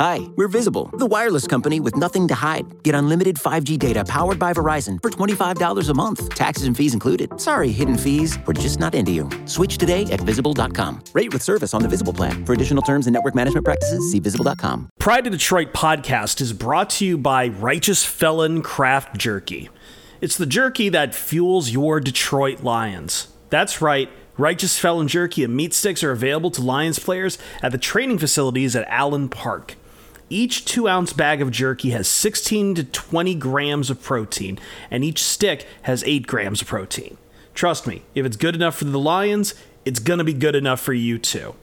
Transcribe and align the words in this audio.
Hi, 0.00 0.22
we're 0.34 0.48
Visible, 0.48 0.90
the 0.94 1.06
wireless 1.06 1.46
company 1.46 1.78
with 1.78 1.96
nothing 1.96 2.26
to 2.26 2.34
hide. 2.34 2.82
Get 2.82 2.96
unlimited 2.96 3.36
5G 3.36 3.78
data 3.78 4.04
powered 4.04 4.40
by 4.40 4.52
Verizon 4.52 5.00
for 5.00 5.08
$25 5.08 5.88
a 5.88 5.94
month, 5.94 6.34
taxes 6.34 6.66
and 6.66 6.76
fees 6.76 6.94
included. 6.94 7.40
Sorry, 7.40 7.70
hidden 7.70 7.96
fees, 7.96 8.36
we're 8.44 8.54
just 8.54 8.80
not 8.80 8.96
into 8.96 9.12
you. 9.12 9.30
Switch 9.44 9.78
today 9.78 10.02
at 10.10 10.20
visible.com. 10.22 11.04
Rate 11.12 11.32
with 11.32 11.44
service 11.44 11.74
on 11.74 11.82
the 11.82 11.86
Visible 11.86 12.12
plan. 12.12 12.44
For 12.44 12.54
additional 12.54 12.82
terms 12.82 13.06
and 13.06 13.14
network 13.14 13.36
management 13.36 13.64
practices, 13.64 14.10
see 14.10 14.18
visible.com. 14.18 14.90
Pride 14.98 15.24
to 15.24 15.30
Detroit 15.30 15.72
podcast 15.72 16.40
is 16.40 16.52
brought 16.52 16.90
to 16.90 17.06
you 17.06 17.16
by 17.16 17.46
Righteous 17.46 18.04
Felon 18.04 18.62
Craft 18.62 19.16
Jerky. 19.16 19.70
It's 20.20 20.36
the 20.36 20.46
jerky 20.46 20.88
that 20.88 21.14
fuels 21.14 21.70
your 21.70 22.00
Detroit 22.00 22.64
Lions. 22.64 23.28
That's 23.48 23.80
right. 23.80 24.10
Righteous 24.36 24.76
Felon 24.76 25.06
Jerky 25.06 25.44
and 25.44 25.54
meat 25.54 25.72
sticks 25.72 26.02
are 26.02 26.10
available 26.10 26.50
to 26.50 26.62
Lions 26.62 26.98
players 26.98 27.38
at 27.62 27.70
the 27.70 27.78
training 27.78 28.18
facilities 28.18 28.74
at 28.74 28.84
Allen 28.88 29.28
Park. 29.28 29.76
Each 30.30 30.64
two 30.64 30.88
ounce 30.88 31.12
bag 31.12 31.42
of 31.42 31.50
jerky 31.50 31.90
has 31.90 32.08
16 32.08 32.76
to 32.76 32.84
20 32.84 33.34
grams 33.34 33.90
of 33.90 34.02
protein, 34.02 34.58
and 34.90 35.04
each 35.04 35.22
stick 35.22 35.66
has 35.82 36.02
8 36.04 36.26
grams 36.26 36.62
of 36.62 36.68
protein. 36.68 37.18
Trust 37.54 37.86
me, 37.86 38.02
if 38.14 38.24
it's 38.24 38.36
good 38.36 38.54
enough 38.54 38.76
for 38.76 38.84
the 38.84 38.98
Lions, 38.98 39.54
it's 39.84 40.00
going 40.00 40.18
to 40.18 40.24
be 40.24 40.32
good 40.32 40.54
enough 40.54 40.80
for 40.80 40.94
you 40.94 41.18
too. 41.18 41.54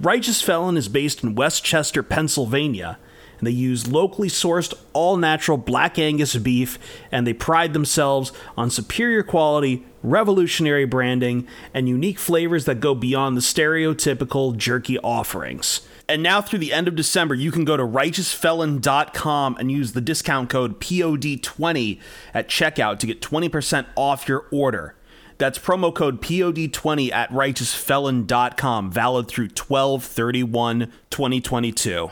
Righteous 0.00 0.42
Felon 0.42 0.76
is 0.76 0.88
based 0.88 1.22
in 1.22 1.34
West 1.34 1.64
Chester, 1.64 2.02
Pennsylvania, 2.02 2.98
and 3.38 3.46
they 3.46 3.52
use 3.52 3.90
locally 3.90 4.28
sourced, 4.28 4.74
all 4.92 5.16
natural 5.16 5.56
black 5.56 5.98
Angus 5.98 6.36
beef, 6.36 6.78
and 7.10 7.26
they 7.26 7.32
pride 7.32 7.72
themselves 7.72 8.32
on 8.56 8.70
superior 8.70 9.22
quality, 9.22 9.86
revolutionary 10.02 10.84
branding, 10.84 11.46
and 11.72 11.88
unique 11.88 12.18
flavors 12.18 12.64
that 12.66 12.80
go 12.80 12.94
beyond 12.94 13.36
the 13.36 13.40
stereotypical 13.40 14.56
jerky 14.56 14.98
offerings. 14.98 15.80
And 16.10 16.24
now 16.24 16.40
through 16.40 16.58
the 16.58 16.72
end 16.72 16.88
of 16.88 16.96
December, 16.96 17.36
you 17.36 17.52
can 17.52 17.64
go 17.64 17.76
to 17.76 17.84
righteousfelon.com 17.84 19.56
and 19.60 19.70
use 19.70 19.92
the 19.92 20.00
discount 20.00 20.50
code 20.50 20.80
POD20 20.80 22.00
at 22.34 22.48
checkout 22.48 22.98
to 22.98 23.06
get 23.06 23.22
20% 23.22 23.86
off 23.94 24.26
your 24.26 24.46
order. 24.50 24.96
That's 25.38 25.56
promo 25.56 25.94
code 25.94 26.20
POD20 26.20 27.12
at 27.12 27.30
righteousfelon.com, 27.30 28.90
valid 28.90 29.28
through 29.28 29.48
12 29.48 30.02
31 30.02 30.92
2022. 31.10 32.10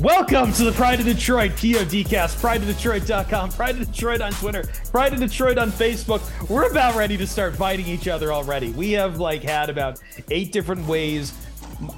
Welcome 0.00 0.54
to 0.54 0.64
the 0.64 0.72
Pride 0.72 0.98
of 1.00 1.04
Detroit 1.04 1.50
PODcast, 1.50 2.40
prideofdetroit.com, 2.40 3.50
Pride 3.50 3.78
of 3.78 3.92
Detroit 3.92 4.22
on 4.22 4.32
Twitter, 4.32 4.64
Pride 4.90 5.12
of 5.12 5.20
Detroit 5.20 5.58
on 5.58 5.70
Facebook. 5.70 6.22
We're 6.48 6.70
about 6.70 6.94
ready 6.94 7.18
to 7.18 7.26
start 7.26 7.54
fighting 7.54 7.84
each 7.86 8.08
other 8.08 8.32
already. 8.32 8.70
We 8.70 8.92
have 8.92 9.20
like 9.20 9.42
had 9.42 9.68
about 9.68 10.00
eight 10.30 10.52
different 10.52 10.86
ways. 10.86 11.34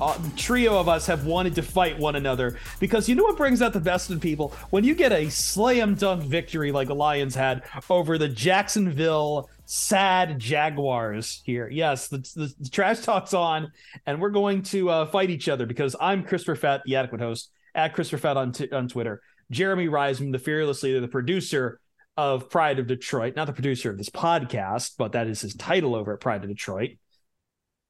Uh, 0.00 0.19
trio 0.36 0.80
of 0.80 0.89
us 0.89 1.06
have 1.06 1.27
wanted 1.27 1.55
to 1.55 1.62
fight 1.62 1.97
one 1.97 2.17
another 2.17 2.58
because 2.80 3.08
you 3.08 3.14
know 3.14 3.23
what 3.23 3.36
brings 3.36 3.62
out 3.62 3.73
the 3.73 3.80
best 3.80 4.11
in 4.11 4.19
people 4.19 4.53
when 4.70 4.83
you 4.83 4.97
get 4.97 5.12
a 5.12 5.30
slam 5.30 5.95
dunk 5.95 6.25
victory 6.25 6.73
like 6.73 6.89
the 6.89 6.95
Lions 6.97 7.36
had 7.36 7.62
over 7.89 8.19
the 8.19 8.28
Jacksonville 8.28 9.48
sad 9.64 10.41
Jaguars 10.41 11.41
here. 11.45 11.69
Yes, 11.69 12.08
the, 12.08 12.19
the, 12.34 12.53
the 12.58 12.69
trash 12.69 12.98
talk's 12.98 13.33
on, 13.33 13.70
and 14.06 14.20
we're 14.20 14.30
going 14.30 14.62
to 14.64 14.91
uh, 14.91 15.06
fight 15.06 15.30
each 15.30 15.48
other 15.48 15.67
because 15.67 15.95
I'm 16.00 16.25
Christopher 16.25 16.56
Fett, 16.56 16.83
the 16.84 16.97
adequate 16.97 17.20
host 17.20 17.50
at 17.75 17.95
Christopher 17.95 18.20
Fett 18.20 18.37
on, 18.37 18.53
t- 18.53 18.70
on 18.70 18.89
Twitter. 18.89 19.20
Jeremy 19.51 19.87
Reisman, 19.87 20.33
the 20.33 20.39
fearless 20.39 20.83
leader, 20.83 21.01
the 21.01 21.08
producer 21.08 21.80
of 22.17 22.51
Pride 22.51 22.79
of 22.79 22.86
Detroit, 22.86 23.36
not 23.36 23.46
the 23.46 23.52
producer 23.52 23.91
of 23.91 23.98
this 23.98 24.11
podcast, 24.11 24.92
but 24.98 25.13
that 25.13 25.27
is 25.27 25.41
his 25.41 25.55
title 25.55 25.95
over 25.95 26.13
at 26.14 26.20
Pride 26.20 26.42
of 26.42 26.48
Detroit. 26.48 26.92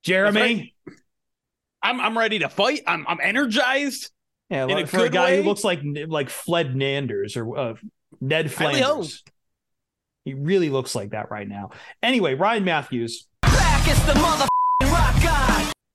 Jeremy, 0.02 0.74
right. 0.86 0.96
I'm 1.82 2.00
I'm 2.00 2.18
ready 2.18 2.40
to 2.40 2.48
fight. 2.48 2.80
I'm 2.86 3.06
I'm 3.06 3.18
energized. 3.22 4.10
Yeah, 4.50 4.64
like 4.64 4.88
for 4.88 5.04
a 5.04 5.08
guy 5.08 5.30
way. 5.30 5.36
who 5.38 5.42
looks 5.44 5.64
like 5.64 5.80
like 6.08 6.28
Fled 6.28 6.76
Nanders 6.76 7.36
or 7.36 7.56
uh, 7.56 7.74
Ned 8.20 8.52
Flanders. 8.52 9.22
He 10.24 10.34
really 10.34 10.70
looks 10.70 10.94
like 10.94 11.10
that 11.10 11.30
right 11.30 11.48
now. 11.48 11.70
Anyway, 12.02 12.34
Ryan 12.34 12.64
Matthews. 12.64 13.26
Back 13.42 13.88
is 13.88 14.00
the 14.06 14.12
rock 14.14 14.38
guy 14.40 14.51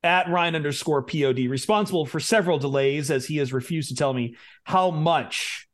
at 0.07 0.29
Ryan 0.29 0.55
underscore 0.55 1.03
POD, 1.03 1.49
responsible 1.49 2.05
for 2.05 2.19
several 2.19 2.57
delays 2.57 3.11
as 3.11 3.25
he 3.25 3.37
has 3.37 3.51
refused 3.51 3.89
to 3.89 3.95
tell 3.95 4.13
me 4.13 4.35
how 4.63 4.89
much 4.89 5.67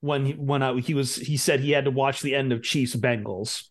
when 0.00 0.26
he, 0.26 0.32
when 0.32 0.62
I, 0.62 0.78
he 0.80 0.94
was 0.94 1.16
he 1.16 1.36
said 1.36 1.60
he 1.60 1.72
had 1.72 1.84
to 1.84 1.90
watch 1.90 2.22
the 2.22 2.34
end 2.34 2.52
of 2.52 2.62
Chiefs 2.62 2.94
Bengals. 2.94 3.64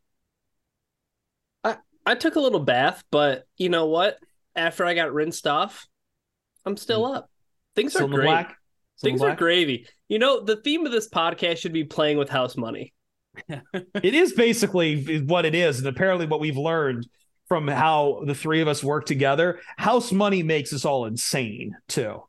I 1.63 1.77
I 2.05 2.15
took 2.15 2.35
a 2.35 2.41
little 2.41 2.59
bath, 2.59 3.03
but 3.09 3.45
you 3.55 3.69
know 3.69 3.85
what? 3.85 4.17
After 4.55 4.85
I 4.85 4.93
got 4.93 5.13
rinsed 5.13 5.47
off, 5.47 5.87
I'm 6.65 6.77
still 6.77 7.03
mm. 7.03 7.15
up. 7.15 7.29
Things 7.75 7.93
still 7.93 8.13
are 8.13 8.17
great. 8.17 8.47
Things 9.01 9.21
are 9.21 9.35
gravy. 9.35 9.87
You 10.09 10.19
know, 10.19 10.43
the 10.43 10.57
theme 10.57 10.85
of 10.85 10.91
this 10.91 11.07
podcast 11.07 11.57
should 11.57 11.73
be 11.73 11.83
playing 11.83 12.17
with 12.17 12.29
house 12.29 12.57
money. 12.57 12.93
it 13.47 14.15
is 14.15 14.33
basically 14.33 15.21
what 15.21 15.45
it 15.45 15.53
is, 15.55 15.77
and 15.77 15.87
apparently 15.87 16.25
what 16.25 16.39
we've 16.39 16.57
learned 16.57 17.07
from 17.47 17.67
how 17.67 18.23
the 18.25 18.35
three 18.35 18.61
of 18.61 18.67
us 18.67 18.83
work 18.83 19.05
together. 19.05 19.59
House 19.77 20.11
money 20.11 20.43
makes 20.43 20.73
us 20.73 20.85
all 20.85 21.05
insane 21.05 21.75
too. 21.87 22.23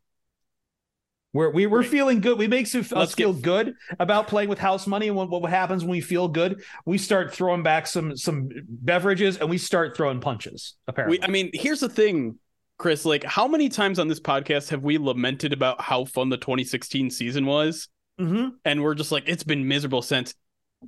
We're 1.35 1.51
we, 1.51 1.67
we're 1.67 1.83
feeling 1.83 2.21
good. 2.21 2.39
We 2.39 2.47
makes 2.47 2.75
us 2.75 2.91
Let's 2.91 3.15
feel 3.15 3.35
get... 3.35 3.43
good 3.43 3.75
about 3.99 4.29
playing 4.29 4.49
with 4.49 4.59
house 4.59 4.87
money. 4.87 5.09
And 5.09 5.17
what, 5.17 5.31
what 5.31 5.51
happens 5.51 5.85
when 5.85 5.91
we 5.91 6.01
feel 6.01 6.27
good? 6.27 6.63
We 6.87 6.97
start 6.97 7.35
throwing 7.35 7.63
back 7.63 7.87
some 7.87 8.17
some 8.17 8.49
beverages 8.67 9.37
and 9.37 9.51
we 9.51 9.59
start 9.59 9.97
throwing 9.97 10.21
punches. 10.21 10.75
Apparently, 10.87 11.19
we, 11.19 11.25
I 11.25 11.29
mean, 11.29 11.51
here's 11.53 11.81
the 11.81 11.89
thing, 11.89 12.39
Chris. 12.79 13.05
Like, 13.05 13.25
how 13.25 13.47
many 13.47 13.69
times 13.69 13.99
on 13.99 14.09
this 14.09 14.21
podcast 14.21 14.71
have 14.71 14.83
we 14.83 14.97
lamented 14.97 15.53
about 15.53 15.83
how 15.83 16.07
fun 16.07 16.31
the 16.31 16.39
2016 16.39 17.11
season 17.11 17.45
was? 17.45 17.89
Mm-hmm. 18.19 18.49
And 18.65 18.83
we're 18.83 18.95
just 18.95 19.13
like, 19.13 19.25
it's 19.27 19.45
been 19.45 19.69
miserable 19.69 20.03
since. 20.03 20.35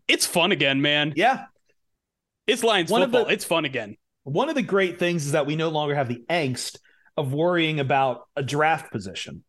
It's 0.08 0.24
fun 0.24 0.52
again, 0.52 0.80
man. 0.80 1.12
Yeah, 1.16 1.44
it's 2.46 2.64
Lions 2.64 2.90
One 2.90 3.02
football. 3.02 3.26
The, 3.26 3.32
it's 3.32 3.44
fun 3.44 3.64
again. 3.66 3.96
One 4.24 4.48
of 4.48 4.54
the 4.54 4.62
great 4.62 4.98
things 4.98 5.26
is 5.26 5.32
that 5.32 5.46
we 5.46 5.56
no 5.56 5.70
longer 5.70 5.94
have 5.94 6.08
the 6.08 6.22
angst 6.28 6.76
of 7.16 7.32
worrying 7.32 7.80
about 7.80 8.28
a 8.36 8.42
draft 8.42 8.92
position. 8.92 9.44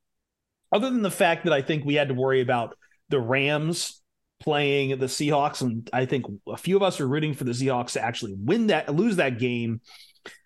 Other 0.71 0.89
than 0.89 1.01
the 1.01 1.11
fact 1.11 1.43
that 1.43 1.53
I 1.53 1.61
think 1.61 1.83
we 1.83 1.95
had 1.95 2.07
to 2.07 2.13
worry 2.13 2.41
about 2.41 2.77
the 3.09 3.19
Rams 3.19 4.01
playing 4.39 4.97
the 4.97 5.05
Seahawks, 5.05 5.61
and 5.61 5.89
I 5.93 6.05
think 6.05 6.25
a 6.47 6.57
few 6.57 6.75
of 6.75 6.83
us 6.83 6.99
are 6.99 7.07
rooting 7.07 7.33
for 7.33 7.43
the 7.43 7.51
Seahawks 7.51 7.91
to 7.91 8.01
actually 8.01 8.33
win 8.37 8.67
that, 8.67 8.93
lose 8.93 9.17
that 9.17 9.37
game, 9.37 9.81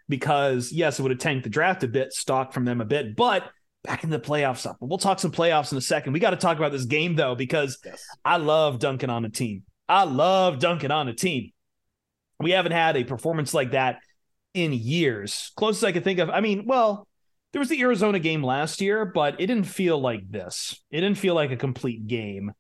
because 0.10 0.72
yes, 0.72 1.00
it 1.00 1.04
would 1.04 1.12
have 1.12 1.20
tanked 1.20 1.44
the 1.44 1.50
draft 1.50 1.84
a 1.84 1.88
bit, 1.88 2.12
stock 2.12 2.54
from 2.54 2.66
them 2.66 2.82
a 2.82 2.86
bit, 2.86 3.16
but 3.16 3.50
back 3.84 4.04
in 4.04 4.10
the 4.10 4.20
playoffs 4.20 4.66
up. 4.66 4.78
We'll 4.80 4.98
talk 4.98 5.20
some 5.20 5.32
playoffs 5.32 5.72
in 5.72 5.78
a 5.78 5.82
second. 5.82 6.14
We 6.14 6.20
got 6.20 6.32
to 6.32 6.38
talk 6.38 6.58
about 6.58 6.72
this 6.72 6.86
game 6.86 7.16
though, 7.16 7.36
because 7.36 7.78
yes. 7.86 8.04
I 8.24 8.38
love 8.38 8.80
dunking 8.80 9.12
on 9.12 9.26
a 9.26 9.30
team. 9.30 9.64
I 9.88 10.04
love 10.04 10.60
dunking 10.60 10.92
on 10.92 11.08
a 11.08 11.14
team. 11.14 11.52
We 12.40 12.52
haven't 12.52 12.72
had 12.72 12.98
a 12.98 13.04
performance 13.04 13.54
like 13.54 13.72
that 13.72 14.00
in 14.56 14.74
years. 14.74 15.52
Closest 15.56 15.84
I 15.84 15.92
could 15.92 16.04
think 16.04 16.20
of. 16.20 16.30
I 16.30 16.40
mean, 16.40 16.66
well, 16.66 17.08
there 17.52 17.60
was 17.60 17.70
the 17.70 17.82
Arizona 17.82 18.20
game 18.20 18.44
last 18.44 18.82
year, 18.82 19.06
but 19.06 19.36
it 19.40 19.48
didn't 19.48 19.66
feel 19.66 20.00
like 20.00 20.30
this. 20.30 20.82
It 20.90 21.02
didn't 21.02 21.18
feel 21.18 21.36
like 21.36 21.52
a 21.52 21.58
complete 21.58 22.08
game 22.08 22.54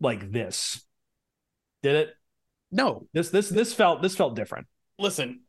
like 0.00 0.30
this. 0.30 0.84
Did 1.82 1.94
it? 1.94 2.14
No. 2.70 3.08
This 3.12 3.30
this 3.30 3.48
this 3.48 3.72
felt 3.72 4.02
this 4.02 4.16
felt 4.16 4.36
different. 4.36 4.66
Listen, 4.98 5.42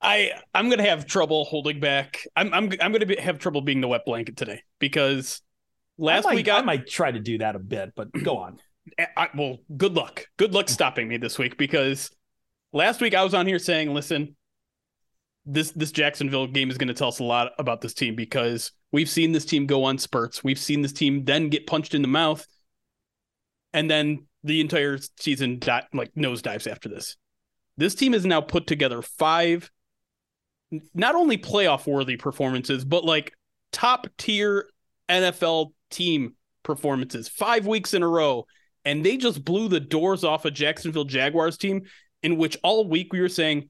I 0.00 0.32
I'm 0.54 0.70
gonna 0.70 0.88
have 0.88 1.06
trouble 1.06 1.44
holding 1.44 1.80
back. 1.80 2.26
I'm 2.36 2.52
I'm 2.54 2.72
I'm 2.80 2.92
gonna 2.92 3.06
be, 3.06 3.16
have 3.16 3.38
trouble 3.38 3.60
being 3.60 3.80
the 3.80 3.88
wet 3.88 4.04
blanket 4.04 4.36
today 4.36 4.62
because 4.78 5.42
last 5.98 6.26
I 6.26 6.30
might, 6.30 6.36
week 6.36 6.48
I, 6.48 6.58
I 6.58 6.62
might 6.62 6.86
try 6.86 7.10
to 7.10 7.20
do 7.20 7.38
that 7.38 7.56
a 7.56 7.58
bit, 7.58 7.92
but 7.96 8.12
go 8.12 8.38
on. 8.38 8.58
I, 9.16 9.28
well, 9.36 9.58
good 9.76 9.94
luck. 9.94 10.26
Good 10.36 10.54
luck 10.54 10.68
stopping 10.68 11.08
me 11.08 11.16
this 11.16 11.38
week 11.38 11.58
because 11.58 12.10
last 12.72 13.00
week 13.00 13.14
I 13.14 13.24
was 13.24 13.34
on 13.34 13.46
here 13.46 13.58
saying, 13.58 13.92
listen, 13.92 14.35
this 15.46 15.70
this 15.70 15.92
Jacksonville 15.92 16.48
game 16.48 16.70
is 16.70 16.76
going 16.76 16.88
to 16.88 16.94
tell 16.94 17.08
us 17.08 17.20
a 17.20 17.24
lot 17.24 17.52
about 17.58 17.80
this 17.80 17.94
team 17.94 18.16
because 18.16 18.72
we've 18.92 19.08
seen 19.08 19.32
this 19.32 19.44
team 19.44 19.66
go 19.66 19.84
on 19.84 19.96
spurts. 19.96 20.42
We've 20.42 20.58
seen 20.58 20.82
this 20.82 20.92
team 20.92 21.24
then 21.24 21.48
get 21.48 21.66
punched 21.66 21.94
in 21.94 22.02
the 22.02 22.08
mouth, 22.08 22.46
and 23.72 23.90
then 23.90 24.26
the 24.42 24.60
entire 24.60 24.98
season 25.18 25.58
di- 25.58 25.86
like 25.92 26.12
nosedives 26.14 26.70
after 26.70 26.88
this. 26.88 27.16
This 27.76 27.94
team 27.94 28.12
has 28.12 28.26
now 28.26 28.40
put 28.40 28.66
together 28.66 29.02
five, 29.02 29.70
not 30.94 31.14
only 31.14 31.38
playoff 31.38 31.86
worthy 31.86 32.16
performances, 32.16 32.84
but 32.84 33.04
like 33.04 33.32
top 33.72 34.08
tier 34.18 34.68
NFL 35.08 35.72
team 35.90 36.34
performances 36.62 37.28
five 37.28 37.66
weeks 37.66 37.94
in 37.94 38.02
a 38.02 38.08
row. 38.08 38.46
And 38.84 39.04
they 39.04 39.16
just 39.16 39.44
blew 39.44 39.68
the 39.68 39.80
doors 39.80 40.24
off 40.24 40.44
a 40.44 40.50
Jacksonville 40.50 41.04
Jaguars 41.04 41.58
team 41.58 41.82
in 42.22 42.36
which 42.36 42.56
all 42.62 42.88
week 42.88 43.12
we 43.12 43.20
were 43.20 43.28
saying 43.28 43.68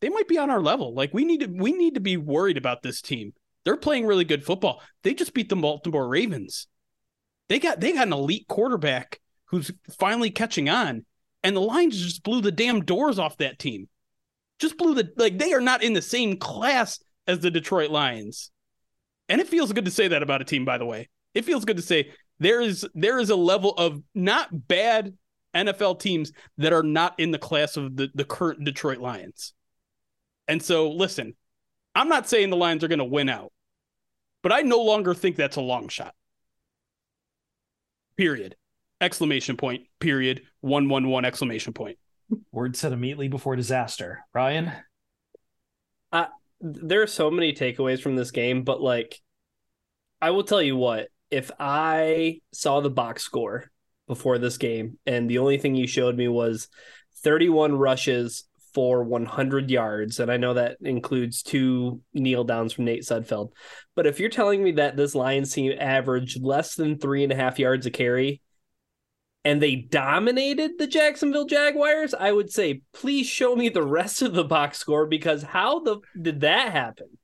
they 0.00 0.08
might 0.08 0.28
be 0.28 0.38
on 0.38 0.50
our 0.50 0.60
level. 0.60 0.94
Like 0.94 1.14
we 1.14 1.24
need 1.24 1.40
to 1.40 1.46
we 1.46 1.72
need 1.72 1.94
to 1.94 2.00
be 2.00 2.16
worried 2.16 2.56
about 2.56 2.82
this 2.82 3.00
team. 3.00 3.32
They're 3.64 3.76
playing 3.76 4.06
really 4.06 4.24
good 4.24 4.44
football. 4.44 4.82
They 5.02 5.14
just 5.14 5.34
beat 5.34 5.48
the 5.48 5.56
Baltimore 5.56 6.06
Ravens. 6.06 6.66
They 7.48 7.58
got 7.58 7.80
they 7.80 7.92
got 7.92 8.06
an 8.06 8.12
elite 8.12 8.46
quarterback 8.48 9.20
who's 9.46 9.70
finally 9.98 10.30
catching 10.30 10.68
on, 10.68 11.04
and 11.42 11.56
the 11.56 11.60
Lions 11.60 12.00
just 12.00 12.22
blew 12.22 12.40
the 12.40 12.52
damn 12.52 12.84
doors 12.84 13.18
off 13.18 13.36
that 13.38 13.58
team. 13.58 13.88
Just 14.58 14.76
blew 14.76 14.94
the 14.94 15.10
like 15.16 15.38
they 15.38 15.52
are 15.52 15.60
not 15.60 15.82
in 15.82 15.92
the 15.92 16.02
same 16.02 16.36
class 16.36 17.00
as 17.26 17.40
the 17.40 17.50
Detroit 17.50 17.90
Lions. 17.90 18.50
And 19.28 19.40
it 19.40 19.48
feels 19.48 19.72
good 19.72 19.86
to 19.86 19.90
say 19.90 20.08
that 20.08 20.22
about 20.22 20.42
a 20.42 20.44
team, 20.44 20.64
by 20.64 20.78
the 20.78 20.84
way. 20.84 21.08
It 21.34 21.44
feels 21.44 21.64
good 21.64 21.76
to 21.76 21.82
say 21.82 22.12
there 22.38 22.60
is 22.60 22.86
there 22.94 23.18
is 23.18 23.30
a 23.30 23.36
level 23.36 23.72
of 23.72 24.02
not 24.14 24.68
bad 24.68 25.14
NFL 25.54 26.00
teams 26.00 26.32
that 26.58 26.72
are 26.72 26.82
not 26.82 27.18
in 27.18 27.30
the 27.30 27.38
class 27.38 27.76
of 27.76 27.96
the, 27.96 28.10
the 28.14 28.24
current 28.24 28.64
Detroit 28.64 28.98
Lions. 28.98 29.54
And 30.48 30.62
so 30.62 30.90
listen, 30.90 31.34
I'm 31.94 32.08
not 32.08 32.28
saying 32.28 32.50
the 32.50 32.56
Lions 32.56 32.84
are 32.84 32.88
going 32.88 32.98
to 32.98 33.04
win 33.04 33.28
out, 33.28 33.52
but 34.42 34.52
I 34.52 34.62
no 34.62 34.82
longer 34.82 35.14
think 35.14 35.36
that's 35.36 35.56
a 35.56 35.62
long 35.62 35.88
shot. 35.88 36.14
Period. 38.16 38.56
Exclamation 39.00 39.56
point. 39.56 39.84
Period. 40.00 40.42
One 40.60 40.88
one 40.88 41.08
one 41.08 41.24
exclamation 41.24 41.72
point. 41.72 41.98
Word 42.52 42.76
said 42.76 42.92
immediately 42.92 43.28
before 43.28 43.56
disaster. 43.56 44.24
Ryan? 44.32 44.72
Uh, 46.12 46.26
there 46.60 47.02
are 47.02 47.06
so 47.06 47.30
many 47.30 47.52
takeaways 47.52 48.00
from 48.00 48.16
this 48.16 48.30
game, 48.30 48.62
but 48.62 48.80
like, 48.80 49.20
I 50.22 50.30
will 50.30 50.44
tell 50.44 50.62
you 50.62 50.76
what, 50.76 51.08
if 51.30 51.50
I 51.58 52.40
saw 52.52 52.80
the 52.80 52.90
box 52.90 53.22
score 53.22 53.70
before 54.06 54.38
this 54.38 54.58
game 54.58 54.98
and 55.06 55.28
the 55.28 55.38
only 55.38 55.58
thing 55.58 55.74
you 55.74 55.86
showed 55.86 56.16
me 56.16 56.28
was 56.28 56.68
31 57.22 57.74
rushes 57.74 58.44
for 58.74 59.04
100 59.04 59.70
yards, 59.70 60.20
and 60.20 60.30
I 60.30 60.36
know 60.36 60.54
that 60.54 60.78
includes 60.80 61.42
two 61.42 62.00
kneel 62.12 62.44
downs 62.44 62.72
from 62.72 62.84
Nate 62.84 63.02
Sudfeld, 63.02 63.52
but 63.94 64.06
if 64.06 64.20
you're 64.20 64.28
telling 64.28 64.62
me 64.62 64.72
that 64.72 64.96
this 64.96 65.14
Lions 65.14 65.52
team 65.52 65.72
averaged 65.78 66.42
less 66.42 66.74
than 66.74 66.98
three 66.98 67.22
and 67.22 67.32
a 67.32 67.36
half 67.36 67.58
yards 67.58 67.86
a 67.86 67.90
carry, 67.90 68.42
and 69.44 69.62
they 69.62 69.76
dominated 69.76 70.72
the 70.78 70.86
Jacksonville 70.86 71.44
Jaguars, 71.44 72.14
I 72.14 72.32
would 72.32 72.50
say, 72.50 72.80
please 72.92 73.26
show 73.26 73.54
me 73.54 73.68
the 73.68 73.82
rest 73.82 74.22
of 74.22 74.32
the 74.32 74.44
box 74.44 74.78
score 74.78 75.06
because 75.06 75.42
how 75.42 75.80
the 75.80 75.98
did 76.20 76.40
that 76.40 76.72
happen? 76.72 77.18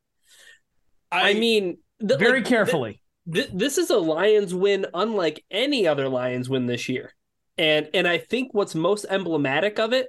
I, 1.10 1.30
I 1.30 1.34
mean, 1.34 1.78
the, 1.98 2.18
very 2.18 2.40
like, 2.40 2.48
carefully. 2.48 3.02
Th- 3.32 3.46
th- 3.46 3.58
this 3.58 3.78
is 3.78 3.90
a 3.90 3.98
Lions 3.98 4.54
win 4.54 4.86
unlike 4.92 5.44
any 5.50 5.86
other 5.86 6.08
Lions 6.08 6.48
win 6.48 6.66
this 6.66 6.88
year. 6.88 7.14
And 7.56 7.88
and 7.94 8.06
I 8.06 8.18
think 8.18 8.54
what's 8.54 8.74
most 8.74 9.06
emblematic 9.08 9.78
of 9.78 9.92
it 9.92 10.08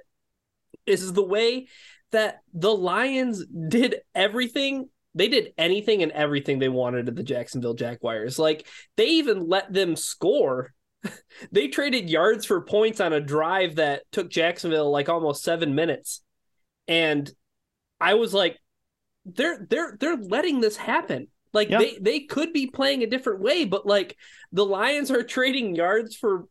is 0.86 1.12
the 1.12 1.24
way 1.24 1.68
that 2.10 2.40
the 2.52 2.74
Lions 2.74 3.44
did 3.46 3.96
everything 4.14 4.88
they 5.14 5.28
did 5.28 5.52
anything 5.58 6.02
and 6.02 6.12
everything 6.12 6.58
they 6.58 6.70
wanted 6.70 7.04
to 7.04 7.12
the 7.12 7.22
Jacksonville 7.22 7.74
Jaguars. 7.74 8.38
Like 8.38 8.66
they 8.96 9.06
even 9.06 9.46
let 9.46 9.70
them 9.70 9.94
score 9.94 10.72
they 11.52 11.68
traded 11.68 12.08
yards 12.08 12.46
for 12.46 12.60
points 12.62 13.00
on 13.00 13.12
a 13.12 13.20
drive 13.20 13.76
that 13.76 14.02
took 14.12 14.30
Jacksonville 14.30 14.90
like 14.90 15.08
almost 15.08 15.42
seven 15.42 15.74
minutes. 15.74 16.22
And 16.88 17.30
I 18.00 18.14
was 18.14 18.34
like, 18.34 18.58
they're 19.24 19.66
they're 19.68 19.96
they're 19.98 20.16
letting 20.16 20.60
this 20.60 20.76
happen. 20.76 21.28
Like 21.52 21.70
yep. 21.70 21.80
they 21.80 21.98
they 22.00 22.20
could 22.20 22.52
be 22.52 22.66
playing 22.68 23.02
a 23.02 23.08
different 23.08 23.40
way, 23.40 23.64
but 23.64 23.86
like 23.86 24.16
the 24.52 24.64
Lions 24.64 25.10
are 25.10 25.22
trading 25.22 25.74
yards 25.74 26.16
for 26.16 26.46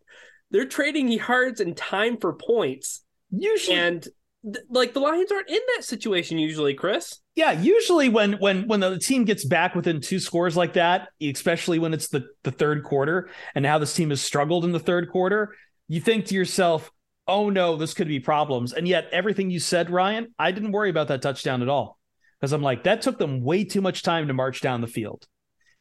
they're 0.52 0.68
trading 0.68 1.12
yards 1.12 1.60
and 1.60 1.76
time 1.76 2.18
for 2.18 2.34
points. 2.34 3.04
Usually 3.32 3.78
and 3.78 4.08
th- 4.44 4.66
like 4.70 4.94
the 4.94 5.00
Lions 5.00 5.32
aren't 5.32 5.50
in 5.50 5.60
that 5.76 5.84
situation 5.84 6.38
usually, 6.38 6.74
Chris. 6.74 7.20
Yeah, 7.36 7.52
usually 7.52 8.10
when 8.10 8.34
when 8.34 8.68
when 8.68 8.80
the 8.80 9.00
team 9.00 9.26
gets 9.26 9.46
back 9.46 9.76
within 9.76 10.02
two 10.02 10.20
scores 10.20 10.58
like 10.58 10.74
that, 10.74 11.10
especially 11.22 11.80
when 11.80 11.94
it's 11.94 12.10
the 12.10 12.26
the 12.44 12.52
third 12.52 12.84
quarter 12.84 13.30
and 13.56 13.66
how 13.66 13.78
this 13.78 13.94
team 13.94 14.10
has 14.10 14.22
struggled 14.22 14.66
in 14.66 14.72
the 14.72 14.80
third 14.80 15.10
quarter, 15.10 15.56
you 15.88 16.02
think 16.02 16.26
to 16.28 16.36
yourself, 16.36 16.92
"Oh 17.28 17.50
no, 17.50 17.76
this 17.76 17.94
could 17.94 18.08
be 18.08 18.20
problems." 18.20 18.74
And 18.74 18.88
yet 18.88 19.10
everything 19.12 19.50
you 19.50 19.60
said, 19.60 19.90
Ryan, 19.90 20.34
I 20.38 20.52
didn't 20.52 20.72
worry 20.72 20.90
about 20.90 21.08
that 21.10 21.22
touchdown 21.22 21.62
at 21.62 21.70
all. 21.70 21.98
Because 22.40 22.54
I'm 22.54 22.64
like, 22.64 22.86
that 22.86 23.04
took 23.04 23.20
them 23.20 23.44
way 23.44 23.64
too 23.64 23.82
much 23.82 24.02
time 24.02 24.28
to 24.28 24.34
march 24.34 24.62
down 24.62 24.82
the 24.82 24.88
field. 24.88 25.28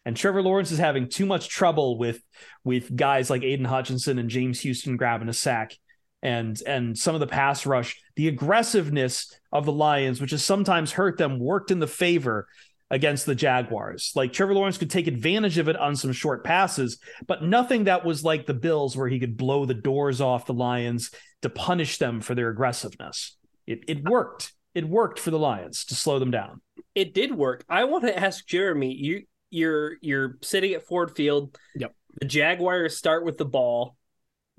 And 0.05 0.17
Trevor 0.17 0.43
Lawrence 0.43 0.71
is 0.73 0.79
having 0.79 1.09
too 1.09 1.27
much 1.27 1.49
trouble 1.49 1.99
with 1.99 2.23
with 2.65 2.95
guys 2.95 3.31
like 3.31 3.43
Aidan 3.43 3.67
Hutchinson 3.67 4.19
and 4.19 4.31
James 4.31 4.61
Houston 4.61 4.97
grabbing 4.97 5.29
a 5.29 5.33
sack 5.33 5.75
and 6.23 6.61
and 6.67 6.99
some 6.99 7.15
of 7.15 7.21
the 7.21 7.27
pass 7.27 7.67
rush, 7.67 8.01
the 8.17 8.29
aggressiveness 8.29 9.35
of 9.53 9.65
the 9.65 9.73
Lions, 9.73 10.21
which 10.21 10.33
has 10.33 10.45
sometimes 10.45 10.93
hurt 10.93 11.19
them, 11.19 11.39
worked 11.39 11.71
in 11.71 11.79
the 11.79 11.87
favor 11.87 12.47
against 12.91 13.25
the 13.25 13.35
Jaguars. 13.35 14.13
Like 14.15 14.33
Trevor 14.33 14.55
Lawrence 14.55 14.79
could 14.79 14.91
take 14.91 15.07
advantage 15.07 15.59
of 15.59 15.69
it 15.69 15.77
on 15.77 15.97
some 15.97 16.13
short 16.13 16.45
passes, 16.45 16.99
but 17.27 17.43
nothing 17.43 17.85
that 17.85 18.05
was 18.05 18.25
like 18.25 18.47
the 18.47 18.55
Bills 18.55 18.97
where 18.97 19.09
he 19.09 19.21
could 19.21 19.37
blow 19.37 19.65
the 19.65 19.75
doors 19.75 20.21
off 20.21 20.47
the 20.47 20.55
Lions 20.55 21.11
to 21.43 21.49
punish 21.49 21.99
them 21.99 22.21
for 22.21 22.35
their 22.35 22.51
aggressiveness. 22.51 23.37
It 23.67 23.85
it 23.89 24.09
worked. 24.09 24.53
It 24.75 24.85
worked 24.85 25.19
for 25.19 25.31
the 25.31 25.39
Lions 25.39 25.85
to 25.87 25.95
slow 25.95 26.19
them 26.19 26.31
down. 26.31 26.61
It 26.95 27.15
did 27.15 27.35
work. 27.35 27.65
I 27.69 27.85
want 27.85 28.05
to 28.05 28.19
ask 28.19 28.47
Jeremy, 28.47 28.93
you 28.95 29.23
you're 29.51 29.97
you're 30.01 30.39
sitting 30.43 30.75
at 30.75 30.87
Ford 30.87 31.17
Field. 31.17 31.57
Yep. 31.77 31.95
The 32.21 32.27
Jaguars 32.27 32.97
start 32.97 33.25
with 33.25 33.39
the 33.39 33.45
ball 33.45 33.97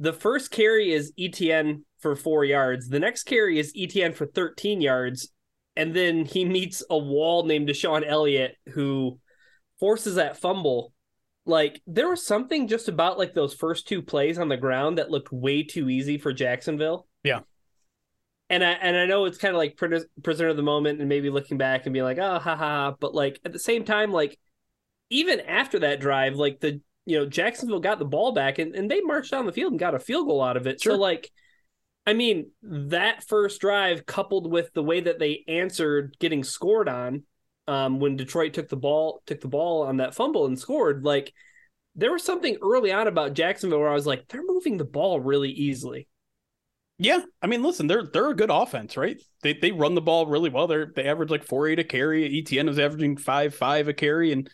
the 0.02 0.12
first 0.12 0.50
carry 0.50 0.92
is 0.92 1.14
ETN 1.18 1.84
for 2.00 2.16
four 2.16 2.44
yards. 2.44 2.90
The 2.90 3.00
next 3.00 3.24
carry 3.24 3.60
is 3.60 3.72
ETN 3.74 4.16
for 4.16 4.26
13 4.26 4.82
yards. 4.82 5.30
And 5.76 5.96
then 5.96 6.26
he 6.26 6.44
meets 6.58 6.84
a 6.90 6.98
wall 6.98 7.46
named 7.46 7.70
DeShon 7.70 8.04
Elliott 8.06 8.56
who 8.74 9.20
forces 9.80 10.16
that 10.16 10.38
fumble. 10.38 10.92
Like 11.46 11.82
there 11.86 12.10
was 12.10 12.26
something 12.26 12.68
just 12.68 12.88
about 12.88 13.20
like 13.20 13.36
those 13.36 13.54
first 13.54 13.88
two 13.88 14.02
plays 14.02 14.40
on 14.40 14.50
the 14.50 14.58
ground 14.58 14.98
that 14.98 15.12
looked 15.12 15.32
way 15.32 15.62
too 15.62 15.88
easy 15.88 16.18
for 16.18 16.34
Jacksonville. 16.34 17.08
Yeah. 17.24 17.42
And 18.50 18.64
I 18.64 18.72
and 18.72 18.98
I 18.98 19.06
know 19.06 19.26
it's 19.26 19.38
kind 19.38 19.54
of 19.54 19.60
like 19.60 19.78
prisoner 19.78 20.50
of 20.50 20.58
the 20.58 20.64
moment 20.64 21.00
and 21.00 21.10
maybe 21.10 21.30
looking 21.30 21.60
back 21.60 21.86
and 21.86 21.94
being 21.94 22.06
like, 22.06 22.18
ah, 22.20 22.38
oh, 22.38 22.40
haha. 22.40 22.94
But 23.00 23.14
like 23.14 23.40
at 23.46 23.54
the 23.54 23.60
same 23.60 23.86
time, 23.86 24.12
like 24.12 24.40
even 25.12 25.42
after 25.42 25.80
that 25.80 26.00
drive, 26.00 26.36
like 26.36 26.60
the 26.60 26.82
you 27.06 27.18
know, 27.18 27.26
Jacksonville 27.26 27.80
got 27.80 28.00
the 28.00 28.06
ball 28.06 28.32
back 28.32 28.60
and, 28.60 28.76
and 28.76 28.90
they 28.90 29.02
marched 29.02 29.32
down 29.32 29.46
the 29.46 29.52
field 29.52 29.74
and 29.74 29.80
got 29.80 29.96
a 29.96 30.00
field 30.00 30.28
goal 30.28 30.44
out 30.44 30.58
of 30.58 30.68
it. 30.68 30.82
Sure. 30.82 30.94
So 30.94 31.00
like 31.00 31.32
I 32.06 32.14
mean, 32.14 32.52
that 32.64 33.24
first 33.28 33.62
drive 33.62 34.06
coupled 34.06 34.52
with 34.52 34.74
the 34.74 34.84
way 34.84 35.02
that 35.02 35.20
they 35.20 35.44
answered 35.48 36.16
getting 36.20 36.44
scored 36.44 36.90
on 36.90 37.24
um, 37.68 38.00
when 38.00 38.16
Detroit 38.16 38.54
took 38.54 38.70
the 38.70 38.76
ball 38.76 39.22
took 39.26 39.42
the 39.42 39.48
ball 39.48 39.84
on 39.84 39.98
that 39.98 40.16
fumble 40.16 40.46
and 40.46 40.58
scored, 40.58 41.04
like 41.04 41.34
there 41.96 42.12
was 42.12 42.24
something 42.24 42.58
early 42.62 42.92
on 42.92 43.08
about 43.08 43.34
Jacksonville 43.34 43.80
where 43.80 43.90
I 43.90 43.94
was 43.94 44.08
like, 44.08 44.28
they're 44.28 44.44
moving 44.44 44.78
the 44.78 44.86
ball 44.86 45.20
really 45.20 45.52
easily. 45.52 46.08
Yeah, 46.98 47.22
I 47.42 47.48
mean, 47.48 47.64
listen, 47.64 47.88
they're 47.88 48.06
they're 48.06 48.30
a 48.30 48.36
good 48.36 48.52
offense, 48.52 48.96
right? 48.96 49.20
They 49.42 49.54
they 49.54 49.72
run 49.72 49.96
the 49.96 50.02
ball 50.02 50.28
really 50.28 50.52
well. 50.52 50.68
They're 50.68 50.92
they 50.96 51.06
average 51.06 51.32
like 51.32 51.44
four 51.44 51.68
eight 51.68 51.80
a 51.80 51.84
carry. 51.84 52.44
ETN 52.44 52.68
was 52.68 52.78
averaging 52.78 53.18
five 53.18 53.56
five 53.56 53.88
a 53.88 53.94
carry, 53.94 54.32
and 54.32 54.48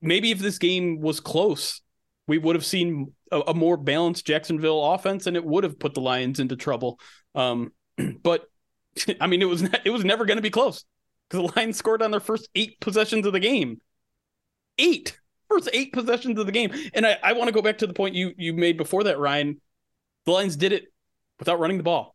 maybe 0.00 0.30
if 0.30 0.38
this 0.38 0.56
game 0.56 1.00
was 1.00 1.20
close, 1.20 1.81
we 2.26 2.38
would 2.38 2.56
have 2.56 2.64
seen 2.64 3.12
a, 3.30 3.40
a, 3.40 3.54
more 3.54 3.76
balanced 3.76 4.26
Jacksonville 4.26 4.92
offense, 4.92 5.26
and 5.26 5.36
it 5.36 5.44
would 5.44 5.64
have 5.64 5.78
put 5.78 5.94
the 5.94 6.00
Lions 6.00 6.40
into 6.40 6.56
trouble. 6.56 6.98
Um, 7.34 7.72
but 8.22 8.44
I 9.20 9.26
mean, 9.26 9.42
it 9.42 9.48
was 9.48 9.62
it 9.84 9.90
was 9.90 10.04
never 10.04 10.24
going 10.24 10.38
to 10.38 10.42
be 10.42 10.50
close 10.50 10.84
because 11.28 11.46
the 11.46 11.52
Lions 11.56 11.76
scored 11.76 12.02
on 12.02 12.10
their 12.10 12.20
first 12.20 12.48
eight 12.54 12.80
possessions 12.80 13.26
of 13.26 13.32
the 13.32 13.40
game. 13.40 13.80
Eight 14.78 15.18
first 15.48 15.68
eight 15.72 15.92
possessions 15.92 16.38
of 16.38 16.46
the 16.46 16.52
game, 16.52 16.72
and 16.94 17.06
I, 17.06 17.18
I 17.22 17.32
want 17.34 17.48
to 17.48 17.52
go 17.52 17.62
back 17.62 17.78
to 17.78 17.86
the 17.86 17.94
point 17.94 18.14
you 18.14 18.32
you 18.36 18.52
made 18.54 18.76
before 18.76 19.04
that, 19.04 19.18
Ryan. 19.18 19.60
The 20.24 20.32
Lions 20.32 20.56
did 20.56 20.72
it 20.72 20.84
without 21.38 21.58
running 21.58 21.76
the 21.76 21.82
ball. 21.82 22.14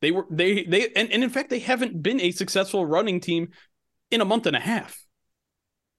They 0.00 0.10
were 0.10 0.26
they 0.30 0.64
they 0.64 0.88
and, 0.94 1.10
and 1.12 1.24
in 1.24 1.30
fact 1.30 1.50
they 1.50 1.58
haven't 1.58 2.02
been 2.02 2.20
a 2.20 2.32
successful 2.32 2.84
running 2.86 3.20
team 3.20 3.48
in 4.10 4.20
a 4.20 4.24
month 4.24 4.46
and 4.46 4.56
a 4.56 4.60
half. 4.60 5.04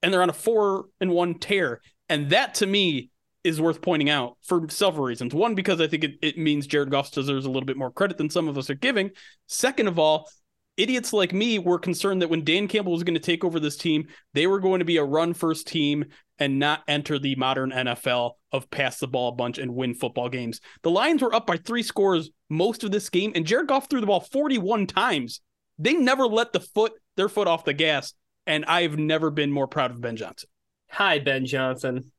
And 0.02 0.14
they're 0.14 0.22
on 0.22 0.30
a 0.30 0.34
four 0.34 0.86
and 1.00 1.12
one 1.12 1.40
tear. 1.40 1.82
And 2.14 2.30
that 2.30 2.54
to 2.56 2.68
me 2.68 3.10
is 3.44 3.60
worth 3.60 3.82
pointing 3.82 4.08
out 4.08 4.38
for 4.44 4.70
several 4.70 5.04
reasons. 5.04 5.34
One, 5.34 5.56
because 5.56 5.82
I 5.82 5.88
think 5.88 6.04
it, 6.04 6.12
it 6.22 6.38
means 6.38 6.68
Jared 6.68 6.92
Goff 6.92 7.10
deserves 7.10 7.46
a 7.46 7.50
little 7.50 7.66
bit 7.66 7.76
more 7.76 7.90
credit 7.90 8.20
than 8.20 8.30
some 8.30 8.48
of 8.48 8.56
us 8.56 8.70
are 8.70 8.76
giving. 8.76 9.10
Second 9.48 9.88
of 9.88 9.98
all, 9.98 10.30
idiots 10.78 11.12
like 11.12 11.34
me 11.34 11.58
were 11.58 11.80
concerned 11.80 12.22
that 12.22 12.30
when 12.30 12.44
Dan 12.44 12.68
Campbell 12.68 12.92
was 12.92 13.04
going 13.04 13.16
to 13.16 13.20
take 13.20 13.44
over 13.44 13.60
this 13.60 13.78
team, 13.78 14.06
they 14.36 14.46
were 14.46 14.60
going 14.60 14.78
to 14.78 14.86
be 14.86 14.98
a 14.98 15.04
run 15.04 15.34
first 15.34 15.66
team 15.66 16.06
and 16.38 16.60
not 16.60 16.84
enter 16.88 17.18
the 17.18 17.34
modern 17.34 17.72
NFL 17.72 18.34
of 18.52 18.70
pass 18.70 19.00
the 19.00 19.08
ball 19.08 19.30
a 19.30 19.36
bunch 19.36 19.58
and 19.58 19.74
win 19.74 19.96
football 19.96 20.30
games. 20.30 20.62
The 20.84 20.92
Lions 20.92 21.24
were 21.24 21.34
up 21.34 21.48
by 21.48 21.58
three 21.58 21.82
scores 21.82 22.30
most 22.48 22.84
of 22.84 22.92
this 22.92 23.10
game, 23.10 23.32
and 23.34 23.44
Jared 23.44 23.70
Goff 23.70 23.90
threw 23.90 24.02
the 24.02 24.06
ball 24.06 24.20
41 24.20 24.86
times. 24.86 25.42
They 25.80 25.94
never 25.94 26.28
let 26.28 26.54
the 26.54 26.60
foot 26.60 26.92
their 27.18 27.28
foot 27.28 27.48
off 27.48 27.66
the 27.66 27.74
gas, 27.74 28.14
and 28.46 28.66
I've 28.66 29.00
never 29.00 29.32
been 29.32 29.52
more 29.52 29.68
proud 29.68 29.90
of 29.90 30.00
Ben 30.00 30.16
Johnson. 30.16 30.50
Hi, 30.94 31.18
Ben 31.18 31.48
Johnson. 31.48 32.12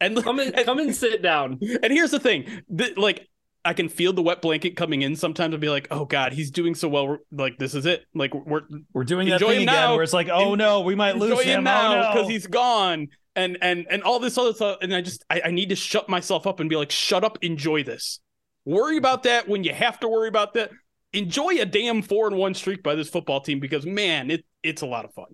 And 0.00 0.22
come 0.22 0.40
and, 0.40 0.54
and 0.54 0.64
come 0.64 0.78
and 0.78 0.94
sit 0.94 1.20
down. 1.22 1.60
And 1.82 1.92
here's 1.92 2.10
the 2.10 2.18
thing: 2.18 2.62
the, 2.68 2.94
like 2.96 3.28
I 3.62 3.74
can 3.74 3.90
feel 3.90 4.14
the 4.14 4.22
wet 4.22 4.40
blanket 4.40 4.74
coming 4.74 5.02
in. 5.02 5.16
Sometimes 5.16 5.52
I'll 5.52 5.60
be 5.60 5.68
like, 5.68 5.88
"Oh 5.90 6.06
God, 6.06 6.32
he's 6.32 6.50
doing 6.50 6.74
so 6.74 6.88
well. 6.88 7.18
Like 7.30 7.58
this 7.58 7.74
is 7.74 7.84
it. 7.84 8.04
Like 8.14 8.34
we're 8.34 8.62
we're 8.94 9.04
doing 9.04 9.28
that 9.28 9.40
thing 9.40 9.50
again 9.50 9.66
now. 9.66 9.94
where 9.94 10.02
it's 10.02 10.14
like, 10.14 10.28
oh 10.30 10.54
no, 10.54 10.80
we 10.80 10.94
might 10.94 11.16
lose 11.16 11.40
him, 11.42 11.60
him 11.60 11.60
oh, 11.60 11.62
now 11.62 12.12
because 12.12 12.20
oh, 12.20 12.22
no. 12.22 12.28
he's 12.28 12.46
gone." 12.46 13.08
And 13.36 13.58
and 13.60 13.86
and 13.90 14.02
all 14.02 14.18
this 14.18 14.38
other 14.38 14.54
stuff. 14.54 14.78
And 14.80 14.94
I 14.94 15.02
just 15.02 15.22
I, 15.28 15.42
I 15.46 15.50
need 15.50 15.68
to 15.68 15.76
shut 15.76 16.08
myself 16.08 16.46
up 16.46 16.60
and 16.60 16.70
be 16.70 16.76
like, 16.76 16.90
"Shut 16.90 17.22
up, 17.22 17.38
enjoy 17.42 17.82
this. 17.82 18.20
Worry 18.64 18.96
about 18.96 19.24
that 19.24 19.46
when 19.46 19.62
you 19.62 19.74
have 19.74 20.00
to 20.00 20.08
worry 20.08 20.28
about 20.28 20.54
that. 20.54 20.70
Enjoy 21.12 21.60
a 21.60 21.66
damn 21.66 22.00
four 22.00 22.26
and 22.28 22.36
one 22.36 22.54
streak 22.54 22.82
by 22.82 22.94
this 22.94 23.10
football 23.10 23.40
team 23.40 23.60
because 23.60 23.84
man, 23.84 24.30
it 24.30 24.44
it's 24.62 24.80
a 24.82 24.86
lot 24.86 25.04
of 25.04 25.12
fun. 25.12 25.26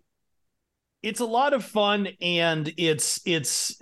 It's 1.03 1.21
a 1.21 1.25
lot 1.25 1.55
of 1.55 1.65
fun, 1.65 2.09
and 2.21 2.73
it's 2.77 3.21
it's 3.25 3.81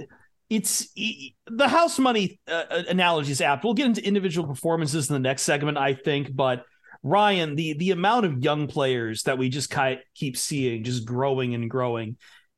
it's 0.50 0.88
the 0.94 1.68
house 1.68 1.98
money 1.98 2.40
uh, 2.48 2.64
uh, 2.70 2.82
analogy 2.88 3.32
is 3.32 3.40
apt. 3.40 3.64
We'll 3.64 3.74
get 3.74 3.86
into 3.86 4.04
individual 4.04 4.46
performances 4.46 5.10
in 5.10 5.14
the 5.14 5.20
next 5.20 5.42
segment, 5.42 5.76
I 5.76 5.94
think, 5.94 6.34
but 6.34 6.64
Ryan, 7.02 7.54
the 7.54 7.74
the 7.74 7.90
amount 7.90 8.26
of 8.26 8.42
young 8.42 8.66
players 8.66 9.24
that 9.24 9.38
we 9.38 9.48
just 9.48 9.74
keep 10.14 10.36
seeing 10.36 10.84
just 10.84 11.04
growing 11.04 11.54
and 11.54 11.68
growing. 11.68 12.16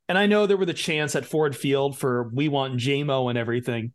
And 0.09 0.19
I 0.19 0.27
know 0.27 0.47
there 0.47 0.57
were 0.57 0.67
the 0.67 0.75
chance 0.75 1.15
at 1.15 1.25
Ford 1.25 1.57
Field 1.57 1.99
for 1.99 2.31
we 2.33 2.49
want 2.49 2.81
JMO 2.81 3.29
and 3.29 3.39
everything. 3.39 3.93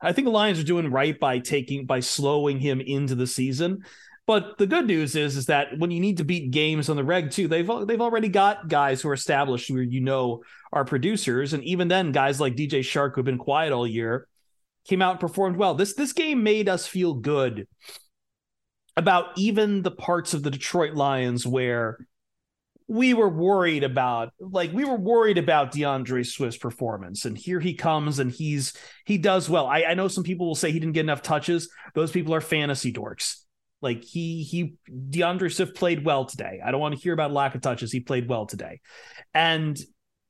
I 0.00 0.12
think 0.12 0.26
the 0.26 0.32
Lions 0.32 0.58
are 0.58 0.64
doing 0.64 0.90
right 0.90 1.18
by 1.18 1.38
taking 1.38 1.86
by 1.86 2.00
slowing 2.00 2.58
him 2.58 2.80
into 2.80 3.14
the 3.14 3.26
season. 3.26 3.84
But 4.26 4.58
the 4.58 4.66
good 4.66 4.86
news 4.86 5.14
is, 5.14 5.36
is 5.36 5.46
that 5.46 5.78
when 5.78 5.92
you 5.92 6.00
need 6.00 6.16
to 6.16 6.24
beat 6.24 6.50
games 6.50 6.88
on 6.88 6.96
the 6.96 7.04
reg 7.04 7.30
too, 7.30 7.46
they've 7.46 7.70
they've 7.86 8.00
already 8.00 8.28
got 8.28 8.68
guys 8.68 9.00
who 9.00 9.08
are 9.08 9.14
established 9.14 9.68
who 9.68 9.78
you 9.78 10.00
know 10.00 10.42
are 10.72 10.84
producers, 10.84 11.52
and 11.52 11.62
even 11.62 11.88
then, 11.88 12.10
guys 12.10 12.40
like 12.40 12.56
DJ 12.56 12.80
Chark 12.80 13.14
who've 13.14 13.24
been 13.24 13.38
quiet 13.38 13.72
all 13.72 13.86
year 13.86 14.26
came 14.86 15.02
out 15.02 15.12
and 15.12 15.20
performed 15.20 15.56
well. 15.56 15.74
This 15.74 15.94
this 15.94 16.12
game 16.12 16.42
made 16.42 16.68
us 16.68 16.86
feel 16.86 17.14
good 17.14 17.68
about 18.96 19.26
even 19.36 19.82
the 19.82 19.90
parts 19.90 20.34
of 20.34 20.42
the 20.42 20.50
Detroit 20.50 20.94
Lions 20.94 21.46
where 21.46 21.98
we 22.88 23.14
were 23.14 23.28
worried 23.28 23.84
about 23.84 24.32
like 24.40 24.72
we 24.72 24.84
were 24.84 24.96
worried 24.96 25.38
about 25.38 25.72
D'Andre 25.72 26.22
Swift's 26.22 26.58
performance 26.58 27.24
and 27.24 27.36
here 27.36 27.58
he 27.60 27.74
comes 27.74 28.18
and 28.18 28.30
he's 28.30 28.72
he 29.04 29.18
does 29.18 29.48
well. 29.50 29.66
I, 29.66 29.82
I 29.84 29.94
know 29.94 30.08
some 30.08 30.24
people 30.24 30.46
will 30.46 30.54
say 30.54 30.72
he 30.72 30.80
didn't 30.80 30.94
get 30.94 31.00
enough 31.00 31.22
touches. 31.22 31.68
Those 31.94 32.10
people 32.10 32.34
are 32.34 32.40
fantasy 32.40 32.92
dorks. 32.92 33.45
Like 33.86 34.02
he 34.02 34.42
he 34.42 34.74
D'Andre 35.10 35.48
Swift 35.48 35.76
played 35.76 36.04
well 36.04 36.24
today. 36.24 36.60
I 36.64 36.72
don't 36.72 36.80
want 36.80 36.96
to 36.96 37.00
hear 37.00 37.12
about 37.12 37.30
lack 37.30 37.54
of 37.54 37.60
touches. 37.60 37.92
He 37.92 38.00
played 38.00 38.28
well 38.28 38.44
today. 38.44 38.80
And 39.32 39.78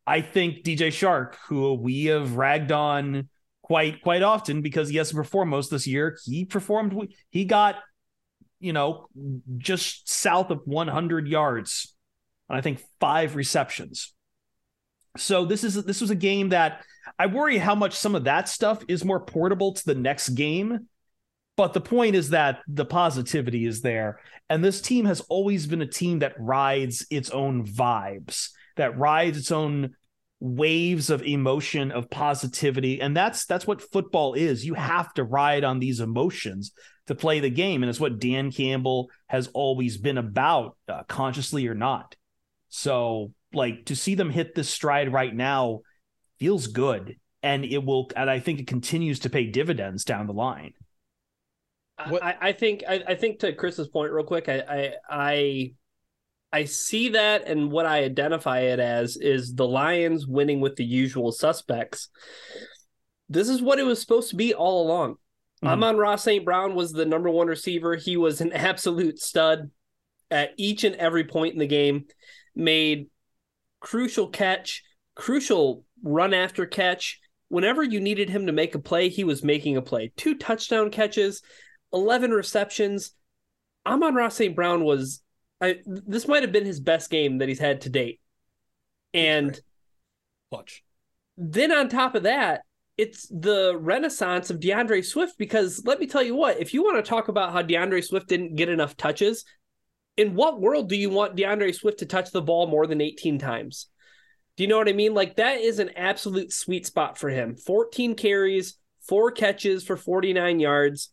I 0.07 0.21
think 0.21 0.63
DJ 0.63 0.89
Chark, 0.89 1.37
who 1.49 1.73
we 1.73 2.05
have 2.05 2.37
ragged 2.37 2.71
on 2.71 3.31
quite 3.63 4.03
quite 4.03 4.23
often 4.23 4.61
because 4.61 4.91
he 4.91 4.99
hasn't 4.99 5.17
performed 5.17 5.51
most 5.51 5.71
this 5.71 5.87
year, 5.87 6.19
he 6.27 6.45
performed 6.45 7.15
he 7.31 7.47
got 7.47 7.77
you 8.61 8.75
know 8.75 9.07
just 9.57 10.07
south 10.07 10.51
of 10.51 10.61
100 10.67 11.27
yards 11.27 11.95
and 12.51 12.59
I 12.59 12.61
think 12.61 12.83
five 13.01 13.37
receptions. 13.37 14.13
So 15.17 15.47
this 15.47 15.65
is 15.65 15.83
this 15.83 16.03
was 16.03 16.11
a 16.11 16.15
game 16.15 16.51
that 16.51 16.85
I 17.19 17.25
worry 17.25 17.57
how 17.57 17.75
much 17.75 17.95
some 17.95 18.15
of 18.15 18.25
that 18.25 18.51
stuff 18.51 18.85
is 18.87 19.03
more 19.03 19.21
portable 19.21 19.73
to 19.73 19.85
the 19.87 19.95
next 19.95 20.31
game 20.31 20.89
but 21.57 21.73
the 21.73 21.81
point 21.81 22.15
is 22.15 22.31
that 22.31 22.61
the 22.69 22.85
positivity 22.85 23.65
is 23.65 23.81
there. 23.81 24.21
And 24.49 24.63
this 24.63 24.81
team 24.81 25.07
has 25.07 25.21
always 25.23 25.67
been 25.67 25.83
a 25.83 25.87
team 25.87 26.21
that 26.21 26.39
rides 26.39 27.07
its 27.11 27.31
own 27.31 27.67
vibes, 27.67 28.51
that 28.77 28.99
rides 28.99 29.39
its 29.39 29.51
own 29.51 29.97
waves 30.39 31.09
of 31.09 31.23
emotion 31.23 31.91
of 31.91 32.11
positivity. 32.11 33.01
And 33.01 33.17
that's 33.17 33.47
that's 33.47 33.67
what 33.67 33.81
football 33.81 34.35
is. 34.35 34.67
You 34.67 34.75
have 34.75 35.13
to 35.15 35.25
ride 35.25 35.65
on 35.65 35.81
these 35.81 36.01
emotions 36.01 36.73
to 37.07 37.15
play 37.15 37.41
the 37.41 37.51
game. 37.51 37.83
And 37.83 37.89
it's 37.89 38.01
what 38.01 38.19
Dan 38.19 38.53
Campbell 38.53 39.11
has 39.27 39.49
always 39.49 39.97
been 39.97 40.19
about 40.19 40.77
uh, 40.89 41.05
consciously 41.05 41.67
or 41.67 41.75
not. 41.75 42.17
So 42.69 43.33
like 43.55 43.87
to 43.87 43.97
see 43.97 44.15
them 44.15 44.31
hit 44.31 44.55
this 44.55 44.69
stride 44.69 45.11
right 45.11 45.35
now 45.35 45.81
feels 46.39 46.67
good. 46.67 47.17
And 47.43 47.65
it 47.65 47.83
will 47.83 48.11
and 48.15 48.29
I 48.29 48.41
think 48.41 48.61
it 48.61 48.67
continues 48.67 49.21
to 49.21 49.31
pay 49.31 49.47
dividends 49.47 50.05
down 50.05 50.27
the 50.27 50.35
line 50.35 50.75
I, 51.99 52.35
I, 52.41 52.53
think 52.53 52.85
I, 52.89 53.03
I, 53.09 53.15
think 53.15 53.39
to 53.39 53.55
Chris's 53.55 53.89
point 53.89 54.13
real 54.13 54.25
quick, 54.25 54.49
I, 54.49 54.63
I 54.69 54.93
I 55.09 55.73
I 56.53 56.65
see 56.65 57.11
that 57.11 57.47
and 57.47 57.71
what 57.71 57.87
I 57.87 58.05
identify 58.05 58.61
it 58.61 58.79
as 58.79 59.17
is 59.17 59.55
the 59.55 59.67
Lions 59.67 60.27
winning 60.27 60.61
with 60.61 60.77
the 60.77 60.85
usual 60.85 61.33
suspects. 61.33 62.09
This 63.29 63.49
is 63.49 63.61
what 63.61 63.79
it 63.79 63.85
was 63.85 64.01
supposed 64.01 64.31
to 64.31 64.37
be 64.37 64.55
all 64.55 64.87
along. 64.87 65.13
Mm-hmm. 65.13 65.69
Amon-Ra 65.69 66.17
St. 66.17 66.45
Brown 66.45 66.75
was 66.75 66.93
the 66.93 67.07
number 67.07 67.31
one 67.31 67.49
receiver. 67.49 67.97
He 67.97 68.17
was 68.17 68.41
an 68.41 68.53
absolute 68.55 69.19
stud 69.19 69.71
at 70.31 70.53
each 70.57 70.85
and 70.85 70.97
every 70.97 71.25
point 71.25 71.55
in 71.55 71.59
the 71.59 71.67
game, 71.67 72.07
made 72.55 73.09
crucial 73.81 74.29
catch, 74.29 74.83
crucial 75.15 75.85
run 76.03 76.35
after 76.35 76.67
catch. 76.67 77.21
Whenever 77.49 77.83
you 77.83 78.01
needed 78.01 78.29
him 78.29 78.47
to 78.47 78.53
make 78.53 78.75
a 78.75 78.81
play, 78.81 79.09
he 79.09 79.25
was 79.25 79.45
making 79.45 79.77
a 79.77 79.83
play. 79.83 80.13
Two 80.17 80.35
touchdown 80.35 80.91
catches 80.91 81.43
11 81.93 82.31
receptions. 82.31 83.13
Amon-Ra 83.87 84.29
St. 84.29 84.55
Brown 84.55 84.85
was 84.85 85.23
I, 85.61 85.77
this 85.87 86.29
might 86.29 86.43
have 86.43 86.53
been 86.53 86.67
his 86.67 86.81
best 86.81 87.11
game 87.11 87.39
that 87.39 87.49
he's 87.49 87.59
had 87.59 87.83
to 87.83 87.89
date. 87.89 88.21
And 89.15 89.59
watch. 90.51 90.83
Then 91.37 91.73
on 91.73 91.89
top 91.89 92.15
of 92.15 92.25
that, 92.25 92.63
it's 92.97 93.27
the 93.29 93.77
renaissance 93.79 94.51
of 94.51 94.61
D'Andre 94.61 95.03
Swift 95.03 95.37
because 95.39 95.83
let 95.85 96.01
me 96.01 96.07
tell 96.07 96.23
you 96.23 96.35
what, 96.35 96.61
if 96.61 96.73
you 96.73 96.83
want 96.83 97.03
to 97.03 97.09
talk 97.09 97.29
about 97.29 97.53
how 97.53 97.63
D'Andre 97.63 98.01
Swift 98.01 98.29
didn't 98.29 98.57
get 98.57 98.69
enough 98.69 98.97
touches, 98.97 99.45
in 100.17 100.35
what 100.35 100.61
world 100.61 100.89
do 100.89 100.97
you 100.97 101.11
want 101.11 101.37
D'Andre 101.37 101.73
Swift 101.73 101.99
to 101.99 102.07
touch 102.07 102.31
the 102.31 102.43
ball 102.43 102.67
more 102.67 102.87
than 102.87 103.03
18 103.03 103.39
times? 103.39 103.89
Do 104.57 104.65
you 104.65 104.69
know 104.69 104.79
what 104.79 104.89
I 104.89 104.95
mean? 104.95 105.13
Like 105.13 105.37
that 105.37 105.61
is 105.61 105.79
an 105.79 105.91
absolute 105.97 106.53
sweet 106.53 106.87
spot 106.87 107.19
for 107.19 107.29
him. 107.29 107.55
14 107.55 108.15
carries, 108.15 108.79
four 109.07 109.31
catches 109.31 109.85
for 109.85 109.97
49 109.99 110.59
yards. 110.59 111.11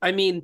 I 0.00 0.12
mean, 0.12 0.42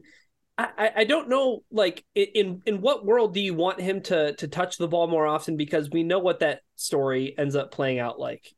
I, 0.59 0.91
I 0.97 1.05
don't 1.05 1.29
know 1.29 1.65
like 1.71 2.05
in 2.15 2.63
in 2.67 2.81
what 2.81 3.07
world 3.07 3.35
do 3.35 3.41
you 3.41 3.55
want 3.55 3.81
him 3.81 4.03
to 4.03 4.35
to 4.35 4.49
touch 4.49 4.77
the 4.77 4.89
ball 4.89 5.07
more 5.09 5.27
often 5.27 5.57
because 5.57 5.91
we 5.91 6.03
know 6.03 6.19
what 6.19 6.41
that 6.41 6.61
story 6.77 7.35
ends 7.37 7.57
up 7.57 7.71
playing 7.73 7.99
out 7.99 8.21
like. 8.21 8.53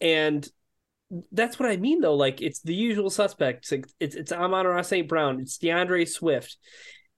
And 0.00 0.46
that's 1.30 1.58
what 1.58 1.68
I 1.68 1.76
mean 1.76 2.00
though. 2.00 2.14
Like 2.14 2.40
it's 2.40 2.60
the 2.60 2.74
usual 2.74 3.10
suspects. 3.10 3.70
It's 3.70 3.94
it's, 4.00 4.16
it's 4.16 4.32
Amon-Ra 4.32 4.82
St. 4.82 5.08
Brown. 5.08 5.40
It's 5.40 5.58
D'Andre 5.58 6.04
Swift. 6.06 6.56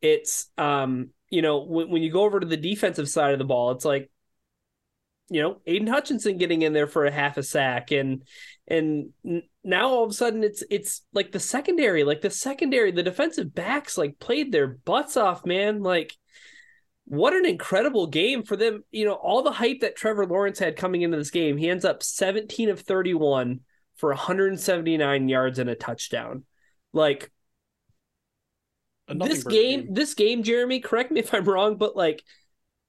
It's 0.02 0.50
um 0.58 1.10
you 1.30 1.42
know 1.42 1.64
when 1.64 1.88
when 1.90 2.02
you 2.02 2.12
go 2.12 2.22
over 2.22 2.40
to 2.40 2.46
the 2.46 2.56
defensive 2.56 3.08
side 3.08 3.32
of 3.32 3.38
the 3.38 3.44
ball, 3.44 3.70
it's 3.70 3.84
like 3.84 4.10
you 5.30 5.42
know 5.42 5.60
Aidan 5.66 5.88
Hutchinson 5.88 6.38
getting 6.38 6.62
in 6.62 6.72
there 6.72 6.88
for 6.88 7.06
a 7.06 7.12
half 7.12 7.36
a 7.36 7.42
sack 7.42 7.92
and 7.92 8.24
and 8.70 9.10
now 9.64 9.88
all 9.88 10.04
of 10.04 10.10
a 10.10 10.14
sudden 10.14 10.44
it's 10.44 10.62
it's 10.70 11.02
like 11.12 11.32
the 11.32 11.40
secondary 11.40 12.04
like 12.04 12.20
the 12.20 12.30
secondary 12.30 12.92
the 12.92 13.02
defensive 13.02 13.54
backs 13.54 13.96
like 13.96 14.18
played 14.18 14.52
their 14.52 14.66
butts 14.66 15.16
off 15.16 15.44
man 15.46 15.82
like 15.82 16.14
what 17.06 17.34
an 17.34 17.46
incredible 17.46 18.06
game 18.06 18.42
for 18.42 18.56
them 18.56 18.84
you 18.90 19.04
know 19.04 19.14
all 19.14 19.42
the 19.42 19.50
hype 19.50 19.80
that 19.80 19.96
Trevor 19.96 20.26
Lawrence 20.26 20.58
had 20.58 20.76
coming 20.76 21.02
into 21.02 21.16
this 21.16 21.30
game 21.30 21.56
he 21.56 21.70
ends 21.70 21.84
up 21.84 22.02
17 22.02 22.68
of 22.68 22.80
31 22.80 23.60
for 23.96 24.10
179 24.10 25.28
yards 25.28 25.58
and 25.58 25.70
a 25.70 25.74
touchdown 25.74 26.44
like 26.92 27.30
this 29.08 29.42
game, 29.44 29.80
game 29.80 29.94
this 29.94 30.12
game 30.12 30.42
Jeremy 30.42 30.80
correct 30.80 31.10
me 31.10 31.20
if 31.20 31.32
I'm 31.32 31.44
wrong 31.44 31.78
but 31.78 31.96
like 31.96 32.22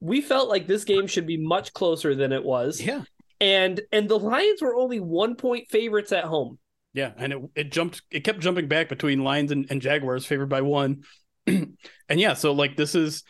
we 0.02 0.22
felt 0.22 0.50
like 0.50 0.68
this 0.68 0.84
game 0.84 1.08
should 1.08 1.26
be 1.26 1.38
much 1.38 1.74
closer 1.74 2.16
than 2.16 2.32
it 2.32 2.44
was. 2.44 2.82
Yeah. 2.82 3.04
And 3.42 3.82
and 3.92 4.10
the 4.10 4.20
Lions 4.20 4.62
were 4.62 4.76
only 4.76 5.00
one 5.00 5.36
point 5.36 5.70
favorites 5.70 6.12
at 6.12 6.26
home. 6.26 6.60
Yeah, 6.94 7.12
and 7.18 7.34
it, 7.34 7.40
it 7.56 7.72
jumped 7.72 8.02
it 8.12 8.24
kept 8.24 8.40
jumping 8.40 8.68
back 8.68 8.90
between 8.90 9.24
Lions 9.24 9.52
and, 9.52 9.66
and 9.70 9.82
Jaguars 9.82 10.26
favored 10.26 10.50
by 10.50 10.62
one. 10.62 11.04
and 11.48 11.78
yeah, 12.10 12.34
so 12.34 12.52
like 12.52 12.76
this 12.76 12.96
is 12.96 13.24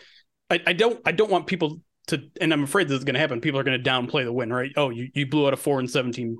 I, 0.50 0.62
I 0.66 0.74
don't 0.74 1.00
I 1.06 1.12
don't 1.12 1.30
want 1.30 1.48
people 1.48 1.82
to 2.08 2.24
and 2.42 2.52
I'm 2.54 2.64
afraid 2.64 2.88
this 2.88 2.98
is 2.98 3.04
gonna 3.04 3.20
happen. 3.20 3.42
People 3.42 3.60
are 3.60 3.64
gonna 3.64 3.80
downplay 3.80 4.24
the 4.24 4.34
win, 4.34 4.52
right? 4.52 4.72
Oh, 4.76 4.90
you, 4.90 5.10
you 5.14 5.28
blew 5.28 5.46
out 5.46 5.54
a 5.54 5.58
four 5.58 5.80
and 5.80 5.90
seventeen. 5.90 6.38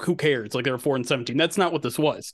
Who 0.00 0.14
cares? 0.14 0.54
Like 0.54 0.64
they're 0.64 0.78
four 0.78 0.96
and 0.96 1.06
seventeen. 1.06 1.36
That's 1.36 1.58
not 1.58 1.72
what 1.72 1.82
this 1.82 1.98
was. 1.98 2.32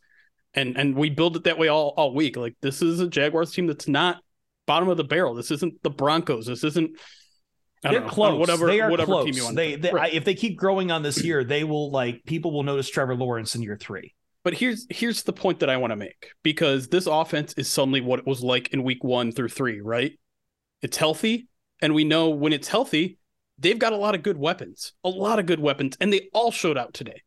And 0.55 0.77
and 0.79 0.95
we 0.95 1.11
build 1.11 1.37
it 1.37 1.45
that 1.45 1.59
way 1.59 1.69
all, 1.69 1.95
all 1.97 2.15
week. 2.15 2.37
Like 2.37 2.55
this 2.61 2.83
is 2.83 3.01
a 3.01 3.09
Jaguars 3.09 3.53
team 3.53 3.67
that's 3.67 3.89
not 3.89 4.23
bottom 4.67 4.89
of 4.89 4.99
the 4.99 5.05
barrel. 5.05 5.35
This 5.35 5.51
isn't 5.51 5.83
the 5.83 5.91
Broncos. 5.91 6.47
This 6.47 6.63
isn't 6.63 6.99
they're 7.83 8.01
know, 8.01 8.09
close. 8.09 8.39
Whatever, 8.39 8.67
they 8.67 8.81
are 8.81 8.91
whatever 8.91 9.13
close. 9.13 9.25
Team 9.27 9.35
you 9.35 9.45
want 9.45 9.57
they, 9.57 9.77
they 9.77 9.93
right. 9.93 10.13
I, 10.13 10.17
if 10.17 10.25
they 10.25 10.35
keep 10.35 10.57
growing 10.57 10.91
on 10.91 11.03
this 11.03 11.23
year, 11.23 11.45
they 11.45 11.65
will 11.65 11.91
like 11.91 12.25
people 12.27 12.53
will 12.53 12.63
notice 12.63 12.89
Trevor 12.89 13.15
Lawrence 13.15 13.55
in 13.55 13.63
year 13.63 13.77
three. 13.81 14.15
But 14.45 14.55
here's 14.55 14.87
here's 14.91 15.23
the 15.23 15.33
point 15.33 15.61
that 15.61 15.71
I 15.71 15.77
want 15.77 15.93
to 15.93 15.97
make 15.97 16.33
because 16.43 16.89
this 16.89 17.07
offense 17.07 17.53
is 17.55 17.69
suddenly 17.69 18.01
what 18.01 18.19
it 18.19 18.27
was 18.27 18.43
like 18.43 18.69
in 18.73 18.83
week 18.83 19.05
one 19.05 19.33
through 19.33 19.51
three, 19.51 19.81
right? 19.81 20.19
It's 20.83 20.97
healthy, 20.97 21.49
and 21.81 21.95
we 21.95 22.05
know 22.05 22.31
when 22.31 22.53
it's 22.53 22.69
healthy, 22.69 23.19
they've 23.59 23.79
got 23.79 23.93
a 23.93 23.97
lot 23.97 24.15
of 24.15 24.23
good 24.23 24.39
weapons, 24.39 24.93
a 25.05 25.09
lot 25.09 25.39
of 25.39 25.47
good 25.47 25.61
weapons, 25.61 25.97
and 26.01 26.13
they 26.13 26.29
all 26.33 26.51
showed 26.51 26.79
out 26.79 26.95
today. 26.95 27.23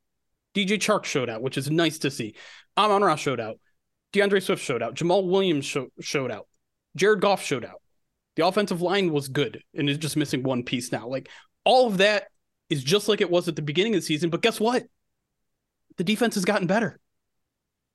DJ 0.56 0.78
Chark 0.78 1.06
showed 1.06 1.30
out, 1.30 1.42
which 1.42 1.58
is 1.58 1.70
nice 1.70 2.00
to 2.00 2.12
see. 2.12 2.36
Amon 2.78 3.04
Ra 3.04 3.16
showed 3.16 3.40
out. 3.40 3.58
D'Andre 4.14 4.40
Swift 4.40 4.62
showed 4.62 4.82
out. 4.82 4.96
Jamaal 4.96 5.30
Williams 5.30 5.66
show, 5.66 5.88
showed 6.00 6.32
out. 6.32 6.48
Jared 6.96 7.22
Goff 7.22 7.42
showed 7.42 7.64
out. 7.64 7.81
The 8.42 8.48
offensive 8.48 8.82
line 8.82 9.14
was 9.14 9.28
good 9.28 9.62
and 9.76 9.88
is 9.88 10.00
just 10.00 10.18
missing 10.18 10.42
one 10.42 10.64
piece 10.64 10.92
now. 10.92 11.08
Like 11.08 11.30
all 11.64 11.86
of 11.86 12.00
that 12.00 12.24
is 12.72 12.84
just 12.84 13.08
like 13.08 13.22
it 13.22 13.30
was 13.30 13.48
at 13.48 13.56
the 13.56 13.62
beginning 13.62 13.94
of 13.94 14.02
the 14.02 14.06
season. 14.06 14.32
But 14.32 14.42
guess 14.42 14.60
what? 14.60 14.88
The 15.98 16.04
defense 16.04 16.34
has 16.34 16.44
gotten 16.44 16.66
better. 16.66 17.00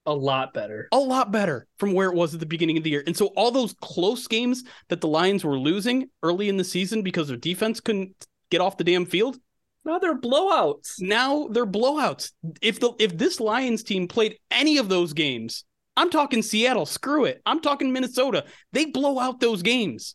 A 0.06 0.14
lot 0.14 0.54
better. 0.54 0.86
A 0.92 0.98
lot 1.00 1.32
better 1.32 1.66
from 1.80 1.94
where 1.94 2.08
it 2.08 2.14
was 2.14 2.32
at 2.32 2.38
the 2.38 2.46
beginning 2.46 2.76
of 2.76 2.84
the 2.84 2.90
year. 2.90 3.02
And 3.08 3.16
so 3.16 3.32
all 3.36 3.50
those 3.50 3.74
close 3.80 4.28
games 4.28 4.62
that 4.86 5.00
the 5.00 5.08
Lions 5.08 5.44
were 5.44 5.58
losing 5.58 6.10
early 6.22 6.48
in 6.48 6.56
the 6.56 6.62
season 6.62 7.02
because 7.02 7.26
their 7.26 7.36
defense 7.36 7.80
couldn't 7.80 8.14
get 8.48 8.60
off 8.60 8.76
the 8.76 8.84
damn 8.84 9.04
field. 9.04 9.36
Now 9.84 9.98
they're 9.98 10.16
blowouts. 10.16 11.00
Now 11.00 11.48
they're 11.48 11.66
blowouts. 11.66 12.30
If 12.62 12.78
the 12.78 12.92
if 13.00 13.18
this 13.18 13.40
Lions 13.40 13.82
team 13.82 14.06
played 14.06 14.38
any 14.52 14.78
of 14.78 14.88
those 14.88 15.12
games, 15.12 15.64
I'm 15.96 16.10
talking 16.10 16.40
Seattle, 16.40 16.86
screw 16.86 17.24
it. 17.24 17.42
I'm 17.44 17.60
talking 17.60 17.92
Minnesota. 17.92 18.44
They 18.70 18.84
blow 18.84 19.18
out 19.18 19.40
those 19.40 19.62
games. 19.62 20.14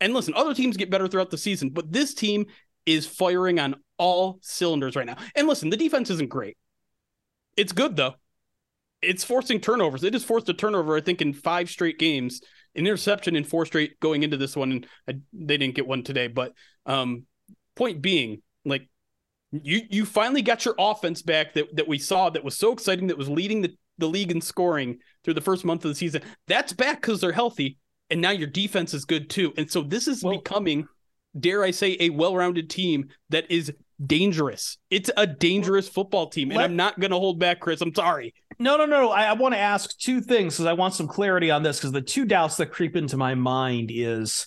And 0.00 0.14
listen, 0.14 0.34
other 0.34 0.54
teams 0.54 0.76
get 0.76 0.90
better 0.90 1.08
throughout 1.08 1.30
the 1.30 1.38
season, 1.38 1.70
but 1.70 1.92
this 1.92 2.14
team 2.14 2.46
is 2.86 3.06
firing 3.06 3.58
on 3.58 3.76
all 3.98 4.38
cylinders 4.42 4.96
right 4.96 5.06
now. 5.06 5.16
And 5.34 5.46
listen, 5.46 5.70
the 5.70 5.76
defense 5.76 6.10
isn't 6.10 6.30
great. 6.30 6.56
It's 7.56 7.72
good 7.72 7.96
though. 7.96 8.14
It's 9.02 9.24
forcing 9.24 9.60
turnovers. 9.60 10.04
It 10.04 10.12
just 10.12 10.26
forced 10.26 10.48
a 10.48 10.54
turnover, 10.54 10.96
I 10.96 11.00
think, 11.00 11.22
in 11.22 11.32
five 11.32 11.70
straight 11.70 11.98
games. 11.98 12.40
An 12.74 12.86
interception 12.86 13.34
in 13.34 13.44
four 13.44 13.66
straight 13.66 13.98
going 13.98 14.22
into 14.22 14.36
this 14.36 14.54
one, 14.54 14.84
and 15.06 15.22
they 15.32 15.56
didn't 15.56 15.74
get 15.74 15.86
one 15.86 16.02
today. 16.02 16.28
But 16.28 16.52
um, 16.86 17.24
point 17.74 18.00
being, 18.00 18.42
like 18.64 18.88
you 19.52 19.82
you 19.90 20.04
finally 20.04 20.42
got 20.42 20.64
your 20.64 20.74
offense 20.78 21.22
back 21.22 21.54
that 21.54 21.74
that 21.76 21.88
we 21.88 21.98
saw 21.98 22.30
that 22.30 22.44
was 22.44 22.56
so 22.56 22.72
exciting 22.72 23.08
that 23.08 23.18
was 23.18 23.28
leading 23.28 23.62
the, 23.62 23.74
the 23.98 24.06
league 24.06 24.30
in 24.30 24.40
scoring 24.40 24.98
through 25.24 25.34
the 25.34 25.40
first 25.40 25.64
month 25.64 25.84
of 25.84 25.90
the 25.90 25.94
season. 25.94 26.22
That's 26.46 26.72
back 26.72 27.00
because 27.00 27.20
they're 27.20 27.32
healthy, 27.32 27.78
and 28.10 28.20
now 28.20 28.30
your 28.30 28.48
defense 28.48 28.94
is 28.94 29.04
good 29.04 29.30
too. 29.30 29.52
And 29.56 29.70
so 29.70 29.82
this 29.82 30.08
is 30.08 30.22
well, 30.22 30.36
becoming, 30.38 30.86
dare 31.38 31.62
I 31.62 31.70
say, 31.70 31.96
a 32.00 32.10
well-rounded 32.10 32.70
team 32.70 33.08
that 33.30 33.50
is 33.50 33.72
dangerous. 34.04 34.78
It's 34.90 35.10
a 35.16 35.26
dangerous 35.26 35.88
football 35.88 36.28
team, 36.28 36.50
and 36.50 36.58
Let, 36.58 36.64
I'm 36.64 36.76
not 36.76 36.98
going 36.98 37.10
to 37.10 37.18
hold 37.18 37.38
back, 37.38 37.60
Chris. 37.60 37.80
I'm 37.80 37.94
sorry. 37.94 38.34
No, 38.58 38.76
no, 38.76 38.86
no. 38.86 39.10
I, 39.10 39.24
I 39.24 39.32
want 39.34 39.54
to 39.54 39.58
ask 39.58 39.96
two 39.98 40.20
things 40.20 40.54
because 40.54 40.66
I 40.66 40.72
want 40.72 40.94
some 40.94 41.08
clarity 41.08 41.50
on 41.50 41.62
this 41.62 41.78
because 41.78 41.92
the 41.92 42.02
two 42.02 42.24
doubts 42.24 42.56
that 42.56 42.66
creep 42.66 42.96
into 42.96 43.16
my 43.16 43.34
mind 43.34 43.90
is 43.92 44.46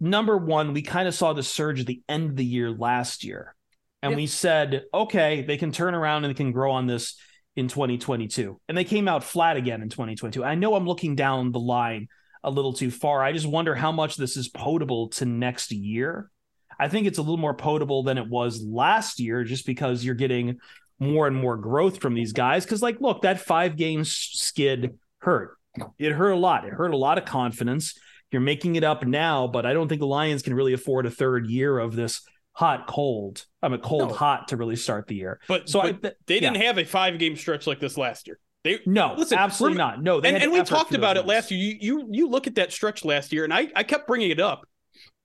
number 0.00 0.36
one, 0.36 0.72
we 0.72 0.82
kind 0.82 1.08
of 1.08 1.14
saw 1.14 1.32
the 1.32 1.42
surge 1.42 1.80
at 1.80 1.86
the 1.86 2.02
end 2.08 2.30
of 2.30 2.36
the 2.36 2.44
year 2.44 2.70
last 2.70 3.24
year, 3.24 3.54
and 4.02 4.12
yeah. 4.12 4.16
we 4.16 4.26
said, 4.26 4.84
okay, 4.92 5.42
they 5.42 5.56
can 5.56 5.72
turn 5.72 5.94
around 5.94 6.24
and 6.24 6.34
they 6.34 6.36
can 6.36 6.52
grow 6.52 6.72
on 6.72 6.86
this 6.86 7.16
in 7.54 7.68
2022, 7.68 8.60
and 8.68 8.76
they 8.76 8.84
came 8.84 9.08
out 9.08 9.24
flat 9.24 9.56
again 9.56 9.82
in 9.82 9.88
2022. 9.88 10.44
I 10.44 10.54
know 10.54 10.74
I'm 10.74 10.86
looking 10.86 11.16
down 11.16 11.52
the 11.52 11.60
line 11.60 12.08
a 12.46 12.50
little 12.50 12.72
too 12.72 12.90
far. 12.90 13.22
I 13.22 13.32
just 13.32 13.46
wonder 13.46 13.74
how 13.74 13.92
much 13.92 14.16
this 14.16 14.38
is 14.38 14.48
potable 14.48 15.08
to 15.10 15.26
next 15.26 15.70
year 15.72 16.30
I 16.78 16.88
think 16.88 17.06
it's 17.06 17.18
a 17.18 17.22
little 17.22 17.36
more 17.36 17.54
potable 17.54 18.02
than 18.02 18.18
it 18.18 18.28
was 18.28 18.62
last 18.62 19.20
year 19.20 19.44
just 19.44 19.66
because 19.66 20.04
you're 20.04 20.14
getting 20.14 20.58
more 20.98 21.26
and 21.26 21.36
more 21.36 21.56
growth 21.56 22.00
from 22.00 22.14
these 22.14 22.32
guys. 22.32 22.64
Because, 22.64 22.82
like, 22.82 23.00
look, 23.00 23.22
that 23.22 23.40
five 23.40 23.76
game 23.76 24.04
skid 24.04 24.98
hurt. 25.18 25.56
It 25.98 26.12
hurt 26.12 26.32
a 26.32 26.36
lot. 26.36 26.64
It 26.64 26.72
hurt 26.72 26.94
a 26.94 26.96
lot 26.96 27.18
of 27.18 27.24
confidence. 27.24 27.98
You're 28.30 28.40
making 28.40 28.76
it 28.76 28.84
up 28.84 29.04
now, 29.04 29.46
but 29.46 29.66
I 29.66 29.72
don't 29.72 29.88
think 29.88 30.00
the 30.00 30.06
Lions 30.06 30.42
can 30.42 30.54
really 30.54 30.72
afford 30.72 31.06
a 31.06 31.10
third 31.10 31.46
year 31.46 31.78
of 31.78 31.94
this 31.94 32.22
hot 32.52 32.86
cold. 32.86 33.44
I'm 33.62 33.72
a 33.72 33.78
cold 33.78 34.08
no. 34.08 34.14
hot 34.14 34.48
to 34.48 34.56
really 34.56 34.76
start 34.76 35.06
the 35.06 35.14
year. 35.14 35.38
But 35.48 35.68
so 35.68 35.80
but 35.80 35.86
I, 35.86 35.92
th- 35.92 36.14
they 36.26 36.40
didn't 36.40 36.56
yeah. 36.56 36.64
have 36.64 36.78
a 36.78 36.84
five 36.84 37.18
game 37.18 37.36
stretch 37.36 37.66
like 37.66 37.78
this 37.78 37.96
last 37.96 38.26
year. 38.26 38.38
They 38.66 38.80
no, 38.84 39.14
listen, 39.16 39.38
absolutely 39.38 39.78
not. 39.78 40.02
No, 40.02 40.20
and, 40.20 40.36
and 40.36 40.50
we 40.50 40.62
talked 40.62 40.92
about 40.92 41.16
it 41.16 41.24
last 41.24 41.50
year. 41.50 41.60
You, 41.60 41.78
you 41.80 42.08
you 42.10 42.28
look 42.28 42.46
at 42.46 42.56
that 42.56 42.72
stretch 42.72 43.04
last 43.04 43.32
year, 43.32 43.44
and 43.44 43.54
I 43.54 43.68
I 43.76 43.84
kept 43.84 44.08
bringing 44.08 44.30
it 44.30 44.40
up. 44.40 44.66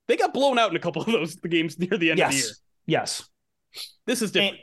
They 0.06 0.16
got 0.16 0.32
blown 0.32 0.58
out 0.58 0.70
in 0.70 0.76
a 0.76 0.80
couple 0.80 1.02
of 1.02 1.10
those 1.10 1.34
games 1.34 1.78
near 1.78 1.98
the 1.98 2.10
end 2.10 2.18
yes. 2.18 2.28
of 2.28 2.32
the 2.32 2.46
year. 2.46 2.54
Yes. 2.86 3.28
This 4.06 4.22
is 4.22 4.32
different. 4.32 4.58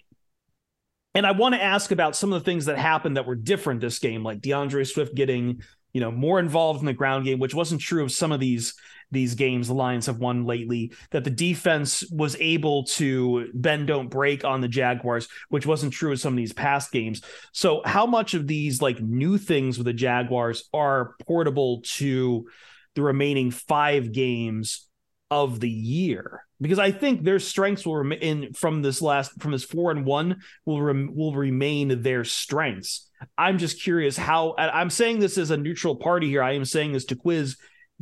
And, 1.15 1.25
and 1.25 1.27
I 1.27 1.31
want 1.31 1.55
to 1.55 1.61
ask 1.61 1.91
about 1.91 2.15
some 2.15 2.31
of 2.31 2.39
the 2.39 2.45
things 2.45 2.65
that 2.65 2.77
happened 2.77 3.17
that 3.17 3.25
were 3.25 3.35
different 3.35 3.81
this 3.81 3.99
game, 3.99 4.23
like 4.23 4.41
D'Andre 4.41 4.83
Swift 4.83 5.15
getting, 5.15 5.61
you 5.93 6.01
know, 6.01 6.11
more 6.11 6.39
involved 6.39 6.79
in 6.79 6.85
the 6.85 6.93
ground 6.93 7.25
game, 7.25 7.39
which 7.39 7.55
wasn't 7.55 7.81
true 7.81 8.03
of 8.03 8.11
some 8.11 8.31
of 8.31 8.39
these 8.39 8.73
these 9.11 9.33
games 9.33 9.67
the 9.67 9.73
Lions 9.73 10.05
have 10.05 10.19
won 10.19 10.45
lately. 10.45 10.93
That 11.11 11.23
the 11.23 11.31
defense 11.31 12.03
was 12.11 12.35
able 12.39 12.83
to 12.85 13.49
bend 13.55 13.87
don't 13.87 14.09
break 14.09 14.45
on 14.45 14.61
the 14.61 14.67
Jaguars, 14.67 15.27
which 15.49 15.65
wasn't 15.65 15.93
true 15.93 16.11
of 16.11 16.19
some 16.19 16.33
of 16.33 16.37
these 16.37 16.53
past 16.53 16.91
games. 16.91 17.21
So, 17.51 17.81
how 17.85 18.05
much 18.05 18.33
of 18.33 18.45
these 18.45 18.81
like 18.81 19.01
new 19.01 19.37
things 19.37 19.77
with 19.77 19.85
the 19.85 19.93
Jaguars 19.93 20.69
are 20.73 21.15
portable 21.25 21.81
to 21.95 22.47
the 22.95 23.01
remaining 23.01 23.49
five 23.51 24.11
games 24.11 24.87
of 25.31 25.59
the 25.59 25.69
year 25.69 26.43
because 26.61 26.79
I 26.79 26.91
think 26.91 27.23
their 27.23 27.39
strengths 27.39 27.85
will 27.85 27.95
remain 27.95 28.53
from 28.53 28.81
this 28.81 29.01
last 29.01 29.39
from 29.41 29.51
this 29.51 29.63
four 29.63 29.91
and 29.91 30.05
one 30.05 30.41
will 30.65 30.81
rem, 30.81 31.11
will 31.15 31.33
remain 31.33 32.01
their 32.01 32.23
strengths. 32.23 33.08
I'm 33.37 33.57
just 33.57 33.81
curious 33.81 34.17
how 34.17 34.55
I'm 34.57 34.89
saying 34.89 35.19
this 35.19 35.37
as 35.37 35.51
a 35.51 35.57
neutral 35.57 35.95
party 35.95 36.29
here. 36.29 36.43
I 36.43 36.53
am 36.53 36.65
saying 36.65 36.93
this 36.93 37.05
to 37.05 37.15
quiz 37.15 37.57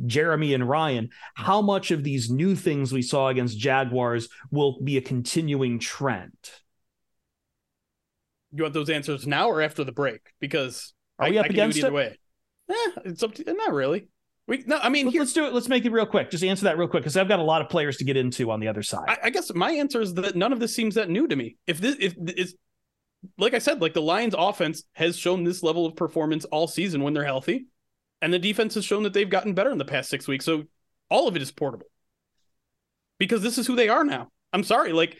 Jeremy 0.06 0.54
and 0.54 0.68
Ryan. 0.68 1.10
How 1.34 1.60
much 1.60 1.90
of 1.90 2.04
these 2.04 2.30
new 2.30 2.54
things 2.54 2.92
we 2.92 3.02
saw 3.02 3.28
against 3.28 3.58
Jaguars 3.58 4.28
will 4.50 4.80
be 4.80 4.96
a 4.96 5.00
continuing 5.00 5.78
trend? 5.78 6.32
You 8.52 8.62
want 8.62 8.74
those 8.74 8.90
answers 8.90 9.26
now 9.26 9.48
or 9.48 9.60
after 9.60 9.84
the 9.84 9.92
break? 9.92 10.20
Because 10.40 10.94
are 11.18 11.26
I, 11.26 11.30
we 11.30 11.38
up 11.38 11.46
I 11.46 11.48
against 11.48 11.78
either 11.78 11.88
it? 11.88 11.92
way. 11.92 12.18
Eh, 12.70 12.90
it's 13.06 13.22
up 13.22 13.34
to 13.34 13.52
not 13.52 13.72
really. 13.72 14.08
We 14.46 14.64
no, 14.66 14.78
I 14.78 14.88
mean, 14.88 15.06
let's, 15.06 15.18
let's 15.18 15.32
do 15.34 15.46
it. 15.46 15.52
Let's 15.52 15.68
make 15.68 15.84
it 15.84 15.92
real 15.92 16.06
quick. 16.06 16.30
Just 16.30 16.42
answer 16.42 16.64
that 16.64 16.78
real 16.78 16.88
quick 16.88 17.02
because 17.02 17.18
I've 17.18 17.28
got 17.28 17.38
a 17.38 17.42
lot 17.42 17.60
of 17.60 17.68
players 17.68 17.98
to 17.98 18.04
get 18.04 18.16
into 18.16 18.50
on 18.50 18.60
the 18.60 18.68
other 18.68 18.82
side. 18.82 19.04
I, 19.06 19.18
I, 19.24 19.30
guess 19.30 19.52
my 19.54 19.72
answer 19.72 20.00
is 20.00 20.14
that 20.14 20.36
none 20.36 20.54
of 20.54 20.60
this 20.60 20.74
seems 20.74 20.94
that 20.94 21.10
new 21.10 21.28
to 21.28 21.36
me. 21.36 21.56
If 21.66 21.80
this, 21.80 21.96
if 22.00 22.14
it's 22.18 22.54
like 23.36 23.54
I 23.54 23.58
said, 23.58 23.80
like 23.80 23.94
the 23.94 24.02
Lions' 24.02 24.34
offense 24.36 24.84
has 24.94 25.16
shown 25.16 25.44
this 25.44 25.62
level 25.62 25.86
of 25.86 25.96
performance 25.96 26.44
all 26.46 26.68
season 26.68 27.02
when 27.02 27.14
they're 27.14 27.24
healthy, 27.24 27.66
and 28.22 28.32
the 28.32 28.38
defense 28.38 28.74
has 28.74 28.84
shown 28.84 29.02
that 29.04 29.12
they've 29.12 29.28
gotten 29.28 29.54
better 29.54 29.70
in 29.70 29.78
the 29.78 29.84
past 29.84 30.10
six 30.10 30.28
weeks. 30.28 30.44
So 30.44 30.64
all 31.10 31.28
of 31.28 31.36
it 31.36 31.42
is 31.42 31.52
portable 31.52 31.86
because 33.18 33.42
this 33.42 33.58
is 33.58 33.66
who 33.66 33.76
they 33.76 33.88
are 33.88 34.04
now. 34.04 34.28
I'm 34.52 34.64
sorry, 34.64 34.92
like 34.92 35.18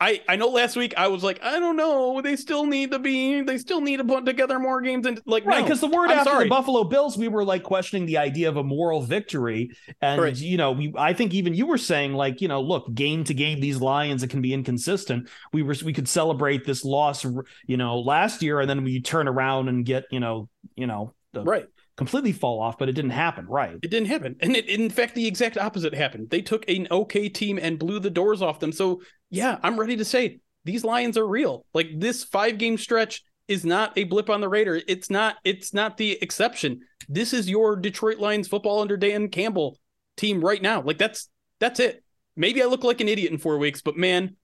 I, 0.00 0.22
I 0.28 0.36
know 0.36 0.48
last 0.48 0.76
week 0.76 0.94
I 0.96 1.08
was 1.08 1.24
like, 1.24 1.42
I 1.42 1.58
don't 1.58 1.76
know. 1.76 2.20
They 2.22 2.36
still 2.36 2.66
need 2.66 2.92
to 2.92 3.00
be, 3.00 3.40
they 3.40 3.58
still 3.58 3.80
need 3.80 3.96
to 3.96 4.04
put 4.04 4.24
together 4.24 4.60
more 4.60 4.80
games. 4.80 5.06
And 5.06 5.20
like, 5.26 5.44
right. 5.44 5.64
Because 5.64 5.82
no, 5.82 5.88
the 5.88 5.96
word 5.96 6.10
I'm 6.10 6.18
after 6.18 6.30
sorry. 6.30 6.44
the 6.44 6.50
Buffalo 6.50 6.84
Bills, 6.84 7.18
we 7.18 7.26
were 7.26 7.42
like 7.44 7.64
questioning 7.64 8.06
the 8.06 8.18
idea 8.18 8.48
of 8.48 8.56
a 8.56 8.62
moral 8.62 9.02
victory. 9.02 9.72
And, 10.00 10.22
right. 10.22 10.36
you 10.36 10.56
know, 10.56 10.70
we, 10.72 10.94
I 10.96 11.14
think 11.14 11.34
even 11.34 11.52
you 11.52 11.66
were 11.66 11.78
saying, 11.78 12.12
like, 12.14 12.40
you 12.40 12.46
know, 12.46 12.60
look, 12.60 12.94
game 12.94 13.24
to 13.24 13.34
game, 13.34 13.58
these 13.58 13.80
Lions, 13.80 14.22
it 14.22 14.30
can 14.30 14.40
be 14.40 14.54
inconsistent. 14.54 15.28
We 15.52 15.62
were, 15.62 15.74
we 15.84 15.92
could 15.92 16.08
celebrate 16.08 16.64
this 16.64 16.84
loss, 16.84 17.24
you 17.66 17.76
know, 17.76 17.98
last 17.98 18.40
year, 18.40 18.60
and 18.60 18.70
then 18.70 18.84
we 18.84 19.00
turn 19.00 19.26
around 19.26 19.68
and 19.68 19.84
get, 19.84 20.04
you 20.12 20.20
know, 20.20 20.48
you 20.76 20.86
know, 20.86 21.12
the, 21.32 21.42
right 21.42 21.66
completely 21.98 22.30
fall 22.30 22.62
off, 22.62 22.78
but 22.78 22.88
it 22.88 22.92
didn't 22.92 23.10
happen. 23.10 23.44
Right. 23.46 23.76
It 23.82 23.90
didn't 23.90 24.06
happen. 24.06 24.36
And 24.40 24.56
it, 24.56 24.68
in 24.68 24.88
fact, 24.88 25.16
the 25.16 25.26
exact 25.26 25.58
opposite 25.58 25.92
happened. 25.92 26.30
They 26.30 26.40
took 26.40 26.66
an 26.68 26.86
okay 26.92 27.28
team 27.28 27.58
and 27.60 27.78
blew 27.78 27.98
the 27.98 28.08
doors 28.08 28.40
off 28.40 28.60
them. 28.60 28.70
So, 28.70 29.02
yeah, 29.30 29.58
I'm 29.64 29.78
ready 29.78 29.96
to 29.96 30.04
say 30.04 30.38
these 30.64 30.84
Lions 30.84 31.18
are 31.18 31.26
real. 31.26 31.66
Like 31.74 31.88
this 31.96 32.22
five 32.22 32.56
game 32.56 32.78
stretch 32.78 33.24
is 33.48 33.64
not 33.64 33.98
a 33.98 34.04
blip 34.04 34.30
on 34.30 34.40
the 34.40 34.48
radar. 34.48 34.80
It's 34.86 35.10
not, 35.10 35.36
it's 35.44 35.74
not 35.74 35.96
the 35.96 36.12
exception. 36.22 36.82
This 37.08 37.32
is 37.34 37.50
your 37.50 37.74
Detroit 37.74 38.18
Lions 38.18 38.46
football 38.46 38.80
under 38.80 38.96
Dan 38.96 39.28
Campbell 39.28 39.78
team 40.16 40.40
right 40.40 40.62
now. 40.62 40.80
Like 40.82 40.98
that's, 40.98 41.28
that's 41.58 41.80
it. 41.80 42.04
Maybe 42.36 42.62
I 42.62 42.66
look 42.66 42.84
like 42.84 43.00
an 43.00 43.08
idiot 43.08 43.32
in 43.32 43.38
four 43.38 43.58
weeks, 43.58 43.82
but 43.82 43.96
man, 43.96 44.36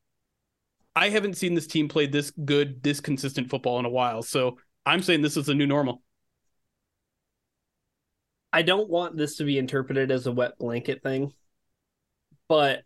I 0.96 1.10
haven't 1.10 1.36
seen 1.36 1.54
this 1.54 1.68
team 1.68 1.88
play 1.88 2.06
this 2.06 2.32
good, 2.32 2.82
this 2.82 2.98
consistent 2.98 3.48
football 3.48 3.78
in 3.78 3.84
a 3.84 3.90
while. 3.90 4.22
So 4.22 4.58
I'm 4.84 5.02
saying 5.02 5.22
this 5.22 5.36
is 5.36 5.48
a 5.48 5.54
new 5.54 5.66
normal. 5.66 6.02
I 8.54 8.62
don't 8.62 8.88
want 8.88 9.16
this 9.16 9.38
to 9.38 9.44
be 9.44 9.58
interpreted 9.58 10.12
as 10.12 10.28
a 10.28 10.32
wet 10.32 10.58
blanket 10.60 11.02
thing, 11.02 11.32
but 12.48 12.84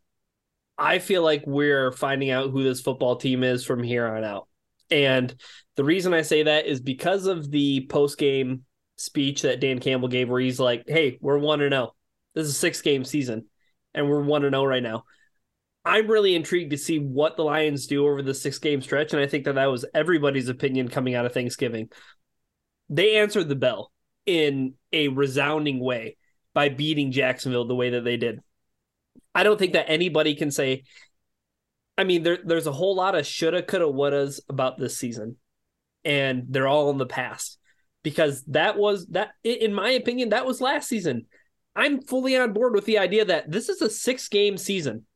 I 0.78 0.98
feel 0.98 1.22
like 1.22 1.44
we're 1.46 1.92
finding 1.92 2.30
out 2.30 2.50
who 2.50 2.62
this 2.62 2.80
football 2.80 3.16
team 3.16 3.44
is 3.44 3.66
from 3.66 3.82
here 3.82 4.06
on 4.06 4.24
out. 4.24 4.48
And 4.90 5.34
the 5.76 5.84
reason 5.84 6.14
I 6.14 6.22
say 6.22 6.44
that 6.44 6.64
is 6.64 6.80
because 6.80 7.26
of 7.26 7.50
the 7.50 7.86
post 7.90 8.16
game 8.16 8.64
speech 8.96 9.42
that 9.42 9.60
Dan 9.60 9.78
Campbell 9.78 10.08
gave, 10.08 10.30
where 10.30 10.40
he's 10.40 10.58
like, 10.58 10.84
hey, 10.86 11.18
we're 11.20 11.36
1 11.36 11.58
to 11.58 11.68
0. 11.68 11.94
This 12.34 12.46
is 12.46 12.54
a 12.54 12.58
six 12.58 12.80
game 12.80 13.04
season, 13.04 13.44
and 13.92 14.08
we're 14.08 14.22
1 14.22 14.40
to 14.40 14.48
0 14.48 14.64
right 14.64 14.82
now. 14.82 15.04
I'm 15.84 16.06
really 16.08 16.34
intrigued 16.34 16.70
to 16.70 16.78
see 16.78 16.98
what 16.98 17.36
the 17.36 17.44
Lions 17.44 17.86
do 17.86 18.06
over 18.06 18.22
the 18.22 18.32
six 18.32 18.58
game 18.58 18.80
stretch. 18.80 19.12
And 19.12 19.20
I 19.20 19.26
think 19.26 19.44
that 19.44 19.56
that 19.56 19.66
was 19.66 19.84
everybody's 19.92 20.48
opinion 20.48 20.88
coming 20.88 21.14
out 21.14 21.26
of 21.26 21.34
Thanksgiving. 21.34 21.90
They 22.88 23.16
answered 23.18 23.50
the 23.50 23.54
bell 23.54 23.92
in 24.28 24.74
a 24.92 25.08
resounding 25.08 25.80
way 25.80 26.18
by 26.52 26.68
beating 26.68 27.12
Jacksonville 27.12 27.66
the 27.66 27.74
way 27.74 27.90
that 27.90 28.04
they 28.04 28.18
did. 28.18 28.40
I 29.34 29.42
don't 29.42 29.58
think 29.58 29.72
that 29.72 29.88
anybody 29.88 30.34
can 30.34 30.50
say. 30.50 30.84
I 31.96 32.04
mean, 32.04 32.22
there, 32.22 32.38
there's 32.44 32.66
a 32.66 32.72
whole 32.72 32.94
lot 32.94 33.14
of 33.14 33.26
shoulda, 33.26 33.62
coulda, 33.62 33.86
wouldas 33.86 34.40
about 34.50 34.78
this 34.78 34.98
season, 34.98 35.36
and 36.04 36.44
they're 36.50 36.68
all 36.68 36.90
in 36.90 36.98
the 36.98 37.06
past. 37.06 37.58
because 38.04 38.44
that 38.44 38.76
was 38.76 39.06
that 39.08 39.30
in 39.44 39.74
my 39.74 39.90
opinion 39.90 40.30
that 40.30 40.46
was 40.46 40.60
last 40.60 40.88
season. 40.88 41.26
I'm 41.74 42.02
fully 42.02 42.36
on 42.36 42.52
board 42.52 42.74
with 42.74 42.84
the 42.86 42.98
idea 42.98 43.24
that 43.26 43.50
this 43.50 43.68
is 43.68 43.80
a 43.82 43.90
six 43.90 44.28
game 44.28 44.56
season. 44.58 45.06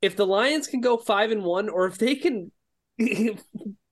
If 0.00 0.16
the 0.16 0.26
Lions 0.26 0.66
can 0.66 0.80
go 0.80 0.96
five 0.96 1.30
and 1.30 1.44
one, 1.44 1.68
or 1.68 1.86
if 1.86 1.98
they 1.98 2.14
can, 2.16 2.50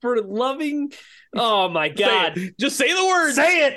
for 0.01 0.23
loving, 0.23 0.93
oh 1.37 1.69
my 1.69 1.89
god, 1.89 2.35
say 2.37 2.51
just 2.59 2.77
say 2.77 2.93
the 2.93 3.05
word, 3.07 3.33
say 3.35 3.67
it. 3.67 3.75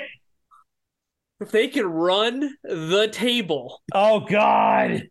If 1.44 1.50
they 1.50 1.68
can 1.68 1.84
run 1.84 2.56
the 2.62 3.08
table, 3.12 3.82
oh 3.92 4.20
god, 4.20 5.08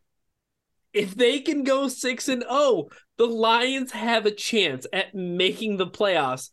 if 0.92 1.14
they 1.14 1.40
can 1.42 1.64
go 1.64 1.88
six 1.88 2.28
and 2.28 2.44
oh, 2.50 2.90
the 3.18 3.28
Lions 3.28 3.92
have 3.92 4.26
a 4.26 4.32
chance 4.32 4.88
at 4.92 5.14
making 5.14 5.78
the 5.78 5.86
playoffs. 5.86 6.50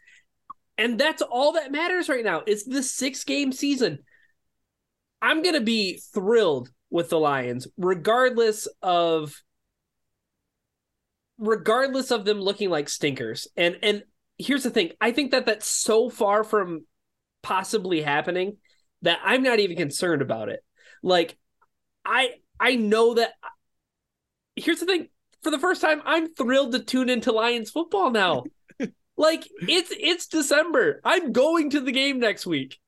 And 0.76 0.98
that's 1.00 1.22
all 1.22 1.52
that 1.52 1.72
matters 1.72 2.10
right 2.10 2.24
now. 2.24 2.42
It's 2.46 2.64
the 2.64 2.82
six 2.82 3.24
game 3.24 3.52
season. 3.52 4.00
I'm 5.22 5.42
going 5.42 5.54
to 5.54 5.62
be 5.62 5.98
thrilled 6.12 6.70
with 6.90 7.08
the 7.08 7.18
Lions, 7.18 7.66
regardless 7.78 8.68
of 8.82 9.34
regardless 11.38 12.10
of 12.10 12.26
them 12.26 12.38
looking 12.38 12.68
like 12.68 12.90
stinkers. 12.90 13.48
And 13.56 13.78
and 13.82 14.02
here's 14.36 14.62
the 14.62 14.70
thing, 14.70 14.92
I 15.00 15.12
think 15.12 15.30
that 15.30 15.46
that's 15.46 15.66
so 15.66 16.10
far 16.10 16.44
from 16.44 16.84
possibly 17.42 18.02
happening 18.02 18.58
that 19.02 19.20
I'm 19.24 19.42
not 19.42 19.60
even 19.60 19.76
concerned 19.76 20.22
about 20.22 20.48
it. 20.48 20.64
Like 21.02 21.36
I 22.04 22.34
I 22.58 22.76
know 22.76 23.14
that 23.14 23.32
here's 24.56 24.80
the 24.80 24.86
thing, 24.86 25.08
for 25.42 25.50
the 25.50 25.58
first 25.58 25.80
time 25.80 26.02
I'm 26.04 26.34
thrilled 26.34 26.72
to 26.72 26.80
tune 26.80 27.08
into 27.08 27.32
Lions 27.32 27.70
football 27.70 28.10
now. 28.10 28.44
Like 29.16 29.46
it's 29.68 29.92
it's 30.00 30.28
December. 30.28 31.02
I'm 31.04 31.32
going 31.32 31.68
to 31.70 31.80
the 31.80 31.92
game 31.92 32.20
next 32.20 32.46
week. 32.46 32.78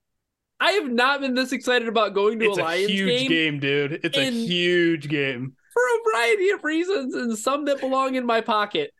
I 0.59 0.72
have 0.72 0.90
not 0.90 1.20
been 1.20 1.35
this 1.35 1.53
excited 1.53 1.88
about 1.88 2.14
going 2.14 2.38
to 2.38 2.46
it's 2.46 2.57
a 2.57 2.62
Lions 2.62 2.87
game. 2.87 3.09
It's 3.09 3.12
a 3.12 3.18
huge 3.18 3.29
game, 3.29 3.29
game 3.29 3.61
dude. 3.61 4.01
It's 4.03 4.16
a 4.16 4.31
huge 4.31 5.09
game 5.11 5.53
for 5.75 5.83
a 5.83 6.11
variety 6.11 6.51
of 6.51 6.64
reasons, 6.64 7.14
and 7.14 7.37
some 7.37 7.66
that 7.66 7.81
belong 7.81 8.14
in 8.14 8.25
my 8.25 8.40
pocket. 8.40 8.92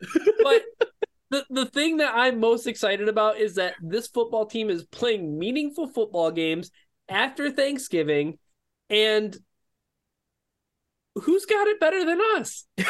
But 0.43 0.63
the 1.31 1.47
the 1.49 1.67
thing 1.67 1.99
that 1.99 2.13
I'm 2.15 2.39
most 2.39 2.67
excited 2.67 3.09
about 3.09 3.39
is 3.39 3.55
that 3.55 3.77
this 3.81 4.09
football 4.09 4.45
team 4.45 4.69
is 4.69 4.85
playing 4.85 5.39
meaningful 5.39 5.89
football 5.89 6.31
games 6.31 6.71
after 7.13 7.51
Thanksgiving, 7.51 8.39
and 8.91 9.37
who's 11.15 11.47
got 11.47 11.69
it 11.69 11.81
better 11.81 12.05
than 12.05 12.21
us? 12.37 12.67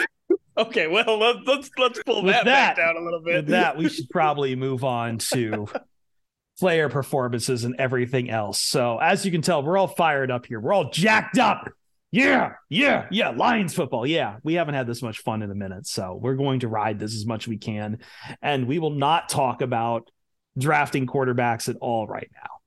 Okay, 0.55 0.87
well 0.87 1.19
let's 1.19 1.39
let's, 1.47 1.71
let's 1.79 2.03
pull 2.05 2.25
that, 2.25 2.45
that, 2.45 2.77
back 2.77 2.77
down 2.77 2.97
a 2.97 3.01
little 3.03 3.23
bit. 3.23 3.37
With 3.37 3.47
that, 3.49 3.79
we 3.79 3.89
should 3.89 4.11
probably 4.11 4.55
move 4.55 4.85
on 4.85 5.17
to 5.33 5.67
player 6.59 6.91
performances 6.91 7.65
and 7.65 7.75
everything 7.79 8.29
else. 8.29 8.61
So 8.61 8.99
as 8.99 9.25
you 9.25 9.33
can 9.33 9.41
tell, 9.41 9.63
we're 9.63 9.79
all 9.79 9.89
fired 9.89 10.31
up 10.31 10.45
here. 10.45 10.61
We're 10.61 10.75
all 10.75 10.91
jacked 10.91 11.39
up. 11.39 11.71
Yeah, 12.11 12.53
yeah, 12.69 13.07
yeah. 13.11 13.31
Lions 13.31 13.73
football. 13.73 14.07
Yeah, 14.07 14.37
we 14.43 14.55
haven't 14.55 14.75
had 14.75 14.87
this 14.87 15.01
much 15.01 15.21
fun 15.21 15.41
in 15.41 15.51
a 15.51 15.55
minute. 15.55 15.87
So 15.87 16.19
we're 16.21 16.37
going 16.37 16.61
to 16.61 16.69
ride 16.69 16.99
this 16.99 17.15
as 17.17 17.25
much 17.25 17.45
as 17.45 17.49
we 17.49 17.57
can. 17.57 18.01
And 18.43 18.67
we 18.67 18.79
will 18.79 18.91
not 18.91 19.31
talk 19.31 19.63
about 19.63 20.11
drafting 20.59 21.07
quarterbacks 21.07 21.71
at 21.71 21.77
all 21.81 22.07
right 22.07 22.31
now. 22.35 22.62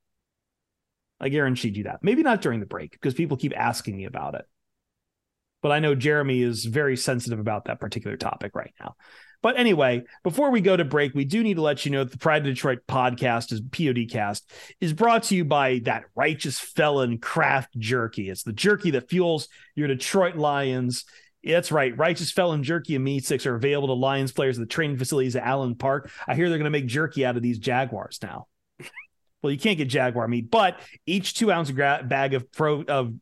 I 1.19 1.30
guarantee 1.30 1.69
you 1.69 1.84
that. 1.84 1.99
Maybe 2.01 2.23
not 2.23 2.41
during 2.41 2.60
the 2.60 2.65
break 2.65 2.91
because 2.91 3.13
people 3.13 3.38
keep 3.38 3.54
asking 3.56 3.95
me 3.95 4.06
about 4.06 4.36
it 4.36 4.45
but 5.65 5.71
I 5.71 5.80
know 5.80 5.95
Jeremy 5.95 6.43
is 6.43 6.63
very 6.65 6.95
sensitive 6.95 7.39
about 7.39 7.65
that 7.65 7.80
particular 7.80 8.17
topic 8.17 8.51
right 8.54 8.71
now. 8.80 8.93
But 9.41 9.58
anyway, 9.58 10.04
before 10.21 10.51
we 10.51 10.62
go 10.62 10.78
to 10.78 10.86
break, 10.86 11.15
we 11.15 11.25
do 11.25 11.41
need 11.41 11.56
to 11.56 11.63
let 11.63 11.84
you 11.84 11.91
know 11.91 12.04
that 12.04 12.12
the 12.12 12.19
Pride 12.19 12.43
of 12.43 12.54
Detroit 12.54 12.82
podcast 12.88 13.51
is 13.51 13.62
PODcast 13.62 14.43
is 14.80 14.93
brought 14.93 15.23
to 15.23 15.36
you 15.36 15.43
by 15.43 15.82
that 15.86 16.04
righteous 16.13 16.60
felon 16.60 17.17
craft 17.17 17.75
jerky. 17.80 18.30
It's 18.30 18.43
the 18.43 18.54
jerky 18.54 18.91
that 18.91 19.10
fuels 19.10 19.47
your 19.73 19.88
Detroit 19.88 20.36
Lions. 20.36 21.04
That's 21.43 21.71
right. 21.71 21.97
Righteous 21.97 22.32
Felon 22.32 22.62
Jerky 22.62 22.93
and 22.93 23.04
Meat 23.04 23.25
Sticks 23.25 23.47
are 23.47 23.56
available 23.56 23.88
to 23.88 23.93
Lions 23.93 24.32
players 24.32 24.60
at 24.60 24.62
the 24.62 24.71
training 24.71 24.97
facilities 24.97 25.36
at 25.36 25.47
Allen 25.47 25.73
Park. 25.73 26.12
I 26.28 26.36
hear 26.36 26.47
they're 26.49 26.60
going 26.60 26.65
to 26.65 26.69
make 26.69 26.86
jerky 26.86 27.25
out 27.25 27.38
of 27.38 27.41
these 27.41 27.58
Jaguars 27.58 28.19
now. 28.21 28.45
Well, 29.45 29.51
you 29.51 29.60
can't 29.60 29.77
get 29.77 29.89
Jaguar 29.89 30.27
meat, 30.27 30.49
but 30.49 30.79
each 31.05 31.36
two 31.36 31.51
ounce 31.51 31.69
gra- 31.69 32.03
bag 32.03 32.34
of 32.34 32.51
pro 32.51 32.81
of 32.81 33.13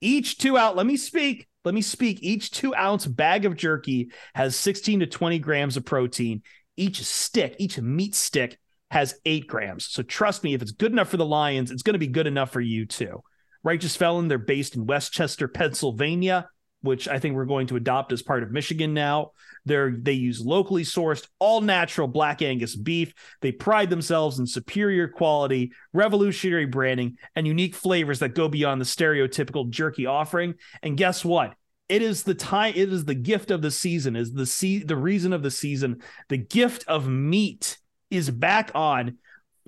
each 0.00 0.38
two 0.38 0.56
out. 0.56 0.76
Let 0.76 0.86
me 0.86 0.96
speak. 0.96 1.48
Let 1.64 1.74
me 1.74 1.82
speak. 1.82 2.20
Each 2.22 2.52
two 2.52 2.72
ounce 2.72 3.04
bag 3.04 3.44
of 3.46 3.56
jerky 3.56 4.12
has 4.32 4.54
16 4.54 5.00
to 5.00 5.06
20 5.06 5.40
grams 5.40 5.76
of 5.76 5.84
protein. 5.84 6.42
Each 6.76 7.02
stick, 7.02 7.56
each 7.58 7.80
meat 7.80 8.14
stick 8.14 8.60
has 8.92 9.18
eight 9.24 9.48
grams. 9.48 9.86
So 9.86 10.04
trust 10.04 10.44
me, 10.44 10.54
if 10.54 10.62
it's 10.62 10.70
good 10.70 10.92
enough 10.92 11.08
for 11.08 11.16
the 11.16 11.26
Lions, 11.26 11.72
it's 11.72 11.82
going 11.82 11.94
to 11.94 11.98
be 11.98 12.06
good 12.06 12.28
enough 12.28 12.52
for 12.52 12.60
you 12.60 12.86
too. 12.86 13.24
Righteous 13.64 13.96
Felon, 13.96 14.28
they're 14.28 14.38
based 14.38 14.76
in 14.76 14.86
Westchester, 14.86 15.48
Pennsylvania, 15.48 16.48
which 16.82 17.08
I 17.08 17.18
think 17.18 17.34
we're 17.34 17.44
going 17.44 17.66
to 17.66 17.76
adopt 17.76 18.12
as 18.12 18.22
part 18.22 18.44
of 18.44 18.52
Michigan 18.52 18.94
now. 18.94 19.32
They're 19.66 19.90
they 19.90 20.12
use 20.12 20.40
locally 20.40 20.84
sourced, 20.84 21.26
all 21.38 21.60
natural 21.60 22.08
black 22.08 22.40
Angus 22.40 22.74
beef. 22.74 23.12
They 23.42 23.52
pride 23.52 23.90
themselves 23.90 24.38
in 24.38 24.46
superior 24.46 25.08
quality, 25.08 25.72
revolutionary 25.92 26.66
branding, 26.66 27.18
and 27.34 27.46
unique 27.46 27.74
flavors 27.74 28.20
that 28.20 28.34
go 28.34 28.48
beyond 28.48 28.80
the 28.80 28.86
stereotypical 28.86 29.68
jerky 29.68 30.06
offering. 30.06 30.54
And 30.82 30.96
guess 30.96 31.24
what? 31.24 31.54
It 31.88 32.02
is 32.02 32.22
the 32.22 32.34
time. 32.34 32.72
It 32.74 32.92
is 32.92 33.04
the 33.04 33.14
gift 33.14 33.50
of 33.50 33.60
the 33.60 33.70
season. 33.70 34.16
Is 34.16 34.32
the 34.32 34.46
se- 34.46 34.84
the 34.84 34.96
reason 34.96 35.32
of 35.32 35.42
the 35.42 35.50
season? 35.50 36.02
The 36.28 36.38
gift 36.38 36.84
of 36.88 37.08
meat 37.08 37.78
is 38.10 38.30
back 38.30 38.70
on 38.74 39.18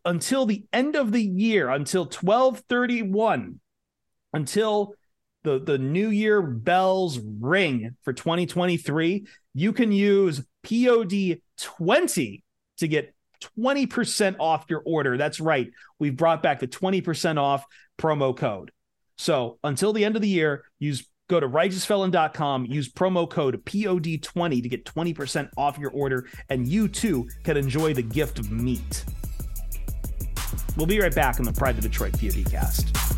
until 0.04 0.46
the 0.46 0.64
end 0.72 0.96
of 0.96 1.12
the 1.12 1.22
year, 1.22 1.68
until 1.68 2.06
twelve 2.06 2.60
thirty 2.68 3.02
one, 3.02 3.60
until 4.32 4.94
the 5.44 5.58
the 5.58 5.78
new 5.78 6.08
year 6.10 6.42
bells 6.42 7.18
ring 7.18 7.96
for 8.02 8.12
2023 8.12 9.26
you 9.54 9.72
can 9.72 9.92
use 9.92 10.42
pod 10.62 11.40
20 11.56 12.44
to 12.78 12.88
get 12.88 13.14
20% 13.58 14.36
off 14.38 14.66
your 14.68 14.82
order. 14.84 15.16
That's 15.16 15.40
right. 15.40 15.70
We've 15.98 16.16
brought 16.16 16.42
back 16.42 16.60
the 16.60 16.68
20% 16.68 17.38
off 17.38 17.64
promo 17.98 18.36
code. 18.36 18.70
So 19.16 19.58
until 19.64 19.92
the 19.92 20.04
end 20.04 20.16
of 20.16 20.22
the 20.22 20.28
year 20.28 20.64
use 20.78 21.06
go 21.28 21.40
to 21.40 21.48
righteousfelon.com 21.48 22.64
use 22.66 22.90
promo 22.90 23.28
code 23.28 23.62
pod20 23.64 24.62
to 24.62 24.68
get 24.68 24.84
20% 24.86 25.50
off 25.58 25.76
your 25.76 25.90
order 25.90 26.26
and 26.48 26.66
you 26.66 26.88
too 26.88 27.28
can 27.44 27.56
enjoy 27.56 27.92
the 27.92 28.02
gift 28.02 28.38
of 28.38 28.50
meat. 28.50 29.04
We'll 30.76 30.86
be 30.86 31.00
right 31.00 31.14
back 31.14 31.38
on 31.40 31.44
the 31.44 31.52
pride 31.52 31.76
of 31.76 31.82
detroit 31.82 32.12
podcast 32.12 33.08
Hi, 33.08 33.17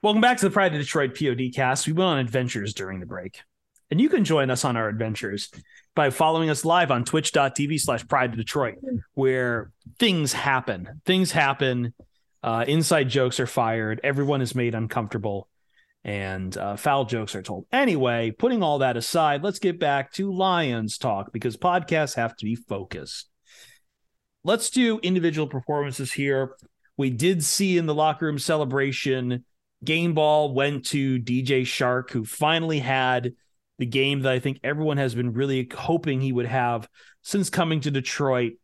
Welcome 0.00 0.20
back 0.20 0.36
to 0.38 0.44
the 0.44 0.52
Pride 0.52 0.72
of 0.72 0.80
Detroit 0.80 1.18
POD 1.18 1.52
cast. 1.52 1.88
We 1.88 1.92
went 1.92 2.06
on 2.06 2.18
adventures 2.18 2.72
during 2.72 3.00
the 3.00 3.06
break. 3.06 3.40
And 3.90 4.00
you 4.00 4.08
can 4.08 4.24
join 4.24 4.48
us 4.48 4.64
on 4.64 4.76
our 4.76 4.88
adventures 4.88 5.50
by 5.96 6.10
following 6.10 6.50
us 6.50 6.64
live 6.64 6.92
on 6.92 7.04
twitch.tv 7.04 7.80
slash 7.80 8.06
pride 8.06 8.30
of 8.30 8.36
Detroit, 8.36 8.76
where 9.14 9.72
things 9.98 10.32
happen. 10.32 11.00
Things 11.04 11.32
happen. 11.32 11.94
Uh, 12.44 12.64
inside 12.68 13.08
jokes 13.08 13.40
are 13.40 13.46
fired. 13.48 14.00
Everyone 14.04 14.40
is 14.40 14.54
made 14.54 14.76
uncomfortable 14.76 15.48
and 16.04 16.56
uh, 16.56 16.76
foul 16.76 17.04
jokes 17.04 17.34
are 17.34 17.42
told. 17.42 17.66
Anyway, 17.72 18.30
putting 18.30 18.62
all 18.62 18.78
that 18.78 18.96
aside, 18.96 19.42
let's 19.42 19.58
get 19.58 19.80
back 19.80 20.12
to 20.12 20.32
Lions 20.32 20.96
talk 20.96 21.32
because 21.32 21.56
podcasts 21.56 22.14
have 22.14 22.36
to 22.36 22.44
be 22.44 22.54
focused. 22.54 23.28
Let's 24.44 24.70
do 24.70 25.00
individual 25.00 25.48
performances 25.48 26.12
here. 26.12 26.54
We 26.96 27.10
did 27.10 27.42
see 27.42 27.76
in 27.76 27.86
the 27.86 27.94
locker 27.94 28.26
room 28.26 28.38
celebration 28.38 29.44
game 29.84 30.14
ball 30.14 30.54
went 30.54 30.86
to 30.86 31.18
DJ 31.18 31.62
Chark, 31.62 32.10
who 32.10 32.24
finally 32.24 32.78
had 32.78 33.32
the 33.78 33.86
game 33.86 34.22
that 34.22 34.32
I 34.32 34.38
think 34.38 34.60
everyone 34.64 34.96
has 34.96 35.14
been 35.14 35.32
really 35.32 35.68
hoping 35.72 36.20
he 36.20 36.32
would 36.32 36.46
have 36.46 36.88
since 37.22 37.48
coming 37.50 37.80
to 37.80 37.90
Detroit. 37.90 38.54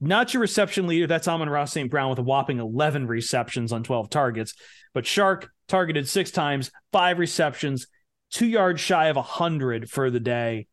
Not 0.00 0.34
your 0.34 0.40
reception 0.40 0.86
leader, 0.86 1.06
that's 1.06 1.28
Amon-Ra 1.28 1.64
St. 1.64 1.90
Brown 1.90 2.10
with 2.10 2.18
a 2.18 2.22
whopping 2.22 2.58
11 2.58 3.06
receptions 3.06 3.72
on 3.72 3.84
12 3.84 4.10
targets. 4.10 4.54
But 4.94 5.04
Chark 5.04 5.48
targeted 5.68 6.08
six 6.08 6.30
times, 6.30 6.70
five 6.92 7.18
receptions, 7.18 7.86
two 8.30 8.46
yards 8.46 8.80
shy 8.80 9.06
of 9.06 9.16
100 9.16 9.88
for 9.88 10.10
the 10.10 10.20
day, 10.20 10.66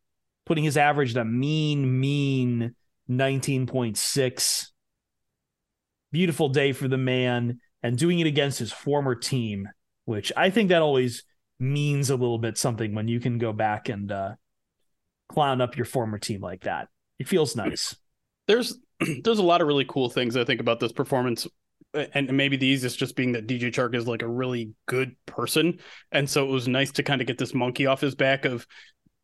putting 0.46 0.64
his 0.64 0.76
average 0.76 1.16
at 1.16 1.22
a 1.22 1.24
mean, 1.24 2.00
mean 2.00 2.74
19.6. 3.08 4.66
Beautiful 6.12 6.48
day 6.48 6.72
for 6.72 6.88
the 6.88 6.98
man 6.98 7.60
and 7.82 7.96
doing 7.96 8.18
it 8.18 8.26
against 8.26 8.58
his 8.58 8.72
former 8.72 9.14
team, 9.14 9.68
which 10.04 10.32
I 10.36 10.50
think 10.50 10.68
that 10.68 10.82
always 10.82 11.24
means 11.58 12.10
a 12.10 12.16
little 12.16 12.38
bit 12.38 12.56
something 12.56 12.94
when 12.94 13.08
you 13.08 13.20
can 13.20 13.38
go 13.38 13.52
back 13.52 13.88
and 13.88 14.10
uh, 14.10 14.34
clown 15.28 15.60
up 15.60 15.76
your 15.76 15.86
former 15.86 16.18
team 16.18 16.40
like 16.40 16.62
that. 16.62 16.88
It 17.18 17.28
feels 17.28 17.54
nice. 17.54 17.94
There's 18.46 18.78
there's 19.22 19.38
a 19.38 19.44
lot 19.44 19.60
of 19.60 19.66
really 19.66 19.84
cool 19.86 20.08
things 20.08 20.36
I 20.36 20.44
think 20.44 20.60
about 20.60 20.80
this 20.80 20.92
performance 20.92 21.46
and 21.92 22.32
maybe 22.32 22.56
the 22.56 22.66
easiest 22.66 22.98
just 22.98 23.16
being 23.16 23.32
that 23.32 23.46
DJ 23.46 23.72
Chark 23.72 23.94
is 23.94 24.06
like 24.06 24.22
a 24.22 24.28
really 24.28 24.72
good 24.86 25.16
person, 25.26 25.80
and 26.12 26.28
so 26.28 26.46
it 26.46 26.50
was 26.50 26.68
nice 26.68 26.92
to 26.92 27.02
kind 27.02 27.20
of 27.20 27.26
get 27.26 27.38
this 27.38 27.54
monkey 27.54 27.86
off 27.86 28.00
his 28.00 28.14
back 28.14 28.44
of 28.44 28.66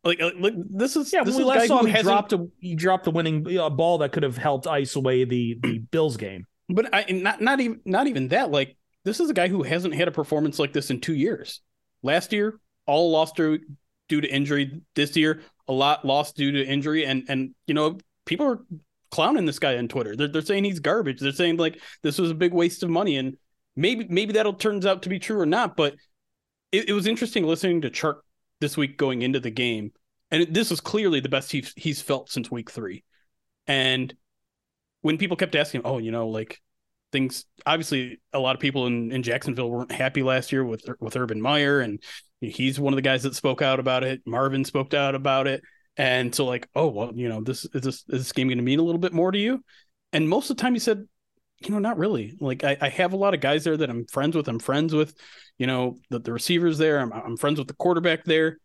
like, 0.04 0.20
uh, 0.20 0.30
like 0.38 0.54
this 0.70 0.96
is 0.96 1.12
yeah. 1.12 1.24
This 1.24 1.36
we 1.36 1.44
last 1.44 1.68
saw 1.68 1.80
him, 1.80 1.94
he 1.94 2.02
dropped 2.02 2.32
a 2.32 2.46
he 2.60 2.74
dropped 2.74 3.04
the 3.04 3.10
winning 3.10 3.58
uh, 3.58 3.70
ball 3.70 3.98
that 3.98 4.12
could 4.12 4.22
have 4.22 4.36
helped 4.36 4.66
ice 4.66 4.96
away 4.96 5.24
the 5.24 5.58
the 5.62 5.78
Bills 5.78 6.16
game. 6.16 6.46
But 6.68 6.92
I 6.92 7.04
not 7.10 7.40
not 7.40 7.60
even 7.60 7.80
not 7.84 8.06
even 8.06 8.28
that. 8.28 8.50
Like 8.50 8.76
this 9.06 9.20
is 9.20 9.30
a 9.30 9.34
guy 9.34 9.46
who 9.46 9.62
hasn't 9.62 9.94
had 9.94 10.08
a 10.08 10.12
performance 10.12 10.58
like 10.58 10.72
this 10.72 10.90
in 10.90 11.00
two 11.00 11.14
years. 11.14 11.60
Last 12.02 12.32
year, 12.32 12.58
all 12.86 13.12
lost 13.12 13.36
due 13.36 13.60
due 14.08 14.20
to 14.20 14.28
injury. 14.28 14.82
This 14.96 15.16
year, 15.16 15.42
a 15.68 15.72
lot 15.72 16.04
lost 16.04 16.36
due 16.36 16.50
to 16.50 16.66
injury, 16.66 17.06
and 17.06 17.22
and 17.28 17.54
you 17.68 17.74
know 17.74 17.98
people 18.24 18.46
are 18.46 18.58
clowning 19.12 19.46
this 19.46 19.60
guy 19.60 19.78
on 19.78 19.86
Twitter. 19.86 20.16
They're, 20.16 20.28
they're 20.28 20.42
saying 20.42 20.64
he's 20.64 20.80
garbage. 20.80 21.20
They're 21.20 21.30
saying 21.30 21.56
like 21.56 21.80
this 22.02 22.18
was 22.18 22.32
a 22.32 22.34
big 22.34 22.52
waste 22.52 22.82
of 22.82 22.90
money, 22.90 23.16
and 23.16 23.36
maybe 23.76 24.06
maybe 24.10 24.32
that'll 24.32 24.54
turns 24.54 24.84
out 24.84 25.04
to 25.04 25.08
be 25.08 25.20
true 25.20 25.38
or 25.38 25.46
not. 25.46 25.76
But 25.76 25.94
it, 26.72 26.88
it 26.88 26.92
was 26.92 27.06
interesting 27.06 27.44
listening 27.44 27.82
to 27.82 27.90
Chark 27.90 28.16
this 28.60 28.76
week 28.76 28.98
going 28.98 29.22
into 29.22 29.38
the 29.38 29.50
game, 29.52 29.92
and 30.32 30.52
this 30.52 30.68
was 30.68 30.80
clearly 30.80 31.20
the 31.20 31.28
best 31.28 31.52
he's 31.52 31.72
he's 31.76 32.02
felt 32.02 32.28
since 32.28 32.50
week 32.50 32.72
three. 32.72 33.04
And 33.68 34.12
when 35.02 35.16
people 35.16 35.36
kept 35.36 35.54
asking, 35.54 35.82
oh, 35.84 35.98
you 35.98 36.10
know, 36.10 36.26
like 36.26 36.60
things 37.16 37.46
obviously 37.64 38.20
a 38.34 38.38
lot 38.38 38.54
of 38.54 38.60
people 38.60 38.86
in, 38.86 39.10
in 39.10 39.22
Jacksonville 39.22 39.70
weren't 39.70 39.90
happy 39.90 40.22
last 40.22 40.52
year 40.52 40.64
with 40.64 40.84
with 41.00 41.16
Urban 41.16 41.40
Meyer 41.40 41.80
and 41.80 42.02
he's 42.40 42.78
one 42.78 42.92
of 42.92 42.96
the 42.96 43.02
guys 43.02 43.22
that 43.22 43.34
spoke 43.34 43.62
out 43.62 43.80
about 43.80 44.04
it. 44.04 44.20
Marvin 44.26 44.64
spoke 44.64 44.92
out 44.92 45.14
about 45.14 45.46
it. 45.46 45.62
And 45.96 46.34
so 46.34 46.44
like, 46.44 46.68
oh 46.74 46.88
well, 46.88 47.12
you 47.14 47.28
know, 47.28 47.40
this 47.40 47.64
is 47.64 47.70
this 47.70 47.86
is 47.86 48.04
this 48.06 48.32
game 48.32 48.48
going 48.48 48.58
to 48.58 48.64
mean 48.64 48.78
a 48.78 48.82
little 48.82 49.00
bit 49.00 49.14
more 49.14 49.32
to 49.32 49.38
you? 49.38 49.64
And 50.12 50.28
most 50.28 50.50
of 50.50 50.56
the 50.56 50.62
time 50.62 50.74
he 50.74 50.78
said, 50.78 51.08
you 51.60 51.70
know, 51.70 51.78
not 51.78 51.96
really. 51.96 52.36
Like 52.38 52.64
I, 52.64 52.76
I 52.80 52.88
have 52.90 53.14
a 53.14 53.16
lot 53.16 53.32
of 53.32 53.40
guys 53.40 53.64
there 53.64 53.78
that 53.78 53.88
I'm 53.88 54.06
friends 54.06 54.36
with. 54.36 54.46
I'm 54.46 54.58
friends 54.58 54.94
with, 54.94 55.14
you 55.56 55.66
know, 55.66 55.96
the, 56.10 56.18
the 56.18 56.32
receivers 56.34 56.76
there. 56.76 57.00
I'm 57.00 57.12
I'm 57.12 57.36
friends 57.38 57.58
with 57.58 57.68
the 57.68 57.74
quarterback 57.74 58.24
there. 58.24 58.58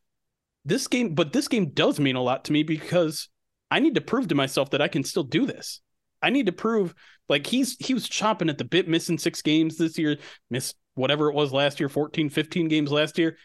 This 0.65 0.87
game, 0.87 1.15
but 1.15 1.31
this 1.31 1.47
game 1.47 1.69
does 1.69 1.99
mean 1.99 2.17
a 2.17 2.21
lot 2.21 2.43
to 2.45 2.51
me 2.51 2.63
because 2.63 3.29
I 3.71 3.79
need 3.79 3.95
to 3.95 4.01
prove 4.01 4.27
to 4.27 4.35
myself 4.35 4.71
that 4.71 4.81
I 4.81 4.89
can 4.89 5.05
still 5.05 5.23
do 5.23 5.45
this. 5.45 5.79
I 6.21 6.29
need 6.29 6.45
to 6.47 6.51
prove 6.51 6.93
like 7.29 7.47
he's 7.47 7.77
he 7.79 7.93
was 7.93 8.07
chopping 8.07 8.49
at 8.49 8.57
the 8.57 8.65
bit, 8.65 8.87
missing 8.87 9.17
six 9.17 9.41
games 9.41 9.77
this 9.77 9.97
year, 9.97 10.17
missed 10.49 10.75
whatever 10.95 11.29
it 11.29 11.35
was 11.35 11.53
last 11.53 11.79
year, 11.79 11.89
14, 11.89 12.29
15 12.29 12.67
games 12.67 12.91
last 12.91 13.17
year. 13.17 13.37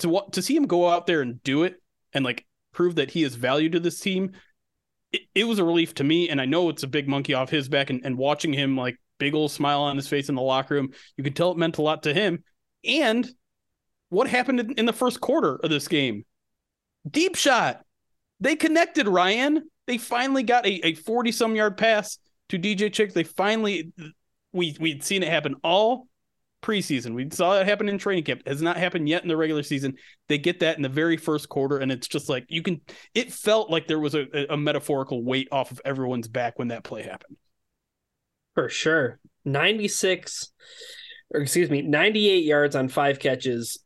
To 0.00 0.08
what 0.08 0.32
to 0.34 0.42
see 0.42 0.56
him 0.56 0.66
go 0.66 0.88
out 0.88 1.06
there 1.06 1.20
and 1.20 1.42
do 1.42 1.64
it 1.64 1.82
and 2.12 2.24
like 2.24 2.46
prove 2.72 2.96
that 2.96 3.10
he 3.10 3.24
is 3.24 3.34
value 3.34 3.68
to 3.70 3.80
this 3.80 3.98
team, 3.98 4.32
it, 5.12 5.22
it, 5.34 5.44
was 5.44 5.58
a 5.58 5.64
relief 5.64 5.94
to 5.94 6.04
me. 6.04 6.28
And 6.28 6.40
I 6.40 6.44
know 6.44 6.68
it's 6.68 6.84
a 6.84 6.88
big 6.88 7.08
monkey 7.08 7.34
off 7.34 7.50
his 7.50 7.68
back 7.68 7.90
and, 7.90 8.00
and 8.04 8.16
watching 8.16 8.52
him 8.52 8.76
like 8.76 8.96
big 9.18 9.34
old 9.34 9.50
smile 9.50 9.80
on 9.80 9.96
his 9.96 10.06
face 10.06 10.28
in 10.28 10.36
the 10.36 10.42
locker 10.42 10.74
room, 10.74 10.90
you 11.16 11.24
could 11.24 11.34
tell 11.34 11.50
it 11.50 11.58
meant 11.58 11.78
a 11.78 11.82
lot 11.82 12.04
to 12.04 12.14
him. 12.14 12.44
And 12.84 13.28
what 14.08 14.28
happened 14.28 14.60
in, 14.60 14.72
in 14.74 14.86
the 14.86 14.92
first 14.92 15.20
quarter 15.20 15.56
of 15.56 15.70
this 15.70 15.88
game? 15.88 16.24
Deep 17.10 17.34
shot. 17.34 17.84
They 18.40 18.56
connected 18.56 19.08
Ryan. 19.08 19.68
They 19.86 19.98
finally 19.98 20.42
got 20.42 20.66
a 20.66 20.94
40 20.94 21.32
some 21.32 21.56
yard 21.56 21.76
pass 21.76 22.18
to 22.50 22.58
DJ 22.58 22.92
Chicks. 22.92 23.14
They 23.14 23.24
finally 23.24 23.92
we 24.52 24.76
we'd 24.80 25.04
seen 25.04 25.22
it 25.22 25.28
happen 25.28 25.56
all 25.62 26.08
preseason. 26.62 27.14
We 27.14 27.28
saw 27.30 27.58
it 27.58 27.66
happen 27.66 27.88
in 27.88 27.98
training 27.98 28.24
camp. 28.24 28.42
It 28.44 28.48
has 28.48 28.62
not 28.62 28.76
happened 28.76 29.08
yet 29.08 29.22
in 29.22 29.28
the 29.28 29.36
regular 29.36 29.62
season. 29.62 29.94
They 30.28 30.38
get 30.38 30.60
that 30.60 30.76
in 30.76 30.82
the 30.82 30.88
very 30.88 31.16
first 31.16 31.48
quarter, 31.48 31.78
and 31.78 31.92
it's 31.92 32.08
just 32.08 32.28
like 32.28 32.44
you 32.48 32.62
can. 32.62 32.80
It 33.14 33.32
felt 33.32 33.70
like 33.70 33.86
there 33.86 33.98
was 33.98 34.14
a, 34.14 34.26
a 34.50 34.56
metaphorical 34.56 35.22
weight 35.22 35.48
off 35.52 35.70
of 35.70 35.80
everyone's 35.84 36.28
back 36.28 36.58
when 36.58 36.68
that 36.68 36.84
play 36.84 37.02
happened. 37.02 37.36
For 38.54 38.68
sure, 38.68 39.20
ninety 39.44 39.88
six, 39.88 40.50
or 41.32 41.40
excuse 41.40 41.70
me, 41.70 41.82
ninety 41.82 42.28
eight 42.28 42.44
yards 42.44 42.74
on 42.74 42.88
five 42.88 43.18
catches. 43.18 43.78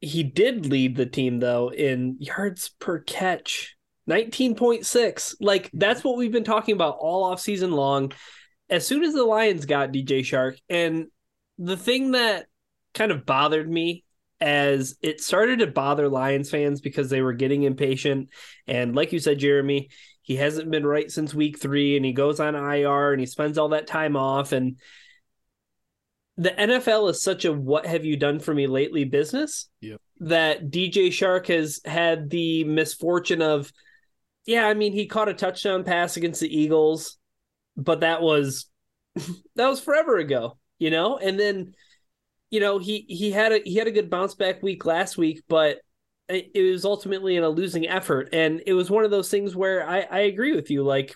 He 0.00 0.22
did 0.22 0.66
lead 0.66 0.96
the 0.96 1.06
team 1.06 1.40
though 1.40 1.72
in 1.72 2.16
yards 2.20 2.70
per 2.78 3.00
catch. 3.00 3.76
19.6. 4.08 5.36
Like 5.40 5.70
that's 5.72 6.02
what 6.02 6.16
we've 6.16 6.32
been 6.32 6.44
talking 6.44 6.74
about 6.74 6.98
all 6.98 7.24
off 7.24 7.40
season 7.40 7.72
long. 7.72 8.12
As 8.70 8.86
soon 8.86 9.04
as 9.04 9.14
the 9.14 9.24
Lions 9.24 9.66
got 9.66 9.92
DJ 9.92 10.20
Chark, 10.20 10.58
and 10.68 11.06
the 11.58 11.76
thing 11.76 12.12
that 12.12 12.46
kind 12.94 13.12
of 13.12 13.26
bothered 13.26 13.68
me 13.68 14.04
as 14.40 14.96
it 15.02 15.20
started 15.20 15.60
to 15.60 15.66
bother 15.66 16.08
Lions 16.08 16.50
fans 16.50 16.80
because 16.80 17.10
they 17.10 17.22
were 17.22 17.32
getting 17.32 17.64
impatient. 17.64 18.28
And 18.66 18.94
like 18.94 19.12
you 19.12 19.18
said, 19.18 19.38
Jeremy, 19.38 19.88
he 20.22 20.36
hasn't 20.36 20.70
been 20.70 20.86
right 20.86 21.10
since 21.10 21.34
week 21.34 21.58
three 21.58 21.96
and 21.96 22.04
he 22.04 22.12
goes 22.12 22.38
on 22.38 22.54
IR 22.54 23.12
and 23.12 23.20
he 23.20 23.26
spends 23.26 23.58
all 23.58 23.70
that 23.70 23.86
time 23.86 24.14
off. 24.14 24.52
And 24.52 24.76
the 26.36 26.50
NFL 26.50 27.10
is 27.10 27.20
such 27.22 27.44
a 27.44 27.52
what 27.52 27.86
have 27.86 28.04
you 28.04 28.16
done 28.16 28.38
for 28.38 28.54
me 28.54 28.68
lately 28.68 29.04
business 29.04 29.68
yep. 29.80 30.00
that 30.20 30.70
DJ 30.70 31.08
Chark 31.08 31.48
has 31.48 31.80
had 31.84 32.30
the 32.30 32.62
misfortune 32.64 33.42
of, 33.42 33.72
yeah, 34.46 34.66
I 34.66 34.74
mean, 34.74 34.92
he 34.92 35.06
caught 35.06 35.28
a 35.28 35.34
touchdown 35.34 35.84
pass 35.84 36.16
against 36.16 36.40
the 36.40 36.54
Eagles, 36.54 37.18
but 37.76 38.00
that 38.00 38.22
was 38.22 38.66
that 39.56 39.68
was 39.68 39.80
forever 39.80 40.16
ago 40.16 40.58
you 40.78 40.90
know, 40.90 41.18
and 41.18 41.38
then 41.38 41.74
you 42.50 42.60
know 42.60 42.78
he 42.78 43.04
he 43.08 43.30
had 43.30 43.52
a 43.52 43.60
he 43.64 43.76
had 43.76 43.86
a 43.86 43.92
good 43.92 44.10
bounce 44.10 44.34
back 44.34 44.62
week 44.62 44.84
last 44.84 45.16
week, 45.18 45.42
but 45.48 45.78
it, 46.28 46.70
was 46.70 46.84
ultimately 46.84 47.36
in 47.36 47.42
a 47.42 47.48
losing 47.48 47.88
effort, 47.88 48.30
and 48.32 48.62
it 48.66 48.74
was 48.74 48.90
one 48.90 49.04
of 49.04 49.10
those 49.10 49.30
things 49.30 49.56
where 49.56 49.88
I 49.88 50.00
I 50.00 50.18
agree 50.20 50.54
with 50.54 50.70
you, 50.70 50.84
like 50.84 51.14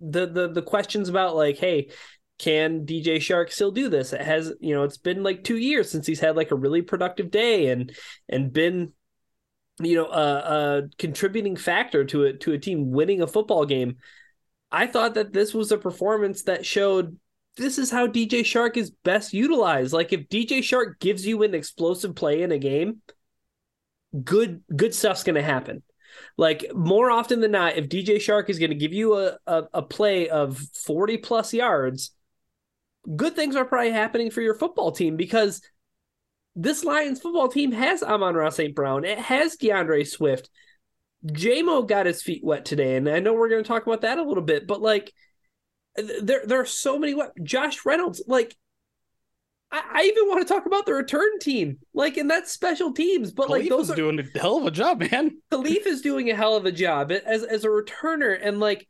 the 0.00 0.26
the 0.26 0.48
the 0.48 0.62
questions 0.62 1.08
about 1.08 1.36
like 1.36 1.58
hey 1.58 1.90
can 2.38 2.86
DJ 2.86 3.16
Chark 3.16 3.52
still 3.52 3.70
do 3.70 3.90
this? 3.90 4.14
It 4.14 4.22
has, 4.22 4.50
you 4.60 4.74
know, 4.74 4.84
it's 4.84 4.96
been 4.96 5.22
like 5.22 5.44
two 5.44 5.58
years 5.58 5.90
since 5.90 6.06
he's 6.06 6.20
had 6.20 6.36
like 6.36 6.50
a 6.52 6.56
really 6.56 6.80
productive 6.80 7.30
day 7.30 7.68
and 7.68 7.92
and 8.30 8.50
been, 8.50 8.94
you 9.80 9.96
know, 9.96 10.06
a, 10.06 10.78
a 10.78 10.82
contributing 10.98 11.56
factor 11.56 12.04
to 12.06 12.24
it 12.24 12.40
to 12.42 12.52
a 12.52 12.58
team 12.58 12.90
winning 12.90 13.22
a 13.22 13.26
football 13.26 13.64
game. 13.64 13.96
I 14.70 14.86
thought 14.86 15.14
that 15.14 15.32
this 15.32 15.52
was 15.52 15.72
a 15.72 15.78
performance 15.78 16.42
that 16.44 16.64
showed 16.64 17.18
this 17.56 17.78
is 17.78 17.90
how 17.90 18.06
DJ 18.06 18.40
Chark 18.40 18.76
is 18.76 18.90
best 18.90 19.32
utilized. 19.32 19.92
Like 19.92 20.12
if 20.12 20.28
DJ 20.28 20.58
Chark 20.58 20.98
gives 21.00 21.26
you 21.26 21.42
an 21.42 21.54
explosive 21.54 22.14
play 22.14 22.42
in 22.42 22.52
a 22.52 22.58
game, 22.58 23.02
good 24.24 24.62
good 24.74 24.94
stuff's 24.94 25.24
going 25.24 25.34
to 25.34 25.42
happen. 25.42 25.82
Like 26.36 26.66
more 26.74 27.10
often 27.10 27.40
than 27.40 27.52
not, 27.52 27.76
if 27.76 27.88
DJ 27.88 28.16
Chark 28.16 28.48
is 28.48 28.58
going 28.58 28.70
to 28.70 28.76
give 28.76 28.92
you 28.92 29.16
a, 29.16 29.38
a, 29.46 29.62
a 29.74 29.82
play 29.82 30.28
of 30.28 30.58
40 30.58 31.18
plus 31.18 31.52
yards, 31.52 32.10
good 33.16 33.36
things 33.36 33.56
are 33.56 33.64
probably 33.64 33.92
happening 33.92 34.30
for 34.30 34.40
your 34.40 34.54
football 34.54 34.92
team 34.92 35.16
because 35.16 35.60
this 36.56 36.84
Lions 36.84 37.20
football 37.20 37.48
team 37.48 37.72
has 37.72 38.02
Amon-Ra 38.02 38.50
St. 38.50 38.74
Brown. 38.74 39.04
It 39.04 39.18
has 39.18 39.56
D'Andre 39.56 40.04
Swift. 40.04 40.50
JMO 41.26 41.86
got 41.86 42.06
his 42.06 42.22
feet 42.22 42.42
wet 42.42 42.64
today, 42.64 42.96
and 42.96 43.08
I 43.08 43.20
know 43.20 43.34
we're 43.34 43.50
going 43.50 43.62
to 43.62 43.68
talk 43.68 43.86
about 43.86 44.02
that 44.02 44.18
a 44.18 44.22
little 44.22 44.42
bit, 44.42 44.66
but 44.66 44.80
like– 44.80 45.12
there 45.96 46.42
there 46.46 46.60
are 46.60 46.66
so 46.66 46.98
many. 46.98 47.14
Josh 47.42 47.84
Reynolds, 47.84 48.22
like 48.26 48.56
I, 49.70 49.82
I, 49.92 50.02
even 50.04 50.28
want 50.28 50.46
to 50.46 50.52
talk 50.52 50.66
about 50.66 50.86
the 50.86 50.94
return 50.94 51.38
team, 51.40 51.78
like 51.94 52.16
and 52.16 52.30
that's 52.30 52.52
special 52.52 52.92
teams. 52.92 53.32
But 53.32 53.48
Kalif 53.48 53.50
like 53.50 53.68
those 53.68 53.90
are 53.90 53.96
doing 53.96 54.20
a 54.20 54.38
hell 54.38 54.58
of 54.58 54.66
a 54.66 54.70
job, 54.70 55.00
man. 55.00 55.38
Kalif 55.52 55.86
is 55.86 56.00
doing 56.00 56.30
a 56.30 56.36
hell 56.36 56.56
of 56.56 56.66
a 56.66 56.72
job 56.72 57.12
as 57.12 57.42
as 57.42 57.64
a 57.64 57.68
returner, 57.68 58.38
and 58.40 58.60
like 58.60 58.88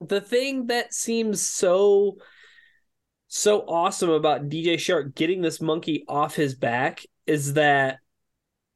the 0.00 0.20
thing 0.20 0.66
that 0.66 0.94
seems 0.94 1.42
so 1.42 2.18
so 3.28 3.60
awesome 3.60 4.10
about 4.10 4.48
DJ 4.48 4.74
Chark 4.74 5.14
getting 5.14 5.42
this 5.42 5.60
monkey 5.60 6.04
off 6.08 6.34
his 6.34 6.54
back 6.54 7.04
is 7.26 7.54
that 7.54 7.98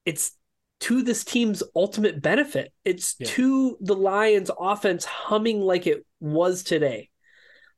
it's 0.04 0.32
to 0.80 1.02
this 1.02 1.24
team's 1.24 1.62
ultimate 1.74 2.20
benefit. 2.20 2.72
It's 2.84 3.16
yeah. 3.18 3.28
to 3.30 3.78
the 3.80 3.94
Lions 3.94 4.50
offense 4.58 5.04
humming 5.04 5.60
like 5.60 5.86
it 5.86 6.04
was 6.20 6.62
today. 6.62 7.08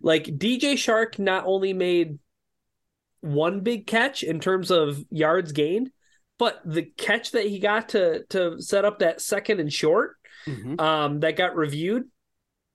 Like 0.00 0.24
DJ 0.24 0.72
Chark 0.74 1.18
not 1.18 1.46
only 1.46 1.72
made 1.72 2.18
one 3.20 3.60
big 3.60 3.86
catch 3.86 4.22
in 4.22 4.40
terms 4.40 4.70
of 4.70 5.02
yards 5.10 5.52
gained, 5.52 5.90
but 6.38 6.60
the 6.64 6.82
catch 6.82 7.32
that 7.32 7.46
he 7.46 7.58
got 7.58 7.90
to 7.90 8.24
to 8.30 8.60
set 8.60 8.84
up 8.84 8.98
that 8.98 9.20
second 9.20 9.60
and 9.60 9.72
short 9.72 10.16
mm-hmm. 10.46 10.80
um, 10.80 11.20
that 11.20 11.36
got 11.36 11.56
reviewed, 11.56 12.04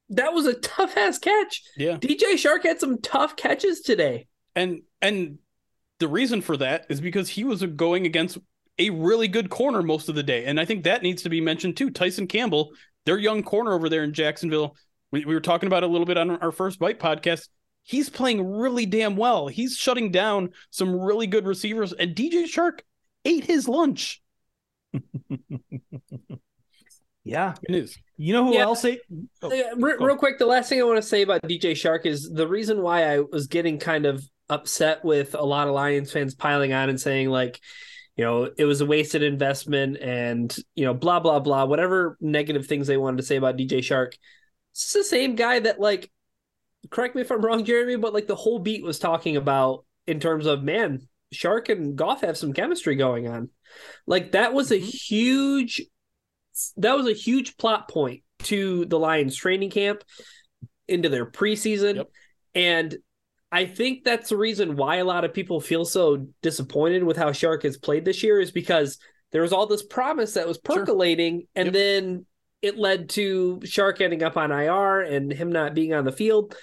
that 0.09 0.33
was 0.33 0.45
a 0.45 0.53
tough 0.55 0.97
ass 0.97 1.19
catch. 1.19 1.63
Yeah. 1.77 1.97
DJ 1.97 2.33
Chark 2.33 2.63
had 2.63 2.79
some 2.79 3.01
tough 3.01 3.35
catches 3.35 3.81
today. 3.81 4.27
And 4.55 4.81
and 5.01 5.39
the 5.99 6.07
reason 6.07 6.41
for 6.41 6.57
that 6.57 6.85
is 6.89 7.01
because 7.01 7.29
he 7.29 7.43
was 7.43 7.63
going 7.63 8.05
against 8.05 8.37
a 8.77 8.89
really 8.89 9.27
good 9.27 9.49
corner 9.49 9.83
most 9.83 10.09
of 10.09 10.15
the 10.15 10.23
day. 10.23 10.45
And 10.45 10.59
I 10.59 10.65
think 10.65 10.83
that 10.83 11.03
needs 11.03 11.23
to 11.23 11.29
be 11.29 11.41
mentioned 11.41 11.77
too. 11.77 11.89
Tyson 11.91 12.27
Campbell, 12.27 12.71
their 13.05 13.17
young 13.17 13.43
corner 13.43 13.73
over 13.73 13.89
there 13.89 14.03
in 14.03 14.13
Jacksonville. 14.13 14.75
We, 15.11 15.25
we 15.25 15.33
were 15.33 15.41
talking 15.41 15.67
about 15.67 15.83
a 15.83 15.87
little 15.87 16.05
bit 16.05 16.17
on 16.17 16.31
our 16.37 16.51
first 16.51 16.79
bite 16.79 16.99
podcast. 16.99 17.49
He's 17.83 18.09
playing 18.09 18.45
really 18.45 18.85
damn 18.85 19.15
well. 19.15 19.47
He's 19.47 19.75
shutting 19.75 20.11
down 20.11 20.51
some 20.69 20.95
really 20.99 21.27
good 21.27 21.47
receivers, 21.47 21.91
and 21.91 22.15
DJ 22.15 22.43
Chark 22.43 22.81
ate 23.25 23.45
his 23.45 23.67
lunch. 23.67 24.21
yeah, 27.29 27.53
it 27.63 27.75
is. 27.75 27.97
You 28.17 28.33
know 28.33 28.45
who 28.45 28.55
yeah. 28.55 28.61
else 28.61 28.83
ate? 28.83 29.01
Oh, 29.41 29.49
real, 29.77 29.97
real 29.97 30.17
quick, 30.17 30.39
the 30.39 30.45
last 30.45 30.67
thing 30.67 30.81
I 30.81 30.83
want 30.83 30.97
to 30.97 31.07
say 31.07 31.21
about 31.21 31.43
DJ 31.43 31.71
Chark 31.71 32.05
is 32.05 32.29
the 32.29 32.47
reason 32.47 32.81
why 32.81 33.13
I 33.13 33.19
was 33.19 33.47
getting 33.47 33.77
kind 33.77 34.05
of 34.05 34.23
upset 34.49 35.05
with 35.05 35.35
a 35.35 35.43
lot 35.43 35.67
of 35.67 35.75
Lions 35.75 36.11
fans 36.11 36.33
piling 36.33 36.73
on 36.73 36.89
and 36.89 36.99
saying 36.99 37.29
like, 37.29 37.59
you 38.15 38.25
know, 38.25 38.49
it 38.57 38.65
was 38.65 38.81
a 38.81 38.85
wasted 38.85 39.23
investment 39.23 39.97
and, 40.01 40.53
you 40.75 40.85
know, 40.85 40.93
blah, 40.93 41.19
blah, 41.19 41.39
blah, 41.39 41.65
whatever 41.65 42.17
negative 42.19 42.65
things 42.65 42.87
they 42.87 42.97
wanted 42.97 43.17
to 43.17 43.23
say 43.23 43.37
about 43.37 43.57
DJ 43.57 43.77
Chark. 43.77 44.13
It's 44.73 44.91
the 44.91 45.03
same 45.03 45.35
guy 45.35 45.59
that, 45.59 45.79
like, 45.79 46.11
correct 46.89 47.15
me 47.15 47.21
if 47.21 47.31
I'm 47.31 47.41
wrong, 47.41 47.63
Jeremy, 47.63 47.95
but 47.95 48.13
like 48.13 48.27
the 48.27 48.35
whole 48.35 48.59
beat 48.59 48.83
was 48.83 48.99
talking 48.99 49.37
about 49.37 49.85
in 50.07 50.19
terms 50.19 50.47
of, 50.47 50.63
man, 50.63 51.07
Chark 51.33 51.69
and 51.69 51.95
Goff 51.95 52.21
have 52.21 52.37
some 52.37 52.53
chemistry 52.53 52.95
going 52.95 53.27
on. 53.27 53.49
Like, 54.07 54.33
that 54.33 54.51
was 54.53 54.71
a 54.71 54.77
mm-hmm. 54.77 54.87
huge, 54.87 55.81
that 56.77 56.95
was 56.95 57.07
a 57.07 57.13
huge 57.13 57.57
plot 57.57 57.89
point 57.89 58.23
to 58.43 58.85
the 58.85 58.99
Lions 58.99 59.35
training 59.35 59.69
camp 59.69 60.03
into 60.87 61.09
their 61.09 61.25
preseason. 61.25 61.95
Yep. 61.97 62.11
And 62.55 62.97
I 63.51 63.65
think 63.65 64.03
that's 64.03 64.29
the 64.29 64.37
reason 64.37 64.75
why 64.75 64.97
a 64.97 65.05
lot 65.05 65.25
of 65.25 65.33
people 65.33 65.59
feel 65.59 65.85
so 65.85 66.27
disappointed 66.41 67.03
with 67.03 67.17
how 67.17 67.29
Chark 67.29 67.63
has 67.63 67.77
played 67.77 68.05
this 68.05 68.23
year 68.23 68.39
is 68.39 68.51
because 68.51 68.97
there 69.31 69.41
was 69.41 69.53
all 69.53 69.67
this 69.67 69.83
promise 69.83 70.33
that 70.33 70.47
was 70.47 70.57
percolating, 70.57 71.39
sure. 71.39 71.47
and 71.55 71.65
yep. 71.67 71.73
then 71.73 72.25
it 72.61 72.77
led 72.77 73.09
to 73.09 73.59
Chark 73.63 74.01
ending 74.01 74.23
up 74.23 74.37
on 74.37 74.51
IR 74.51 75.01
and 75.01 75.31
him 75.31 75.51
not 75.51 75.73
being 75.73 75.93
on 75.93 76.05
the 76.05 76.11
field. 76.11 76.55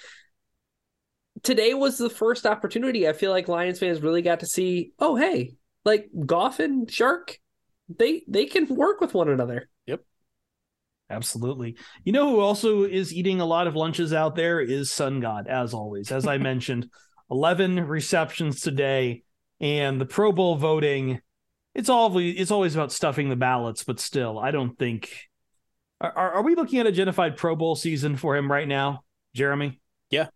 Today 1.43 1.73
was 1.73 1.97
the 1.97 2.09
first 2.09 2.45
opportunity 2.45 3.07
I 3.07 3.13
feel 3.13 3.31
like 3.31 3.47
Lions 3.47 3.79
fans 3.79 4.01
really 4.01 4.21
got 4.21 4.41
to 4.41 4.47
see. 4.47 4.91
Oh, 4.99 5.15
hey, 5.15 5.55
like 5.85 6.09
Goff 6.25 6.59
and 6.59 6.87
Chark, 6.87 7.35
they 7.89 8.23
they 8.27 8.45
can 8.45 8.67
work 8.67 9.01
with 9.01 9.13
one 9.13 9.29
another. 9.29 9.69
Absolutely. 11.09 11.77
You 12.03 12.11
know 12.11 12.29
who 12.29 12.39
also 12.39 12.83
is 12.83 13.13
eating 13.13 13.39
a 13.39 13.45
lot 13.45 13.67
of 13.67 13.75
lunches 13.75 14.11
out 14.13 14.35
there 14.35 14.59
is 14.59 14.91
Sun 14.91 15.21
God, 15.21 15.47
as 15.47 15.73
always. 15.73 16.11
As 16.11 16.27
I 16.27 16.37
mentioned, 16.37 16.89
11 17.31 17.87
receptions 17.87 18.61
today, 18.61 19.23
and 19.59 19.99
the 19.99 20.05
Pro 20.05 20.31
Bowl 20.31 20.55
voting. 20.55 21.19
It's 21.73 21.89
always 21.89 22.39
it's 22.39 22.51
always 22.51 22.75
about 22.75 22.91
stuffing 22.91 23.29
the 23.29 23.35
ballots, 23.35 23.83
but 23.83 23.99
still, 23.99 24.39
I 24.39 24.51
don't 24.51 24.77
think. 24.77 25.09
Are, 25.99 26.33
are 26.35 26.43
we 26.43 26.55
looking 26.55 26.79
at 26.79 26.87
a 26.87 26.91
genified 26.91 27.37
Pro 27.37 27.55
Bowl 27.55 27.75
season 27.75 28.17
for 28.17 28.35
him 28.35 28.51
right 28.51 28.67
now, 28.67 29.03
Jeremy? 29.33 29.79
Yeah. 30.11 30.27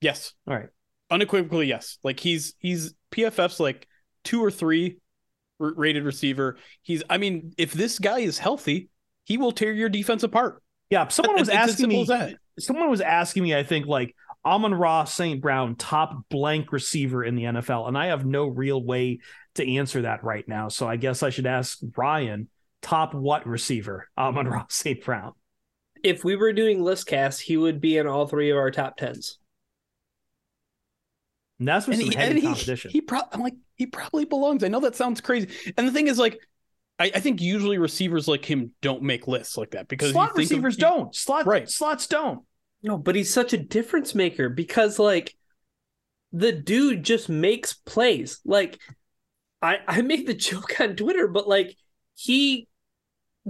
Yes. 0.00 0.34
All 0.46 0.54
right. 0.54 0.68
Unequivocally, 1.10 1.66
yes. 1.66 1.98
Like 2.02 2.20
he's 2.20 2.54
he's 2.58 2.94
PFF's 3.10 3.60
like 3.60 3.86
two 4.24 4.42
or 4.42 4.50
three 4.50 4.98
rated 5.58 6.04
receiver. 6.04 6.56
He's 6.82 7.02
I 7.08 7.18
mean, 7.18 7.52
if 7.56 7.72
this 7.72 7.98
guy 7.98 8.20
is 8.20 8.38
healthy, 8.38 8.88
he 9.24 9.38
will 9.38 9.52
tear 9.52 9.72
your 9.72 9.88
defense 9.88 10.22
apart. 10.22 10.62
Yeah, 10.90 11.08
someone 11.08 11.36
was 11.36 11.48
asking 11.48 11.88
me. 11.88 12.06
Someone 12.58 12.90
was 12.90 13.00
asking 13.00 13.42
me. 13.44 13.54
I 13.54 13.62
think 13.62 13.86
like 13.86 14.14
Amon-Ra 14.44 15.04
St. 15.04 15.40
Brown, 15.40 15.76
top 15.76 16.28
blank 16.28 16.72
receiver 16.72 17.24
in 17.24 17.34
the 17.34 17.44
NFL, 17.44 17.88
and 17.88 17.96
I 17.96 18.06
have 18.06 18.26
no 18.26 18.46
real 18.46 18.82
way 18.82 19.20
to 19.54 19.76
answer 19.76 20.02
that 20.02 20.24
right 20.24 20.46
now. 20.46 20.68
So 20.68 20.88
I 20.88 20.96
guess 20.96 21.22
I 21.22 21.30
should 21.30 21.46
ask 21.46 21.78
Ryan, 21.96 22.48
top 22.82 23.14
what 23.14 23.46
receiver? 23.46 24.08
Amon-Ra 24.18 24.66
St. 24.68 25.02
Brown. 25.04 25.32
If 26.02 26.24
we 26.24 26.36
were 26.36 26.52
doing 26.52 26.82
list 26.82 27.06
casts, 27.06 27.40
he 27.40 27.56
would 27.56 27.80
be 27.80 27.96
in 27.96 28.06
all 28.06 28.26
three 28.26 28.50
of 28.50 28.56
our 28.56 28.70
top 28.70 28.96
tens. 28.96 29.38
And 31.60 31.68
that's 31.68 31.86
what 31.86 31.96
he, 31.96 32.12
heavy 32.12 32.42
competition. 32.42 32.90
He, 32.90 32.98
he 32.98 33.00
probably, 33.02 33.28
I'm 33.32 33.40
like, 33.40 33.54
he 33.76 33.86
probably 33.86 34.24
belongs. 34.24 34.64
I 34.64 34.68
know 34.68 34.80
that 34.80 34.96
sounds 34.96 35.20
crazy. 35.20 35.48
And 35.76 35.86
the 35.86 35.92
thing 35.92 36.08
is, 36.08 36.18
like, 36.18 36.40
I, 37.02 37.10
I, 37.16 37.20
think 37.20 37.40
usually 37.40 37.78
receivers 37.78 38.28
like 38.28 38.44
him 38.44 38.70
don't 38.80 39.02
make 39.02 39.26
lists 39.26 39.56
like 39.56 39.72
that 39.72 39.88
because 39.88 40.12
slot 40.12 40.36
receivers 40.36 40.74
of, 40.74 40.80
don't. 40.80 41.14
Slot 41.14 41.46
right. 41.46 41.68
slots 41.68 42.06
don't. 42.06 42.44
No, 42.80 42.96
but 42.96 43.16
he's 43.16 43.32
such 43.32 43.52
a 43.52 43.58
difference 43.58 44.14
maker 44.14 44.48
because 44.48 45.00
like 45.00 45.34
the 46.32 46.52
dude 46.52 47.02
just 47.02 47.28
makes 47.28 47.72
plays. 47.72 48.38
Like 48.44 48.78
I 49.60 49.78
I 49.88 50.02
made 50.02 50.28
the 50.28 50.34
joke 50.48 50.80
on 50.80 50.94
Twitter, 50.94 51.26
but 51.26 51.48
like 51.48 51.76
he 52.14 52.68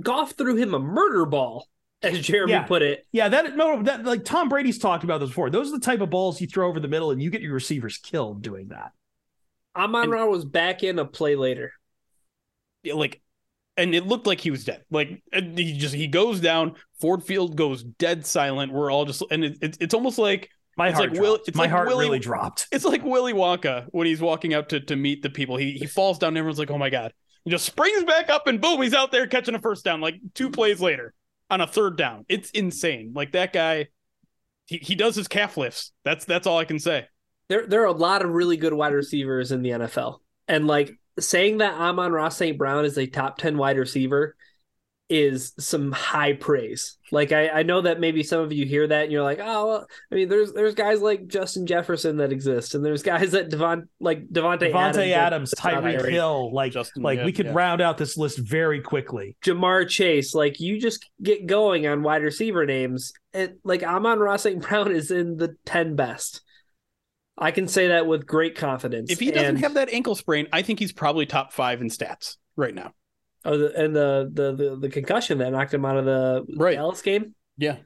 Goff 0.01 0.33
threw 0.33 0.57
him 0.57 0.73
a 0.73 0.79
murder 0.79 1.27
ball, 1.27 1.69
as 2.03 2.21
Jeremy 2.21 2.53
yeah. 2.53 2.63
put 2.63 2.81
it. 2.81 3.07
Yeah, 3.13 3.29
that 3.29 3.55
no, 3.55 3.83
that 3.83 4.05
like 4.05 4.25
Tom 4.25 4.49
Brady's 4.49 4.79
talked 4.79 5.05
about 5.05 5.21
this 5.21 5.29
before. 5.29 5.51
Those 5.51 5.69
are 5.69 5.79
the 5.79 5.85
type 5.85 6.01
of 6.01 6.09
balls 6.09 6.41
you 6.41 6.47
throw 6.47 6.71
over 6.71 6.81
the 6.81 6.89
middle, 6.89 7.11
and 7.11 7.23
you 7.23 7.29
get 7.29 7.43
your 7.43 7.53
receivers 7.53 7.99
killed 7.99 8.41
doing 8.41 8.69
that. 8.69 8.93
Amon-Ra 9.77 10.25
was 10.25 10.47
back 10.47 10.83
in 10.83 10.99
a 10.99 11.05
play 11.05 11.37
later. 11.37 11.75
Like 12.91 13.21
and 13.77 13.95
it 13.95 14.07
looked 14.07 14.27
like 14.27 14.41
he 14.41 14.51
was 14.51 14.65
dead. 14.65 14.83
Like 14.91 15.23
he 15.33 15.77
just 15.79 15.95
he 15.95 16.07
goes 16.07 16.41
down. 16.41 16.75
Ford 17.01 17.23
Field 17.23 17.57
goes 17.57 17.83
dead 17.83 18.27
silent. 18.27 18.73
We're 18.73 18.91
all 18.91 19.05
just 19.05 19.23
and 19.31 19.45
it, 19.45 19.59
it, 19.63 19.77
it's 19.81 19.95
almost 19.95 20.19
like 20.19 20.51
my 20.77 20.91
heart. 20.91 21.13
Like 21.13 21.21
Will, 21.21 21.39
it's 21.47 21.57
My 21.57 21.65
like 21.65 21.71
heart 21.71 21.89
Willy, 21.89 22.07
really 22.07 22.19
dropped. 22.19 22.67
It's 22.73 22.85
like 22.85 23.03
Willy 23.05 23.33
Wonka 23.33 23.87
when 23.91 24.07
he's 24.07 24.21
walking 24.21 24.55
out 24.55 24.69
to 24.71 24.81
to 24.81 24.97
meet 24.97 25.23
the 25.23 25.31
people. 25.31 25.57
He 25.57 25.73
he 25.73 25.87
falls 25.87 26.19
down. 26.19 26.29
And 26.29 26.39
everyone's 26.39 26.59
like, 26.59 26.71
oh 26.71 26.79
my 26.79 26.91
god. 26.91 27.13
He 27.45 27.51
just 27.51 27.65
springs 27.65 28.05
back 28.05 28.31
up 28.31 28.47
and 28.47 28.61
boom, 28.61 28.81
he's 28.81 28.95
out 28.95 29.11
there 29.11 29.27
catching 29.27 29.55
a 29.55 29.59
first 29.59 29.85
down. 29.85 30.01
Like 30.01 30.15
two 30.35 30.51
plays 30.51 30.81
later 30.81 31.13
on 31.51 31.61
a 31.61 31.67
third 31.67 31.97
down. 31.97 32.25
It's 32.29 32.51
insane. 32.51 33.13
Like 33.15 33.33
that 33.33 33.53
guy. 33.53 33.89
He, 34.67 34.79
he 34.79 34.95
does 34.95 35.17
his 35.17 35.27
calf 35.27 35.57
lifts. 35.57 35.93
That's 36.05 36.25
that's 36.25 36.47
all 36.47 36.59
I 36.59 36.65
can 36.65 36.79
say. 36.79 37.07
There 37.49 37.67
there 37.67 37.83
are 37.83 37.87
a 37.87 37.93
lot 37.93 38.23
of 38.23 38.31
really 38.31 38.57
good 38.57 38.73
wide 38.73 38.93
receivers 38.93 39.51
in 39.51 39.63
the 39.63 39.71
NFL. 39.71 40.19
And 40.47 40.67
like 40.67 40.93
saying 41.19 41.59
that 41.59 41.75
Amon-Ra 41.75 42.29
St. 42.29 42.59
Brown 42.59 42.85
is 42.85 42.99
a 42.99 43.07
top 43.07 43.39
10 43.39 43.57
wide 43.57 43.79
receiver 43.79 44.37
is 45.13 45.53
some 45.59 45.93
high 45.93 46.33
praise. 46.33 46.97
Like 47.11 47.33
I, 47.33 47.49
I 47.51 47.63
know 47.65 47.83
that 47.83 48.01
maybe 48.01 48.23
some 48.23 48.41
of 48.41 48.51
you 48.51 48.65
hear 48.65 48.87
that 48.87 49.03
and 49.03 49.13
you're 49.13 49.23
like, 49.23 49.41
oh, 49.43 49.67
well, 49.67 49.87
I 50.11 50.15
mean, 50.15 50.31
there's 50.31 50.55
there's 50.55 50.75
guys 50.75 51.03
like 51.03 51.27
Justin 51.27 51.67
Jefferson 51.67 52.17
that 52.17 52.33
exist, 52.33 52.75
and 52.75 52.83
there's 52.83 53.03
guys 53.03 53.33
that 53.33 53.51
Devon 53.51 53.91
like 54.01 54.27
Davante 54.29 54.73
Davante 54.73 55.13
Adams, 55.13 55.53
Adams 55.53 55.55
Tyreek 55.55 56.09
Hill, 56.09 56.51
like 56.55 56.73
Justin, 56.73 57.03
like 57.03 57.19
yeah, 57.19 57.27
we 57.27 57.33
could 57.33 57.47
yeah. 57.47 57.53
round 57.55 57.83
out 57.83 57.99
this 57.99 58.17
list 58.17 58.39
very 58.39 58.81
quickly. 58.81 59.37
Ja'Marr 59.45 59.87
Chase, 59.87 60.35
like 60.35 60.61
you 60.61 60.81
just 60.81 61.11
get 61.23 61.47
going 61.47 61.87
on 61.87 62.03
wide 62.03 62.23
receiver 62.23 62.65
names, 62.65 63.13
and 63.35 63.57
like 63.65 63.83
Amon-Ra 63.83 64.37
St. 64.37 64.63
Brown 64.63 64.91
is 64.91 65.11
in 65.11 65.37
the 65.37 65.57
ten 65.67 65.95
best. 65.95 66.41
I 67.39 67.51
can 67.51 67.67
say 67.67 67.89
that 67.89 68.07
with 68.07 68.27
great 68.27 68.57
confidence. 68.57 69.11
If 69.11 69.21
he 69.21 69.31
doesn't 69.31 69.47
and, 69.47 69.59
have 69.61 69.75
that 69.75 69.89
ankle 69.93 70.15
sprain, 70.15 70.49
I 70.53 70.63
think 70.63 70.79
he's 70.79 70.93
probably 70.93 71.27
top 71.27 71.53
five 71.53 71.81
in 71.81 71.89
stats 71.89 72.37
right 72.57 72.75
now. 72.75 72.93
Oh, 73.45 73.59
the, 73.59 73.75
and 73.75 73.97
the, 73.97 74.31
the 74.33 74.55
the 74.55 74.77
the 74.77 74.89
concussion 74.89 75.39
that 75.39 75.51
knocked 75.51 75.75
him 75.75 75.85
out 75.85 75.97
of 75.97 76.05
the 76.05 76.45
right. 76.57 76.77
Dallas 76.77 77.03
game. 77.03 77.35
Yeah. 77.57 77.79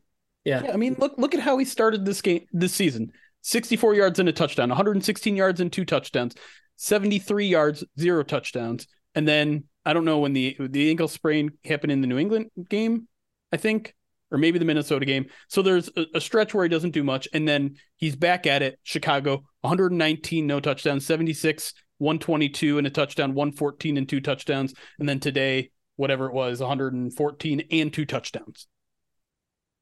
yeah, 0.44 0.64
yeah. 0.64 0.72
I 0.72 0.76
mean, 0.76 0.96
look 0.98 1.14
look 1.16 1.34
at 1.34 1.40
how 1.40 1.56
he 1.58 1.64
started 1.64 2.04
this 2.04 2.20
game 2.20 2.46
this 2.52 2.74
season. 2.74 3.12
64 3.42 3.94
yards 3.94 4.18
and 4.18 4.28
a 4.28 4.32
touchdown, 4.32 4.68
116 4.68 5.36
yards 5.36 5.60
and 5.60 5.72
two 5.72 5.84
touchdowns, 5.84 6.34
73 6.76 7.46
yards, 7.46 7.84
zero 7.98 8.24
touchdowns, 8.24 8.88
and 9.14 9.26
then 9.26 9.64
I 9.84 9.92
don't 9.92 10.04
know 10.04 10.18
when 10.18 10.32
the 10.32 10.56
the 10.58 10.90
ankle 10.90 11.08
sprain 11.08 11.52
happened 11.64 11.92
in 11.92 12.00
the 12.00 12.06
New 12.06 12.18
England 12.18 12.50
game. 12.68 13.08
I 13.52 13.56
think 13.56 13.94
or 14.30 14.38
maybe 14.38 14.58
the 14.58 14.64
Minnesota 14.64 15.06
game. 15.06 15.26
So 15.48 15.62
there's 15.62 15.88
a, 15.96 16.06
a, 16.14 16.20
stretch 16.20 16.52
where 16.52 16.64
he 16.64 16.68
doesn't 16.68 16.90
do 16.90 17.04
much, 17.04 17.28
and 17.32 17.46
then 17.46 17.76
he's 17.96 18.16
back 18.16 18.46
at 18.46 18.62
it. 18.62 18.78
Chicago, 18.82 19.44
119 19.60 20.46
no 20.46 20.60
touchdowns, 20.60 21.06
76, 21.06 21.72
122 21.98 22.78
and 22.78 22.86
a 22.86 22.90
touchdown, 22.90 23.34
114 23.34 23.96
and 23.96 24.08
two 24.08 24.20
touchdowns, 24.20 24.74
and 24.98 25.08
then 25.08 25.20
today, 25.20 25.70
whatever 25.96 26.26
it 26.26 26.32
was, 26.32 26.60
114 26.60 27.62
and 27.70 27.92
two 27.92 28.04
touchdowns. 28.04 28.66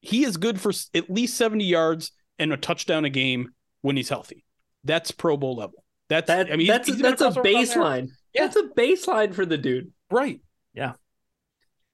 He 0.01 0.23
is 0.23 0.37
good 0.37 0.61
for 0.61 0.71
at 0.93 1.09
least 1.09 1.35
70 1.37 1.65
yards 1.65 2.11
and 2.37 2.53
a 2.53 2.57
touchdown 2.57 3.05
a 3.05 3.09
game 3.09 3.49
when 3.81 3.97
he's 3.97 4.09
healthy. 4.09 4.45
That's 4.83 5.11
Pro 5.11 5.35
Bowl 5.35 5.55
level. 5.55 5.83
That's 6.09 6.27
that, 6.27 6.51
I 6.53 6.55
mean 6.55 6.67
that's 6.67 6.87
he's, 6.87 6.97
he's 6.97 7.01
that's 7.01 7.21
a 7.21 7.31
baseline. 7.31 8.09
Yeah. 8.33 8.47
That's 8.47 8.57
a 8.57 8.63
baseline 8.77 9.33
for 9.33 9.45
the 9.45 9.57
dude. 9.57 9.91
Right. 10.11 10.41
Yeah. 10.73 10.93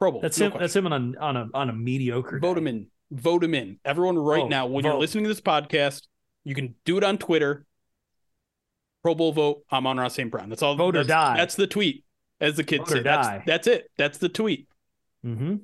Pro 0.01 0.11
Bowl. 0.11 0.21
That's 0.21 0.39
no 0.39 0.47
him. 0.47 0.51
Question. 0.53 0.63
That's 0.63 0.75
him 0.75 0.87
on 0.87 1.15
a 1.15 1.19
on 1.19 1.37
a 1.37 1.47
on 1.53 1.69
a 1.69 1.73
mediocre. 1.73 2.39
Vote 2.39 2.55
day. 2.55 2.61
him 2.61 2.67
in. 2.67 2.87
Vote 3.11 3.43
him 3.43 3.53
in. 3.53 3.77
Everyone, 3.85 4.17
right 4.17 4.41
oh, 4.41 4.47
now, 4.47 4.65
when 4.65 4.81
vote. 4.81 4.89
you're 4.89 4.97
listening 4.97 5.25
to 5.25 5.27
this 5.27 5.41
podcast, 5.41 6.07
you 6.43 6.55
can 6.55 6.73
do 6.85 6.97
it 6.97 7.03
on 7.03 7.19
Twitter. 7.19 7.67
Pro 9.03 9.13
Bowl 9.13 9.31
vote. 9.31 9.63
Amon-Ra 9.71 10.07
St. 10.07 10.31
Brown. 10.31 10.49
That's 10.49 10.63
all. 10.63 10.75
Vote 10.75 10.95
that's, 10.95 11.05
or 11.05 11.07
die. 11.07 11.37
That's 11.37 11.53
the 11.53 11.67
tweet, 11.67 12.03
as 12.39 12.55
the 12.55 12.63
kids 12.63 12.89
Vote 12.89 12.97
say. 12.97 13.03
That's, 13.03 13.45
that's 13.45 13.67
it. 13.67 13.91
That's 13.95 14.17
the 14.17 14.29
tweet. 14.29 14.67
Mm-hmm. 15.23 15.57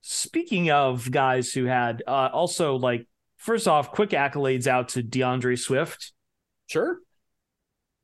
Speaking 0.00 0.72
of 0.72 1.12
guys 1.12 1.52
who 1.52 1.66
had 1.66 2.02
uh, 2.08 2.30
also 2.32 2.74
like 2.74 3.06
first 3.36 3.68
off, 3.68 3.92
quick 3.92 4.10
accolades 4.10 4.66
out 4.66 4.88
to 4.90 5.02
D'Andre 5.04 5.54
Swift. 5.54 6.12
Sure. 6.66 6.98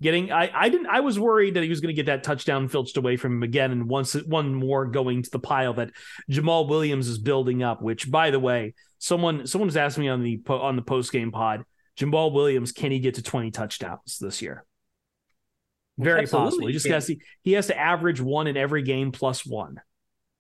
Getting, 0.01 0.31
I, 0.31 0.51
I 0.55 0.69
didn't, 0.69 0.87
I 0.87 1.01
was 1.01 1.19
worried 1.19 1.55
that 1.55 1.65
he 1.65 1.69
was 1.69 1.81
going 1.81 1.95
to 1.95 2.03
get 2.03 2.07
that 2.07 2.23
touchdown 2.23 2.69
filched 2.69 2.97
away 2.97 3.17
from 3.17 3.39
him 3.39 3.43
again, 3.43 3.73
and 3.73 3.89
once 3.89 4.15
one 4.15 4.55
more 4.55 4.87
going 4.87 5.23
to 5.25 5.31
the 5.31 5.41
pile 5.41 5.75
that 5.75 5.91
Jamaal 6.31 6.69
Williams 6.69 7.09
is 7.09 7.19
building 7.19 7.65
up. 7.65 7.83
Which, 7.83 8.09
by 8.09 8.31
the 8.31 8.39
way, 8.39 8.75
someone 8.99 9.47
someone 9.47 9.67
was 9.67 9.77
asking 9.77 10.05
me 10.05 10.09
on 10.09 10.23
the 10.23 10.41
on 10.49 10.77
the 10.77 10.83
post 10.83 11.11
game 11.11 11.33
pod, 11.33 11.65
Jamaal 11.99 12.33
Williams, 12.33 12.71
can 12.71 12.93
he 12.93 13.01
get 13.01 13.15
to 13.15 13.23
twenty 13.23 13.51
touchdowns 13.51 14.19
this 14.21 14.41
year? 14.41 14.65
Very 15.99 16.21
Absolutely 16.21 16.51
possible. 16.51 16.67
He 16.69 16.73
just 16.75 16.87
has 16.87 17.07
to, 17.07 17.17
he 17.43 17.53
has 17.55 17.67
to 17.67 17.77
average 17.77 18.21
one 18.21 18.47
in 18.47 18.57
every 18.57 18.83
game 18.83 19.11
plus 19.11 19.45
one. 19.45 19.81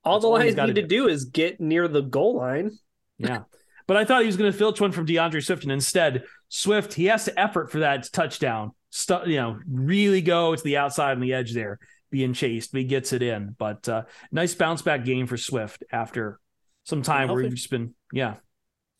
All 0.04 0.14
That's 0.14 0.22
the 0.22 0.28
all 0.28 0.36
he's 0.36 0.42
Lions 0.42 0.54
gotta 0.54 0.72
need 0.72 0.82
to 0.82 0.86
do 0.86 1.08
is 1.08 1.24
get 1.24 1.60
near 1.60 1.88
the 1.88 2.02
goal 2.02 2.36
line. 2.36 2.78
Yeah. 3.18 3.40
But 3.88 3.96
I 3.96 4.04
thought 4.04 4.20
he 4.20 4.26
was 4.26 4.36
going 4.36 4.52
to 4.52 4.56
filch 4.56 4.80
one 4.80 4.92
from 4.92 5.06
D'Andre 5.06 5.40
Swift, 5.40 5.64
and 5.64 5.72
instead, 5.72 6.24
Swift 6.48 6.94
he 6.94 7.06
has 7.06 7.24
to 7.24 7.40
effort 7.40 7.72
for 7.72 7.80
that 7.80 8.08
touchdown. 8.12 8.72
Stu- 8.90 9.22
you 9.26 9.36
know, 9.36 9.58
really 9.70 10.22
go 10.22 10.54
to 10.54 10.62
the 10.62 10.78
outside 10.78 11.12
on 11.12 11.20
the 11.20 11.34
edge 11.34 11.52
there, 11.52 11.78
being 12.10 12.32
chased, 12.32 12.72
but 12.72 12.80
he 12.80 12.86
gets 12.86 13.12
it 13.12 13.22
in. 13.22 13.54
But 13.58 13.88
uh, 13.88 14.04
nice 14.32 14.54
bounce 14.54 14.82
back 14.82 15.04
game 15.04 15.26
for 15.26 15.36
Swift 15.36 15.84
after 15.92 16.40
some 16.84 17.02
time 17.02 17.28
where 17.28 17.42
he's 17.42 17.54
just 17.54 17.70
been, 17.70 17.94
yeah, 18.12 18.36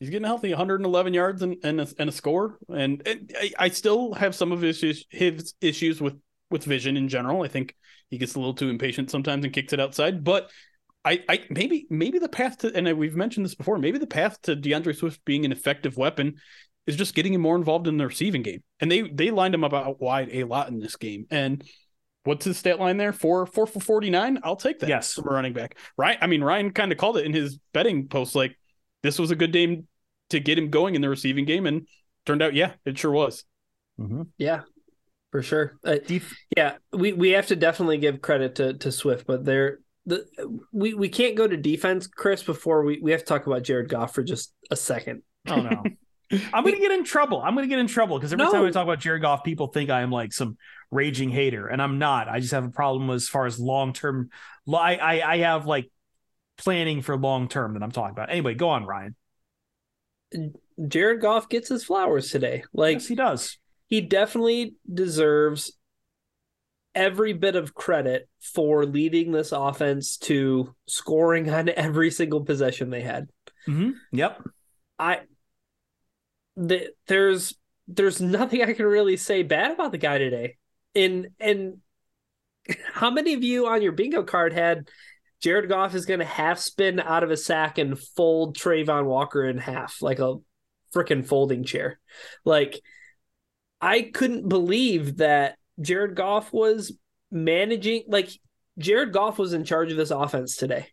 He's 0.01 0.11
getting 0.11 0.26
healthy, 0.26 0.51
111 0.51 1.12
yards 1.12 1.43
and 1.43 1.57
and 1.64 1.80
a, 1.80 1.89
and 1.99 2.09
a 2.09 2.12
score. 2.12 2.59
And, 2.68 3.03
and 3.07 3.32
I, 3.36 3.53
I 3.59 3.68
still 3.68 4.12
have 4.14 4.34
some 4.34 4.53
of 4.53 4.61
his 4.61 4.78
issues, 4.78 5.07
his 5.11 5.55
issues 5.61 6.01
with 6.01 6.14
with 6.51 6.64
vision 6.64 6.97
in 6.97 7.09
general. 7.09 7.43
I 7.43 7.49
think 7.49 7.74
he 8.09 8.18
gets 8.18 8.34
a 8.34 8.39
little 8.39 8.55
too 8.55 8.70
impatient 8.70 9.11
sometimes 9.11 9.45
and 9.45 9.53
kicks 9.53 9.72
it 9.72 9.80
outside. 9.80 10.22
But 10.22 10.51
I, 11.05 11.24
I 11.28 11.41
maybe 11.51 11.86
maybe 11.91 12.20
the 12.20 12.28
path 12.28 12.59
to 12.59 12.74
and 12.74 12.97
we've 12.97 13.16
mentioned 13.16 13.45
this 13.45 13.57
before. 13.57 13.78
Maybe 13.78 13.99
the 13.99 14.07
path 14.07 14.41
to 14.43 14.55
D'Andre 14.55 14.93
Swift 14.93 15.24
being 15.24 15.45
an 15.45 15.53
effective 15.53 15.97
weapon 15.97 16.36
is 16.89 16.97
just 16.97 17.14
getting 17.14 17.34
him 17.34 17.43
more 17.43 17.55
involved 17.55 17.86
in 17.86 17.99
the 17.99 18.07
receiving 18.07 18.43
game. 18.43 18.62
And 18.80 18.91
they 18.91 19.03
they 19.03 19.30
lined 19.30 19.55
him 19.55 19.62
up 19.62 19.74
out 19.74 20.01
wide 20.01 20.30
a 20.32 20.43
lot 20.45 20.68
in 20.68 20.80
this 20.80 20.97
game. 20.97 21.26
And 21.30 21.62
what's 22.24 22.47
his 22.47 22.57
stat 22.57 22.80
line 22.80 22.97
there? 22.97 23.12
Four 23.12 23.47
four 23.47 23.66
for 23.66 23.78
49. 23.78 24.41
I'll 24.43 24.57
take 24.57 24.80
that. 24.80 24.89
Yes. 24.89 25.12
from 25.12 25.28
a 25.28 25.30
running 25.30 25.53
back. 25.53 25.76
Right. 25.97 26.18
I 26.20 26.26
mean, 26.26 26.43
Ryan 26.43 26.72
kind 26.72 26.91
of 26.91 26.99
called 26.99 27.18
it 27.18 27.26
in 27.26 27.32
his 27.34 27.59
betting 27.72 28.09
post. 28.09 28.34
Like 28.34 28.59
this 29.03 29.18
was 29.18 29.30
a 29.30 29.36
good 29.36 29.53
game 29.53 29.86
to 30.30 30.41
get 30.41 30.59
him 30.59 30.70
going 30.70 30.95
in 30.95 31.03
the 31.03 31.09
receiving 31.09 31.45
game, 31.45 31.66
and 31.66 31.86
turned 32.26 32.43
out, 32.43 32.55
yeah, 32.55 32.72
it 32.84 32.99
sure 32.99 33.11
was. 33.12 33.45
Yeah, 34.36 34.62
for 35.30 35.43
sure. 35.43 35.78
Uh, 35.84 35.97
Def- 36.07 36.36
yeah, 36.57 36.76
we, 36.93 37.12
we 37.12 37.30
have 37.30 37.47
to 37.49 37.57
definitely 37.57 37.99
give 37.99 38.20
credit 38.20 38.57
to, 38.57 38.74
to 38.74 38.93
Swift, 38.93 39.26
but 39.26 39.45
they're 39.45 39.80
the 40.07 40.24
we, 40.72 40.95
we 40.95 41.09
can't 41.09 41.36
go 41.36 41.47
to 41.47 41.57
defense, 41.57 42.07
Chris, 42.07 42.43
before 42.43 42.82
we, 42.82 43.01
we 43.03 43.11
have 43.12 43.20
to 43.20 43.26
talk 43.26 43.47
about 43.47 43.62
Jared 43.62 43.89
Goff 43.89 44.14
for 44.14 44.22
just 44.22 44.53
a 44.70 44.76
second. 44.76 45.22
oh 45.49 45.61
no. 45.61 45.82
I'm 46.31 46.62
going 46.62 46.74
to 46.74 46.81
get 46.81 46.93
in 46.93 47.05
trouble. 47.05 47.41
I'm 47.43 47.55
going 47.55 47.64
to 47.66 47.68
get 47.68 47.79
in 47.79 47.87
trouble 47.87 48.18
because 48.18 48.33
every 48.33 48.45
No. 48.45 48.53
time 48.53 48.64
I 48.64 48.70
talk 48.70 48.83
about 48.85 48.99
Jared 49.01 49.22
Goff, 49.22 49.45
people 49.45 49.68
think 49.68 49.89
I 49.91 50.03
am 50.03 50.11
like 50.11 50.33
some 50.33 50.59
raging 50.91 51.31
hater, 51.31 51.66
and 51.66 51.81
I'm 51.81 51.99
not. 51.99 52.29
I 52.29 52.41
just 52.41 52.53
have 52.53 52.64
a 52.64 52.70
problem 52.70 53.09
as 53.11 53.29
far 53.29 53.47
as 53.47 53.59
long 53.59 53.93
term. 53.93 54.31
I, 54.72 54.97
I 54.97 55.33
I 55.33 55.37
have 55.39 55.66
like 55.66 55.91
planning 56.59 57.01
for 57.03 57.16
long 57.16 57.49
term 57.49 57.74
that 57.74 57.83
I'm 57.83 57.91
talking 57.93 58.12
about. 58.12 58.31
Anyway, 58.31 58.55
go 58.55 58.68
on, 58.68 58.85
Ryan. 58.85 59.14
Jared 60.87 61.20
Goff 61.20 61.49
gets 61.49 61.68
his 61.68 61.85
flowers 61.85 62.31
today. 62.31 62.64
Like 62.72 62.95
yes, 62.97 63.07
he 63.07 63.14
does. 63.14 63.59
he 63.87 64.01
definitely 64.03 64.74
deserves 64.93 65.72
every 66.95 67.33
bit 67.33 67.57
of 67.57 67.74
credit 67.74 68.29
for 68.41 68.85
leading 68.85 69.33
this 69.33 69.53
offense 69.53 70.16
to 70.18 70.74
scoring 70.87 71.49
on 71.49 71.68
every 71.70 72.11
single 72.11 72.45
possession 72.45 72.91
they 72.91 73.01
had. 73.03 73.29
Mm-hmm. 73.66 73.91
Yep. 74.12 74.43
I 74.99 75.20
the, 76.59 76.89
there's 77.07 77.55
there's 77.87 78.21
nothing 78.21 78.63
I 78.63 78.75
can 78.75 78.85
really 78.85 79.17
say 79.17 79.43
bad 79.43 79.71
about 79.71 79.93
the 79.93 79.99
guy 79.99 80.19
today. 80.19 80.57
And 80.95 81.29
and 81.41 81.79
how 82.93 83.11
many 83.11 83.35
of 83.35 83.43
you 83.43 83.67
on 83.67 83.81
your 83.81 83.93
bingo 83.93 84.25
card 84.25 84.53
had 84.53 84.89
Jared 85.41 85.69
Goff 85.69 85.95
is 85.95 86.05
going 86.05 86.19
to 86.19 86.27
half 86.27 86.59
spin 86.59 87.01
out 87.01 87.23
of 87.23 87.31
a 87.31 87.37
sack 87.37 87.79
and 87.79 87.99
fold 87.99 88.57
Travon 88.57 89.05
Walker 89.05 89.45
in 89.45 89.57
half 89.57 90.03
like 90.03 90.19
a 90.19 90.37
freaking 90.95 91.25
folding 91.25 91.65
chair? 91.65 91.99
Like 92.45 92.81
I 93.81 94.03
couldn't 94.03 94.49
believe 94.49 95.19
that 95.19 95.57
Jared 95.81 96.17
Goff 96.17 96.53
was 96.53 96.93
managing 97.31 98.05
like 98.09 98.31
Jared 98.79 99.13
Goff 99.13 99.39
was 99.39 99.53
in 99.53 99.65
charge 99.65 99.93
of 99.93 99.97
this 99.97 100.11
offense 100.11 100.57
today. 100.57 100.89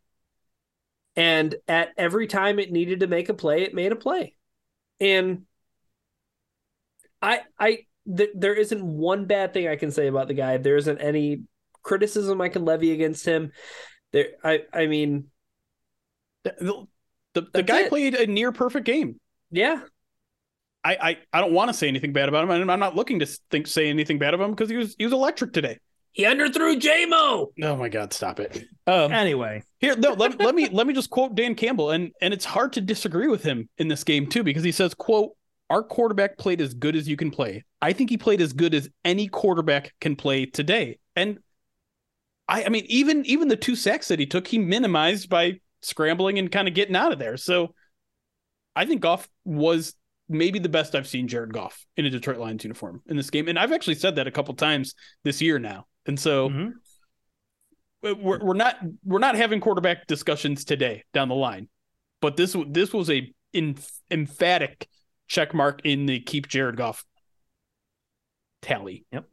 And 1.18 1.56
at 1.68 1.90
every 1.98 2.28
time 2.28 2.60
it 2.60 2.72
needed 2.72 3.00
to 3.00 3.08
make 3.08 3.30
a 3.30 3.34
play, 3.34 3.64
it 3.64 3.74
made 3.74 3.92
a 3.92 3.96
play. 3.96 4.36
And 5.00 5.46
I 7.22 7.42
I 7.60 7.80
th- 8.16 8.32
there 8.36 8.54
isn't 8.54 8.84
one 8.84 9.26
bad 9.26 9.54
thing 9.54 9.68
I 9.68 9.76
can 9.76 9.92
say 9.92 10.08
about 10.08 10.28
the 10.28 10.34
guy. 10.34 10.58
There 10.58 10.78
isn't 10.78 10.98
any 11.00 11.44
criticism 11.84 12.42
I 12.42 12.50
can 12.50 12.66
levy 12.66 12.92
against 12.92 13.26
him. 13.26 13.52
There 14.12 14.28
I 14.44 14.62
I 14.74 14.88
mean, 14.88 15.26
The, 16.44 16.86
the, 17.34 17.48
the 17.54 17.64
guy 17.64 17.82
it. 17.82 17.90
played 17.90 18.14
a 18.16 18.28
near 18.28 18.52
perfect 18.52 18.86
game. 18.86 19.20
yeah, 19.52 19.82
I, 20.84 20.96
I, 21.02 21.18
I 21.34 21.42
don't 21.42 21.54
want 21.54 21.70
to 21.70 21.74
say 21.74 21.88
anything 21.88 22.14
bad 22.14 22.30
about 22.30 22.44
him, 22.44 22.52
and 22.52 22.72
I'm 22.72 22.80
not 22.80 22.96
looking 22.96 23.20
to 23.20 23.26
think 23.50 23.66
say 23.68 23.90
anything 23.90 24.20
bad 24.20 24.34
about 24.36 24.46
him 24.46 24.52
because 24.52 24.70
he 24.70 24.78
was 24.78 24.96
he 24.98 25.04
was 25.06 25.14
electric 25.14 25.52
today. 25.52 25.80
he 26.12 26.24
underthrew 26.24 26.80
JMO. 26.80 27.48
Oh 27.64 27.76
my 27.76 27.90
God, 27.90 28.14
stop 28.14 28.40
it! 28.40 28.64
Um, 28.86 29.12
Anyway, 29.12 29.64
Here, 29.80 29.96
no, 29.98 30.14
let, 30.14 30.40
let 30.40 30.54
me 30.54 30.70
let 30.70 30.86
me 30.86 30.94
just 30.94 31.10
quote 31.10 31.34
Dan 31.36 31.56
Campbell, 31.56 31.90
and 31.92 32.12
and 32.22 32.34
it's 32.34 32.46
hard 32.46 32.74
to 32.74 32.82
disagree 32.82 33.28
with 33.28 33.42
him 33.44 33.68
in 33.80 33.88
this 33.88 34.04
game 34.04 34.28
too 34.28 34.44
because 34.44 34.64
he 34.64 34.72
says, 34.72 34.94
"quote 34.94 35.32
Our 35.70 35.84
quarterback 35.84 36.38
played 36.38 36.62
as 36.62 36.74
good 36.74 36.96
as 36.96 37.08
you 37.08 37.18
can 37.18 37.32
play. 37.32 37.64
I 37.82 37.94
think 37.94 38.10
he 38.10 38.18
played 38.18 38.42
as 38.42 38.54
good 38.54 38.74
as 38.74 38.90
any 39.04 39.28
quarterback 39.28 39.94
can 40.00 40.16
play 40.16 40.46
today." 40.46 41.00
And 41.16 41.40
I, 42.48 42.66
I 42.66 42.70
mean, 42.70 42.86
even 42.88 43.26
even 43.26 43.48
the 43.48 43.56
two 43.56 43.76
sacks 43.76 44.08
that 44.10 44.20
he 44.20 44.26
took, 44.26 44.48
he 44.48 44.60
minimized 44.60 45.30
by 45.30 45.60
scrambling 45.82 46.40
and 46.40 46.52
kind 46.52 46.68
of 46.68 46.74
getting 46.74 46.96
out 46.96 47.12
of 47.12 47.20
there. 47.20 47.38
So, 47.38 47.74
I 48.76 48.86
think 48.86 49.02
Goff 49.02 49.28
was 49.44 49.96
maybe 50.28 50.60
the 50.60 50.70
best 50.70 50.96
I've 50.96 51.08
seen 51.08 51.28
Jared 51.28 51.54
Goff 51.54 51.86
in 51.98 52.06
a 52.06 52.10
Detroit 52.10 52.38
Lions 52.38 52.64
uniform 52.64 53.02
in 53.08 53.18
this 53.18 53.30
game, 53.30 53.48
and 53.48 53.58
I've 53.58 53.72
actually 53.72 53.96
said 53.96 54.16
that 54.16 54.28
a 54.28 54.32
couple 54.32 54.54
times 54.56 54.96
this 55.24 55.42
year 55.42 55.60
now. 55.60 55.86
And 56.06 56.20
so 56.20 56.50
Mhm. 56.50 56.74
we're, 58.02 58.44
we're 58.44 58.54
not 58.54 58.78
we're 59.04 59.20
not 59.20 59.36
having 59.36 59.60
quarterback 59.60 60.06
discussions 60.08 60.66
today 60.66 61.04
down 61.14 61.30
the 61.30 61.36
line, 61.36 61.70
but 62.22 62.38
this 62.38 62.56
this 62.70 62.94
was 62.94 63.10
a 63.10 63.34
in, 63.54 63.78
emphatic 64.12 64.88
check 65.28 65.54
mark 65.54 65.82
in 65.84 66.06
the 66.06 66.20
keep 66.20 66.48
Jared 66.48 66.78
Goff 66.78 67.06
tally. 68.62 69.06
Yep. 69.12 69.26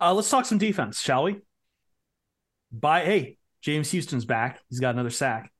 Uh, 0.00 0.14
let's 0.14 0.30
talk 0.30 0.44
some 0.44 0.58
defense, 0.58 1.00
shall 1.00 1.24
we? 1.24 1.40
By 2.72 3.04
hey, 3.04 3.38
James 3.62 3.90
Houston's 3.90 4.24
back. 4.24 4.60
He's 4.68 4.80
got 4.80 4.94
another 4.94 5.10
sack. 5.10 5.50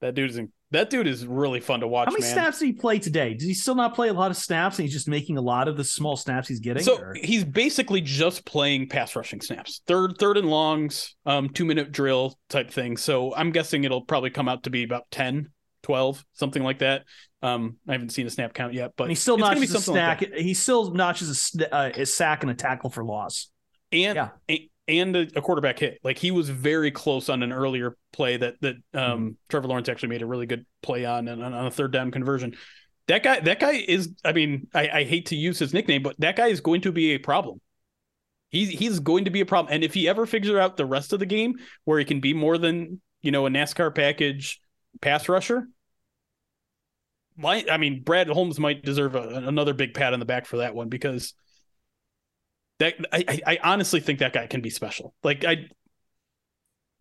That 0.00 0.14
dude 0.14 0.30
is 0.30 0.40
that 0.70 0.90
dude 0.90 1.06
is 1.06 1.26
really 1.26 1.60
fun 1.60 1.80
to 1.80 1.88
watch. 1.88 2.06
How 2.06 2.12
many 2.12 2.24
man. 2.24 2.32
snaps 2.32 2.58
did 2.58 2.66
he 2.66 2.72
play 2.72 2.98
today? 2.98 3.34
Does 3.34 3.46
he 3.46 3.54
still 3.54 3.74
not 3.74 3.94
play 3.94 4.08
a 4.08 4.12
lot 4.12 4.30
of 4.30 4.36
snaps, 4.36 4.78
and 4.78 4.84
he's 4.84 4.92
just 4.92 5.08
making 5.08 5.36
a 5.36 5.40
lot 5.40 5.68
of 5.68 5.76
the 5.76 5.84
small 5.84 6.16
snaps 6.16 6.48
he's 6.48 6.60
getting? 6.60 6.82
So 6.82 6.98
or- 6.98 7.14
he's 7.14 7.44
basically 7.44 8.00
just 8.00 8.44
playing 8.44 8.88
pass 8.88 9.14
rushing 9.14 9.40
snaps, 9.40 9.82
third 9.86 10.16
third 10.18 10.36
and 10.36 10.48
longs, 10.48 11.14
um, 11.26 11.48
two 11.48 11.64
minute 11.64 11.92
drill 11.92 12.38
type 12.48 12.70
thing. 12.70 12.96
So 12.96 13.34
I'm 13.34 13.52
guessing 13.52 13.84
it'll 13.84 14.02
probably 14.02 14.30
come 14.30 14.48
out 14.48 14.64
to 14.64 14.70
be 14.70 14.82
about 14.82 15.04
10, 15.10 15.50
12, 15.84 16.24
something 16.32 16.62
like 16.62 16.80
that. 16.80 17.04
Um, 17.42 17.76
I 17.88 17.92
haven't 17.92 18.08
seen 18.10 18.26
a 18.26 18.30
snap 18.30 18.52
count 18.54 18.74
yet, 18.74 18.92
but 18.96 19.04
and 19.04 19.10
he 19.12 19.14
still 19.14 19.34
it's 19.36 19.42
gonna 19.42 19.54
be 19.54 19.60
notches 19.60 19.74
a 19.74 19.80
something 19.80 20.02
like 20.02 20.32
he 20.34 20.54
still 20.54 20.90
notches 20.92 21.54
a, 21.60 21.74
uh, 21.74 21.90
a 21.94 22.06
sack 22.06 22.42
and 22.42 22.50
a 22.50 22.54
tackle 22.54 22.90
for 22.90 23.04
loss. 23.04 23.50
and 23.92 24.16
Yeah. 24.16 24.28
a- 24.50 24.68
and 24.86 25.16
a, 25.16 25.20
a 25.36 25.40
quarterback 25.40 25.78
hit. 25.78 25.98
Like 26.04 26.18
he 26.18 26.30
was 26.30 26.50
very 26.50 26.90
close 26.90 27.30
on 27.30 27.42
an 27.42 27.52
earlier 27.52 27.96
play 28.12 28.36
that 28.36 28.56
that 28.60 28.76
um, 28.92 29.02
Mm-hmm. 29.02 29.28
Trevor 29.48 29.68
Lawrence 29.68 29.88
actually 29.88 30.10
made 30.10 30.20
a 30.22 30.26
really 30.26 30.44
good 30.46 30.66
play 30.82 31.04
on 31.06 31.26
on, 31.28 31.40
on 31.42 31.66
a 31.66 31.70
third 31.70 31.90
down 31.92 32.10
conversion. 32.10 32.54
That 33.08 33.22
guy, 33.22 33.40
that 33.40 33.60
guy 33.60 33.72
is. 33.72 34.10
I 34.24 34.32
mean, 34.32 34.68
I, 34.74 34.88
I 34.88 35.04
hate 35.04 35.26
to 35.26 35.36
use 35.36 35.58
his 35.58 35.72
nickname, 35.74 36.02
but 36.02 36.16
that 36.20 36.36
guy 36.36 36.46
is 36.48 36.60
going 36.62 36.80
to 36.82 36.92
be 36.92 37.12
a 37.12 37.18
problem. 37.18 37.60
He's 38.50 38.68
he's 38.70 39.00
going 39.00 39.24
to 39.24 39.30
be 39.30 39.40
a 39.40 39.46
problem, 39.46 39.72
and 39.74 39.82
if 39.84 39.92
he 39.94 40.08
ever 40.08 40.26
figures 40.26 40.54
out 40.56 40.76
the 40.76 40.86
rest 40.86 41.12
of 41.12 41.18
the 41.18 41.26
game 41.26 41.54
where 41.84 41.98
he 41.98 42.04
can 42.04 42.20
be 42.20 42.32
more 42.34 42.56
than 42.56 43.00
you 43.20 43.30
know 43.30 43.46
a 43.46 43.50
NASCAR 43.50 43.94
package 43.94 44.60
pass 45.00 45.28
rusher. 45.28 45.68
Why? 47.36 47.64
I 47.70 47.78
mean, 47.78 48.02
Brad 48.02 48.28
Holmes 48.28 48.60
might 48.60 48.84
deserve 48.84 49.14
a, 49.14 49.22
another 49.28 49.74
big 49.74 49.94
pat 49.94 50.12
on 50.12 50.20
the 50.20 50.26
back 50.26 50.46
for 50.46 50.58
that 50.58 50.74
one 50.74 50.88
because 50.88 51.34
that 52.78 52.94
I, 53.12 53.40
I 53.46 53.58
honestly 53.62 54.00
think 54.00 54.20
that 54.20 54.32
guy 54.32 54.46
can 54.46 54.60
be 54.60 54.70
special. 54.70 55.14
Like 55.22 55.44
I 55.44 55.68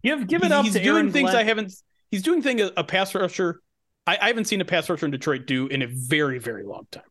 Give 0.03 0.27
give 0.27 0.43
it 0.43 0.51
up 0.51 0.65
he's 0.65 0.73
to 0.73 0.83
doing 0.83 0.95
Aaron 0.95 1.11
things 1.11 1.31
Glenn. 1.31 1.45
I 1.45 1.47
haven't. 1.47 1.73
He's 2.11 2.21
doing 2.21 2.41
thing 2.41 2.61
a, 2.61 2.71
a 2.77 2.83
pass 2.83 3.15
rusher. 3.15 3.61
I, 4.05 4.17
I 4.21 4.27
haven't 4.27 4.45
seen 4.45 4.59
a 4.59 4.65
pass 4.65 4.89
rusher 4.89 5.05
in 5.05 5.11
Detroit 5.11 5.47
do 5.47 5.67
in 5.67 5.81
a 5.81 5.87
very 5.87 6.39
very 6.39 6.63
long 6.63 6.85
time. 6.91 7.03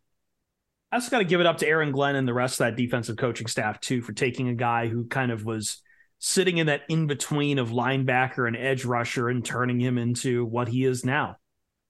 I 0.93 0.99
just 0.99 1.11
got 1.11 1.19
to 1.19 1.25
give 1.25 1.41
it 1.41 1.47
up 1.47 1.57
to 1.59 1.67
Aaron 1.67 1.91
Glenn 1.91 2.17
and 2.17 2.29
the 2.29 2.35
rest 2.35 2.61
of 2.61 2.67
that 2.67 2.77
defensive 2.77 3.17
coaching 3.17 3.47
staff 3.47 3.81
too 3.81 4.03
for 4.03 4.13
taking 4.13 4.49
a 4.49 4.55
guy 4.55 4.89
who 4.89 5.07
kind 5.07 5.33
of 5.33 5.45
was 5.47 5.81
sitting 6.19 6.59
in 6.59 6.67
that 6.67 6.83
in 6.91 7.07
between 7.07 7.59
of 7.59 7.71
linebacker 7.71 8.47
and 8.47 8.57
edge 8.57 8.85
rusher 8.85 9.31
and 9.31 9.43
turning 9.43 9.81
him 9.81 9.97
into 9.97 10.45
what 10.45 10.69
he 10.69 10.85
is 10.85 11.03
now. 11.03 11.37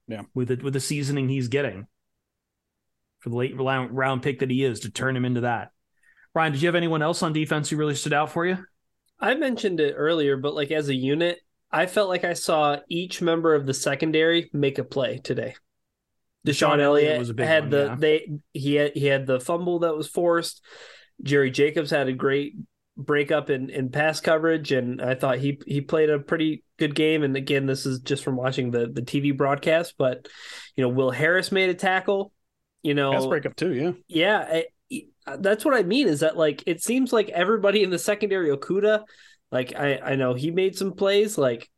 Yeah, 0.08 0.22
with 0.34 0.50
it 0.50 0.62
with 0.62 0.74
the 0.74 0.80
seasoning 0.80 1.28
he's 1.28 1.48
getting 1.48 1.86
for 3.20 3.30
the 3.30 3.36
late 3.36 3.54
round 3.56 4.22
pick 4.22 4.40
that 4.40 4.50
he 4.50 4.64
is 4.64 4.80
to 4.80 4.90
turn 4.90 5.16
him 5.16 5.24
into 5.24 5.42
that. 5.42 5.70
Ryan, 6.34 6.52
did 6.52 6.62
you 6.62 6.68
have 6.68 6.74
anyone 6.74 7.02
else 7.02 7.22
on 7.22 7.32
defense 7.32 7.70
who 7.70 7.76
really 7.76 7.94
stood 7.94 8.12
out 8.12 8.32
for 8.32 8.44
you? 8.44 8.58
I 9.20 9.34
mentioned 9.34 9.78
it 9.78 9.94
earlier, 9.96 10.36
but 10.36 10.54
like 10.54 10.72
as 10.72 10.88
a 10.88 10.94
unit, 10.94 11.38
I 11.70 11.86
felt 11.86 12.08
like 12.08 12.24
I 12.24 12.32
saw 12.32 12.78
each 12.88 13.22
member 13.22 13.54
of 13.54 13.64
the 13.64 13.74
secondary 13.74 14.50
make 14.52 14.78
a 14.78 14.84
play 14.84 15.18
today. 15.18 15.54
DeShon, 16.46 16.80
Elliott 16.80 17.38
had 17.38 17.64
one, 17.64 17.70
the 17.70 17.84
yeah. 17.84 17.96
they 17.96 18.32
he 18.52 18.74
had 18.74 18.92
he 18.94 19.06
had 19.06 19.26
the 19.26 19.38
fumble 19.38 19.80
that 19.80 19.96
was 19.96 20.08
forced. 20.08 20.60
Jerry 21.22 21.52
Jacobs 21.52 21.90
had 21.90 22.08
a 22.08 22.12
great 22.12 22.54
breakup 22.96 23.48
in, 23.48 23.70
in 23.70 23.90
pass 23.90 24.20
coverage, 24.20 24.72
and 24.72 25.00
I 25.00 25.14
thought 25.14 25.38
he 25.38 25.60
he 25.66 25.80
played 25.80 26.10
a 26.10 26.18
pretty 26.18 26.64
good 26.82 26.94
game. 26.94 27.22
And 27.22 27.36
again, 27.36 27.66
this 27.66 27.86
is 27.86 28.00
just 28.00 28.24
from 28.24 28.36
watching 28.36 28.70
the 28.70 28.88
the 28.88 29.02
TV 29.02 29.36
broadcast, 29.36 29.94
but 29.96 30.28
you 30.76 30.82
know, 30.82 30.88
Will 30.88 31.10
Harris 31.10 31.52
made 31.52 31.70
a 31.70 31.74
tackle. 31.74 32.32
You 32.82 32.94
know, 32.94 33.12
pass 33.12 33.26
breakup 33.26 33.54
too. 33.54 33.72
Yeah, 33.72 33.92
yeah. 34.08 34.38
I, 34.38 34.64
uh, 35.24 35.36
that's 35.38 35.64
what 35.64 35.74
I 35.74 35.84
mean. 35.84 36.08
Is 36.08 36.20
that 36.20 36.36
like 36.36 36.64
it 36.66 36.82
seems 36.82 37.12
like 37.12 37.28
everybody 37.28 37.84
in 37.84 37.90
the 37.90 37.98
secondary, 37.98 38.48
Okudah, 38.48 39.04
like 39.52 39.74
I 39.76 39.98
I 39.98 40.14
know 40.16 40.34
he 40.34 40.50
made 40.50 40.76
some 40.76 40.94
plays. 40.94 41.38
Like 41.38 41.70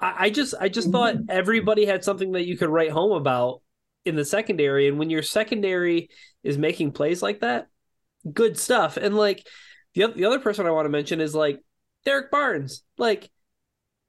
I, 0.00 0.26
I 0.26 0.30
just 0.30 0.54
I 0.60 0.68
just 0.68 0.90
thought 0.90 1.14
everybody 1.28 1.86
had 1.86 2.02
something 2.02 2.32
that 2.32 2.46
you 2.46 2.56
could 2.58 2.68
write 2.68 2.90
home 2.90 3.12
about 3.12 3.62
in 4.04 4.16
the 4.16 4.24
secondary, 4.24 4.88
and 4.88 4.98
when 4.98 5.10
your 5.10 5.22
secondary 5.22 6.10
is 6.42 6.58
making 6.58 6.92
plays 6.92 7.22
like 7.22 7.40
that, 7.40 7.68
good 8.32 8.58
stuff. 8.58 8.96
And 8.96 9.16
like 9.16 9.46
the 9.94 10.08
the 10.08 10.24
other 10.24 10.40
person 10.40 10.66
I 10.66 10.70
want 10.70 10.86
to 10.86 10.90
mention 10.90 11.20
is 11.20 11.34
like 11.34 11.60
Derrick 12.04 12.32
Barnes, 12.32 12.82
like 12.98 13.30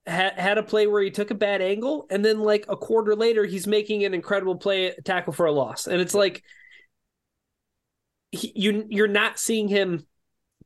had 0.07 0.39
had 0.39 0.57
a 0.57 0.63
play 0.63 0.87
where 0.87 1.01
he 1.01 1.11
took 1.11 1.31
a 1.31 1.35
bad 1.35 1.61
angle, 1.61 2.07
and 2.09 2.23
then 2.23 2.39
like 2.39 2.65
a 2.69 2.75
quarter 2.75 3.15
later, 3.15 3.45
he's 3.45 3.67
making 3.67 4.05
an 4.05 4.13
incredible 4.13 4.55
play 4.55 4.95
tackle 5.03 5.33
for 5.33 5.45
a 5.45 5.51
loss, 5.51 5.87
and 5.87 6.01
it's 6.01 6.13
like 6.13 6.43
he, 8.31 8.51
you 8.55 8.85
you're 8.89 9.07
not 9.07 9.37
seeing 9.37 9.67
him 9.67 10.05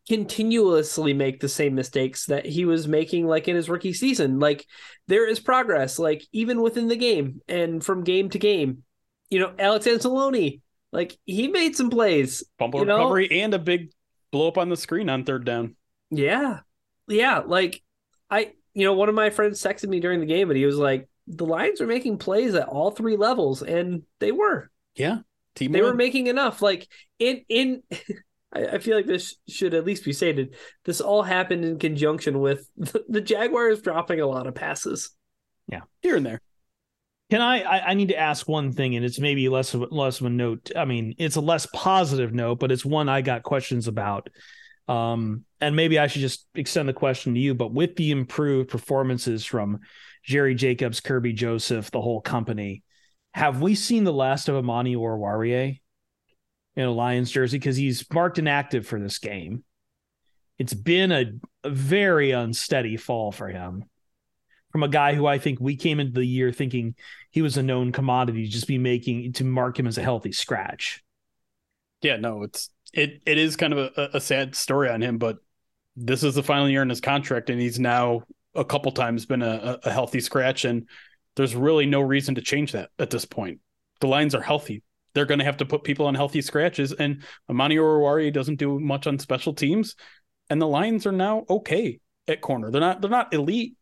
continuously 0.07 1.13
make 1.13 1.39
the 1.39 1.49
same 1.49 1.75
mistakes 1.75 2.25
that 2.25 2.45
he 2.45 2.65
was 2.65 2.87
making 2.87 3.27
like 3.27 3.47
in 3.47 3.55
his 3.55 3.69
rookie 3.69 3.93
season. 3.93 4.39
Like 4.39 4.65
there 5.07 5.27
is 5.27 5.39
progress, 5.39 5.99
like 5.99 6.23
even 6.31 6.61
within 6.61 6.87
the 6.87 6.95
game 6.95 7.41
and 7.47 7.83
from 7.83 8.03
game 8.03 8.29
to 8.29 8.39
game. 8.39 8.83
You 9.29 9.39
know, 9.39 9.53
Alex 9.57 9.85
Anzalone, 9.85 10.61
like 10.91 11.17
he 11.25 11.47
made 11.47 11.75
some 11.75 11.89
plays. 11.89 12.43
Fumble 12.59 12.81
recovery 12.81 13.27
know? 13.29 13.37
and 13.37 13.53
a 13.53 13.59
big 13.59 13.91
blow 14.31 14.47
up 14.47 14.57
on 14.57 14.69
the 14.69 14.77
screen 14.77 15.09
on 15.09 15.23
third 15.23 15.45
down. 15.45 15.75
Yeah. 16.09 16.59
Yeah. 17.07 17.39
Like 17.45 17.81
I 18.29 18.53
you 18.73 18.85
know, 18.85 18.93
one 18.93 19.09
of 19.09 19.15
my 19.15 19.29
friends 19.29 19.61
texted 19.61 19.89
me 19.89 19.99
during 19.99 20.19
the 20.19 20.25
game 20.25 20.49
and 20.49 20.57
he 20.57 20.65
was 20.65 20.77
like, 20.77 21.07
the 21.27 21.45
Lions 21.45 21.81
are 21.81 21.87
making 21.87 22.17
plays 22.17 22.55
at 22.55 22.67
all 22.67 22.91
three 22.91 23.15
levels, 23.15 23.61
and 23.61 24.03
they 24.19 24.31
were. 24.31 24.69
Yeah. 24.95 25.19
Team 25.55 25.71
they 25.71 25.81
were 25.81 25.93
making 25.93 26.27
enough. 26.27 26.61
Like 26.61 26.87
in 27.19 27.43
in 27.49 27.83
I, 28.53 28.65
I, 28.65 28.79
feel 28.79 28.95
like 28.95 29.05
this 29.05 29.35
should 29.47 29.73
at 29.73 29.85
least 29.85 30.05
be 30.05 30.13
stated. 30.13 30.55
This 30.85 31.01
all 31.01 31.23
happened 31.23 31.65
in 31.65 31.79
conjunction 31.79 32.39
with 32.39 32.67
the, 32.77 33.03
the 33.09 33.21
Jaguars 33.21 33.81
dropping 33.81 34.21
a 34.21 34.27
lot 34.27 34.47
of 34.47 34.55
passes. 34.55 35.11
Yeah, 35.67 35.81
here 36.01 36.15
and 36.15 36.25
there. 36.25 36.41
Can 37.29 37.41
I, 37.41 37.61
I? 37.61 37.89
I 37.89 37.93
need 37.93 38.09
to 38.09 38.17
ask 38.17 38.47
one 38.47 38.71
thing, 38.71 38.95
and 38.95 39.05
it's 39.05 39.19
maybe 39.19 39.47
less 39.49 39.73
of 39.73 39.91
less 39.91 40.19
of 40.19 40.25
a 40.25 40.29
note. 40.29 40.71
I 40.75 40.85
mean, 40.85 41.15
it's 41.17 41.37
a 41.37 41.41
less 41.41 41.65
positive 41.73 42.33
note, 42.33 42.59
but 42.59 42.71
it's 42.71 42.85
one 42.85 43.09
I 43.09 43.21
got 43.21 43.43
questions 43.43 43.87
about. 43.87 44.29
Um, 44.87 45.45
and 45.59 45.75
maybe 45.75 45.99
I 45.99 46.07
should 46.07 46.21
just 46.21 46.47
extend 46.55 46.89
the 46.89 46.93
question 46.93 47.33
to 47.33 47.39
you. 47.39 47.53
But 47.53 47.73
with 47.73 47.95
the 47.95 48.11
improved 48.11 48.69
performances 48.69 49.45
from 49.45 49.79
Jerry 50.23 50.55
Jacobs, 50.55 51.01
Kerby 51.01 51.35
Joseph, 51.35 51.91
the 51.91 52.01
whole 52.01 52.21
company, 52.21 52.83
have 53.33 53.61
we 53.61 53.75
seen 53.75 54.03
the 54.03 54.13
last 54.13 54.49
of 54.49 54.55
Amani 54.55 54.95
Oruwariye? 54.95 55.79
in 56.75 56.85
a 56.85 56.91
Lions 56.91 57.31
jersey 57.31 57.57
because 57.57 57.75
he's 57.75 58.05
marked 58.11 58.39
inactive 58.39 58.87
for 58.87 58.99
this 58.99 59.19
game. 59.19 59.63
It's 60.57 60.73
been 60.73 61.11
a, 61.11 61.25
a, 61.63 61.69
very 61.69 62.31
unsteady 62.31 62.97
fall 62.97 63.31
for 63.31 63.49
him 63.49 63.85
from 64.71 64.83
a 64.83 64.87
guy 64.87 65.15
who 65.15 65.25
I 65.25 65.37
think 65.37 65.59
we 65.59 65.75
came 65.75 65.99
into 65.99 66.13
the 66.13 66.25
year 66.25 66.51
thinking 66.51 66.95
he 67.31 67.41
was 67.41 67.57
a 67.57 67.63
known 67.63 67.91
commodity, 67.91 68.47
just 68.47 68.67
be 68.67 68.77
making 68.77 69.33
to 69.33 69.43
mark 69.43 69.77
him 69.77 69.87
as 69.87 69.97
a 69.97 70.03
healthy 70.03 70.31
scratch. 70.31 71.03
Yeah, 72.01 72.17
no, 72.17 72.43
it's 72.43 72.69
it 72.93 73.21
it 73.25 73.37
is 73.37 73.55
kind 73.55 73.73
of 73.73 73.91
a, 73.97 74.09
a 74.13 74.21
sad 74.21 74.55
story 74.55 74.89
on 74.89 75.01
him, 75.01 75.17
but 75.17 75.37
this 75.95 76.23
is 76.23 76.35
the 76.35 76.43
final 76.43 76.69
year 76.69 76.81
in 76.81 76.89
his 76.89 77.01
contract, 77.01 77.49
and 77.49 77.59
he's 77.59 77.79
now 77.79 78.23
a 78.55 78.65
couple 78.65 78.91
times 78.91 79.25
been 79.25 79.41
a, 79.41 79.79
a 79.83 79.91
healthy 79.91 80.19
scratch, 80.19 80.65
and 80.65 80.87
there's 81.35 81.55
really 81.55 81.85
no 81.85 82.01
reason 82.01 82.35
to 82.35 82.41
change 82.41 82.73
that 82.73 82.89
at 82.99 83.09
this 83.09 83.25
point. 83.25 83.59
The 83.99 84.07
Lions 84.07 84.35
are 84.35 84.41
healthy 84.41 84.83
they're 85.13 85.25
going 85.25 85.39
to 85.39 85.45
have 85.45 85.57
to 85.57 85.65
put 85.65 85.83
people 85.83 86.07
on 86.07 86.15
healthy 86.15 86.41
scratches. 86.41 86.93
And 86.93 87.23
Amani 87.49 87.77
Oruwariye 87.77 88.33
doesn't 88.33 88.55
do 88.55 88.79
much 88.79 89.07
on 89.07 89.19
special 89.19 89.53
teams, 89.53 89.95
and 90.49 90.61
the 90.61 90.67
Lions 90.67 91.05
are 91.05 91.11
now 91.11 91.45
okay 91.49 91.99
at 92.27 92.41
corner. 92.41 92.71
They're 92.71 92.81
not 92.81 93.01
they're 93.01 93.09
not 93.09 93.33
elite, 93.33 93.75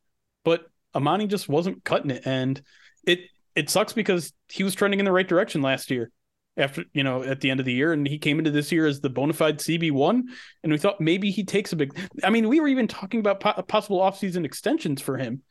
but 0.43 0.65
Amani 0.95 1.27
just 1.27 1.49
wasn't 1.49 1.83
cutting 1.83 2.11
it, 2.11 2.23
and 2.25 2.61
it 3.05 3.21
it 3.55 3.69
sucks 3.69 3.93
because 3.93 4.33
he 4.49 4.63
was 4.63 4.75
trending 4.75 4.99
in 4.99 5.05
the 5.05 5.11
right 5.11 5.27
direction 5.27 5.61
last 5.61 5.91
year. 5.91 6.11
After 6.59 6.83
you 6.93 7.03
know, 7.03 7.23
at 7.23 7.41
the 7.41 7.49
end 7.49 7.59
of 7.59 7.65
the 7.65 7.73
year, 7.73 7.93
and 7.93 8.05
he 8.05 8.17
came 8.17 8.37
into 8.37 8.51
this 8.51 8.71
year 8.71 8.85
as 8.85 8.99
the 8.99 9.09
bona 9.09 9.33
fide 9.33 9.59
CB 9.59 9.91
one, 9.91 10.27
and 10.61 10.71
we 10.71 10.77
thought 10.77 10.99
maybe 10.99 11.31
he 11.31 11.43
takes 11.43 11.71
a 11.71 11.75
big. 11.75 11.97
I 12.23 12.29
mean, 12.29 12.49
we 12.49 12.59
were 12.59 12.67
even 12.67 12.87
talking 12.87 13.21
about 13.21 13.39
po- 13.39 13.61
possible 13.63 13.99
offseason 13.99 14.45
extensions 14.45 15.01
for 15.01 15.17
him, 15.17 15.41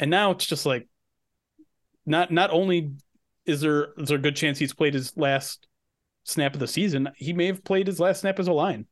and 0.00 0.10
now 0.10 0.32
it's 0.32 0.44
just 0.46 0.66
like, 0.66 0.88
not 2.04 2.30
not 2.32 2.50
only 2.50 2.92
is 3.46 3.60
there 3.60 3.92
is 3.96 4.08
there 4.08 4.18
a 4.18 4.20
good 4.20 4.36
chance 4.36 4.58
he's 4.58 4.74
played 4.74 4.94
his 4.94 5.16
last 5.16 5.66
snap 6.24 6.54
of 6.54 6.60
the 6.60 6.66
season? 6.66 7.10
He 7.16 7.32
may 7.32 7.46
have 7.46 7.64
played 7.64 7.86
his 7.86 8.00
last 8.00 8.20
snap 8.20 8.38
as 8.38 8.48
a 8.48 8.52
line. 8.52 8.86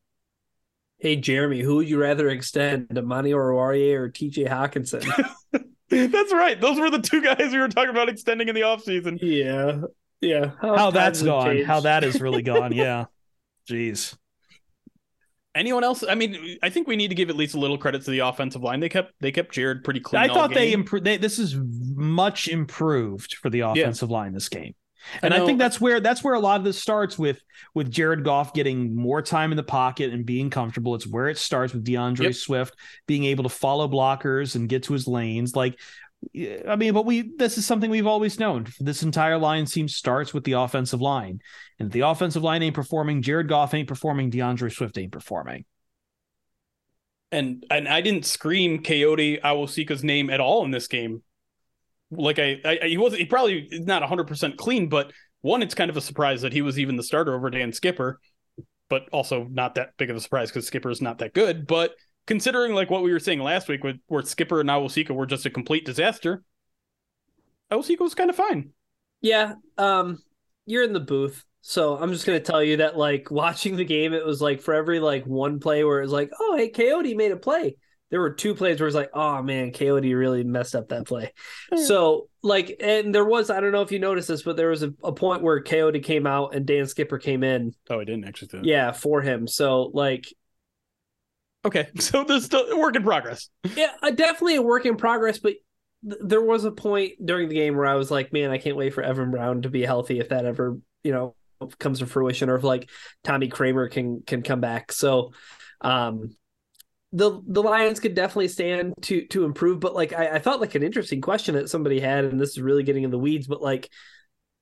Hey 0.99 1.17
Jeremy, 1.17 1.61
who 1.61 1.77
would 1.77 1.89
you 1.89 2.01
rather 2.01 2.29
extend, 2.29 2.97
Amani 2.97 3.33
Oruwariye 3.33 3.95
or 3.95 4.09
TJ 4.09 4.49
Hockenson? 4.49 5.05
That's 5.91 6.33
right. 6.33 6.61
Those 6.61 6.79
were 6.79 6.91
the 6.91 7.01
two 7.01 7.21
guys 7.21 7.53
we 7.53 7.59
were 7.59 7.69
talking 7.69 7.91
about 7.91 8.09
extending 8.09 8.49
in 8.49 8.55
the 8.55 8.63
offseason. 8.63 9.19
Yeah. 9.21 9.83
Yeah. 10.21 10.53
How, 10.61 10.77
How 10.77 10.91
that's 10.91 11.23
gone. 11.23 11.63
How 11.63 11.81
that 11.81 12.05
is 12.05 12.21
really 12.21 12.43
gone. 12.43 12.73
Yeah. 12.73 13.07
Jeez. 13.69 14.17
Anyone 15.55 15.85
else? 15.85 16.03
I 16.07 16.17
mean, 16.17 16.59
I 16.63 16.71
think 16.71 16.89
we 16.89 16.97
need 16.97 17.09
to 17.09 17.15
give 17.15 17.31
at 17.31 17.37
least 17.37 17.55
a 17.55 17.61
little 17.61 17.79
credit 17.79 18.03
to 18.03 18.11
the 18.11 18.19
offensive 18.21 18.63
line. 18.63 18.81
They 18.81 18.89
kept 18.89 19.13
they 19.21 19.31
kept 19.31 19.55
Jared 19.55 19.85
pretty 19.85 20.01
clean. 20.01 20.21
I 20.21 20.27
thought 20.27 20.53
they 20.53 20.73
improved. 20.73 21.05
This 21.05 21.39
is 21.39 21.57
much 21.57 22.49
improved 22.49 23.35
for 23.35 23.51
the 23.51 23.61
offensive 23.61 24.11
yeah. 24.11 24.17
line 24.17 24.33
this 24.33 24.49
game, 24.49 24.75
and 25.23 25.33
I, 25.33 25.43
I, 25.43 25.47
think 25.47 25.61
that's 25.61 25.81
where 25.81 26.01
that's 26.01 26.25
where 26.25 26.35
a 26.35 26.41
lot 26.41 26.59
of 26.59 26.65
this 26.65 26.81
starts 26.83 27.17
with 27.17 27.41
with 27.73 27.89
Jared 27.89 28.25
Goff 28.25 28.53
getting 28.53 28.97
more 28.97 29.23
time 29.23 29.53
in 29.53 29.57
the 29.57 29.63
pocket 29.63 30.13
and 30.13 30.27
being 30.27 30.51
comfortable. 30.51 30.97
It's 30.97 31.07
where 31.07 31.29
it 31.29 31.39
starts 31.39 31.73
with 31.73 31.85
D'Andre 31.85 32.27
yep. 32.27 32.35
Swift 32.35 32.75
being 33.07 33.25
able 33.25 33.45
to 33.45 33.49
follow 33.49 33.87
blockers 33.87 34.57
and 34.57 34.69
get 34.69 34.83
to 34.85 34.93
his 34.93 35.07
lanes. 35.07 35.55
Like 35.55 35.79
I 36.69 36.77
mean, 36.77 36.95
but 36.95 37.07
we 37.07 37.33
this 37.37 37.59
is 37.59 37.67
something 37.67 37.91
we've 37.91 38.07
always 38.07 38.39
known. 38.39 38.67
This 38.81 39.03
entire 39.03 39.39
line 39.39 39.67
seems 39.67 39.97
starts 39.97 40.33
with 40.33 40.45
the 40.45 40.53
offensive 40.53 41.01
line. 41.01 41.41
And 41.79 41.91
the 41.91 42.01
offensive 42.01 42.43
line 42.43 42.63
ain't 42.63 42.75
performing, 42.75 43.23
Jared 43.23 43.49
Goff 43.49 43.75
ain't 43.75 43.89
performing, 43.89 44.31
D'Andre 44.31 44.71
Swift 44.71 44.97
ain't 44.99 45.13
performing. 45.13 45.65
And 47.33 47.65
and 47.71 47.89
I 47.89 48.01
didn't 48.01 48.27
scream 48.27 48.83
Kayode 48.83 49.41
Awosika's 49.43 50.05
name 50.05 50.31
at 50.31 50.41
all 50.41 50.65
in 50.65 50.71
this 50.71 50.87
game. 50.87 51.23
Like 52.11 52.39
I, 52.39 52.61
I 52.65 52.87
he 52.87 52.97
wasn't 52.97 53.21
he 53.21 53.27
probably 53.27 53.67
is 53.71 53.87
not 53.87 54.03
100% 54.03 54.57
clean, 54.57 54.89
but 54.89 55.13
one, 55.41 55.63
it's 55.63 55.75
kind 55.75 55.91
of 55.91 55.97
a 55.97 56.01
surprise 56.01 56.43
that 56.43 56.53
he 56.53 56.63
was 56.63 56.79
even 56.79 56.97
the 56.97 57.03
starter 57.03 57.35
over 57.35 57.51
Dan 57.51 57.73
Skipper, 57.73 58.19
but 58.89 59.09
also 59.13 59.45
not 59.51 59.75
that 59.75 59.91
big 59.99 60.11
of 60.11 60.17
a 60.17 60.21
surprise 60.21 60.49
because 60.49 60.67
Skipper 60.67 60.91
is 60.91 61.03
not 61.03 61.19
that 61.19 61.35
good. 61.35 61.67
But 61.67 61.93
considering 62.27 62.75
like 62.75 62.91
what 62.91 63.03
we 63.03 63.13
were 63.13 63.21
saying 63.21 63.41
last 63.41 63.69
week 63.69 63.85
with 63.85 63.97
where 64.07 64.23
Skipper 64.23 64.61
and 64.61 64.69
Awosika 64.69 65.11
were 65.11 65.27
just 65.27 65.47
a 65.47 65.51
complete 65.51 65.85
disaster, 65.85 66.43
Awosika 67.71 68.01
was 68.01 68.15
kind 68.15 68.31
of 68.31 68.37
fine. 68.37 68.71
Yeah, 69.21 69.55
um, 69.79 70.19
you're 70.67 70.85
in 70.85 70.93
the 70.93 71.01
booth, 71.01 71.45
so 71.61 71.97
I'm 71.97 72.13
just 72.13 72.27
gonna 72.27 72.41
tell 72.41 72.63
you 72.63 72.79
that 72.79 72.97
like 72.97 73.31
watching 73.31 73.77
the 73.77 73.85
game, 73.85 74.13
it 74.13 74.25
was 74.25 74.41
like 74.41 74.61
for 74.61 74.75
every 74.75 75.01
like 75.01 75.25
one 75.25 75.61
play 75.61 75.85
where 75.85 75.99
it 75.99 76.05
was 76.05 76.13
like, 76.13 76.31
oh 76.39 76.57
hey, 76.57 76.71
Kayode 76.71 77.17
made 77.17 77.33
a 77.33 77.37
play. 77.37 77.77
There 78.11 78.21
were 78.21 78.35
two 78.35 78.55
plays 78.55 78.79
where 78.79 78.87
it's 78.87 78.95
like, 78.95 79.11
oh 79.13 79.43
man, 79.43 79.73
Kayode 79.73 80.17
really 80.17 80.45
messed 80.45 80.77
up 80.77 80.91
that 80.91 81.07
play. 81.07 81.33
So 81.75 82.29
like, 82.43 82.77
and 82.81 83.13
there 83.13 83.25
was 83.25 83.51
I 83.51 83.61
don't 83.61 83.73
know 83.73 83.83
if 83.83 83.91
you 83.91 83.99
noticed 83.99 84.29
this, 84.29 84.43
but 84.43 84.57
there 84.57 84.69
was 84.69 84.83
a, 84.83 84.95
a 85.03 85.11
point 85.11 85.43
where 85.43 85.63
Kayode 85.63 86.05
came 86.05 86.27
out 86.27 86.55
and 86.55 86.65
Dan 86.65 86.87
Skipper 86.87 87.19
came 87.19 87.43
in. 87.43 87.73
Oh, 87.91 87.99
I 87.99 88.05
didn't 88.05 88.27
actually. 88.27 88.61
Yeah, 88.63 88.93
for 88.93 89.23
him. 89.23 89.49
So 89.49 89.91
like 89.95 90.33
Okay, 91.65 91.89
so 91.99 92.25
there's 92.25 92.45
still 92.45 92.71
a 92.71 92.79
work 92.79 92.97
in 92.97 93.03
progress. 93.03 93.49
Yeah, 93.77 93.93
uh, 94.03 94.11
definitely 94.11 94.57
a 94.57 94.63
work 94.63 94.87
in 94.87 94.97
progress, 94.97 95.39
but 95.39 95.55
th- 96.09 96.21
there 96.23 96.43
was 96.43 96.65
a 96.65 96.71
point 96.71 97.15
during 97.25 97.49
the 97.49 97.55
game 97.55 97.77
where 97.77 97.87
I 97.87 97.95
was 97.95 98.11
like, 98.11 98.33
man, 98.33 98.51
I 98.51 98.59
can't 98.59 98.77
wait 98.77 98.95
for 98.95 99.03
Evan 99.03 99.31
Brown 99.31 99.63
to 99.63 99.71
be 99.71 99.83
healthy 99.83 100.19
if 100.21 100.29
that 100.31 100.45
ever, 100.45 100.79
you 101.03 101.13
know, 101.13 101.35
comes 101.79 102.01
to 102.01 102.07
fruition 102.07 102.51
or 102.51 102.57
if 102.57 102.65
like 102.65 102.91
Tommy 103.23 103.49
Kraemer 103.49 103.91
can 103.91 104.23
can 104.23 104.43
come 104.43 104.61
back. 104.61 104.93
So 104.93 105.33
um 105.81 106.37
the 107.13 107.41
the 107.47 107.63
Lions 107.63 108.01
could 108.01 108.15
definitely 108.15 108.49
stand 108.49 108.95
to 109.03 109.25
to 109.29 109.45
improve, 109.45 109.81
but 109.81 109.95
like 109.95 110.13
I, 110.13 110.35
I 110.35 110.39
thought 110.41 110.61
like 110.61 110.75
an 110.75 110.83
interesting 110.83 111.21
question 111.21 111.55
that 111.55 111.71
somebody 111.71 112.01
had, 112.01 112.25
and 112.25 112.41
this 112.41 112.51
is 112.51 112.61
really 112.61 112.83
getting 112.83 113.05
in 113.05 113.11
the 113.11 113.19
weeds, 113.19 113.47
but 113.47 113.63
like 113.63 113.89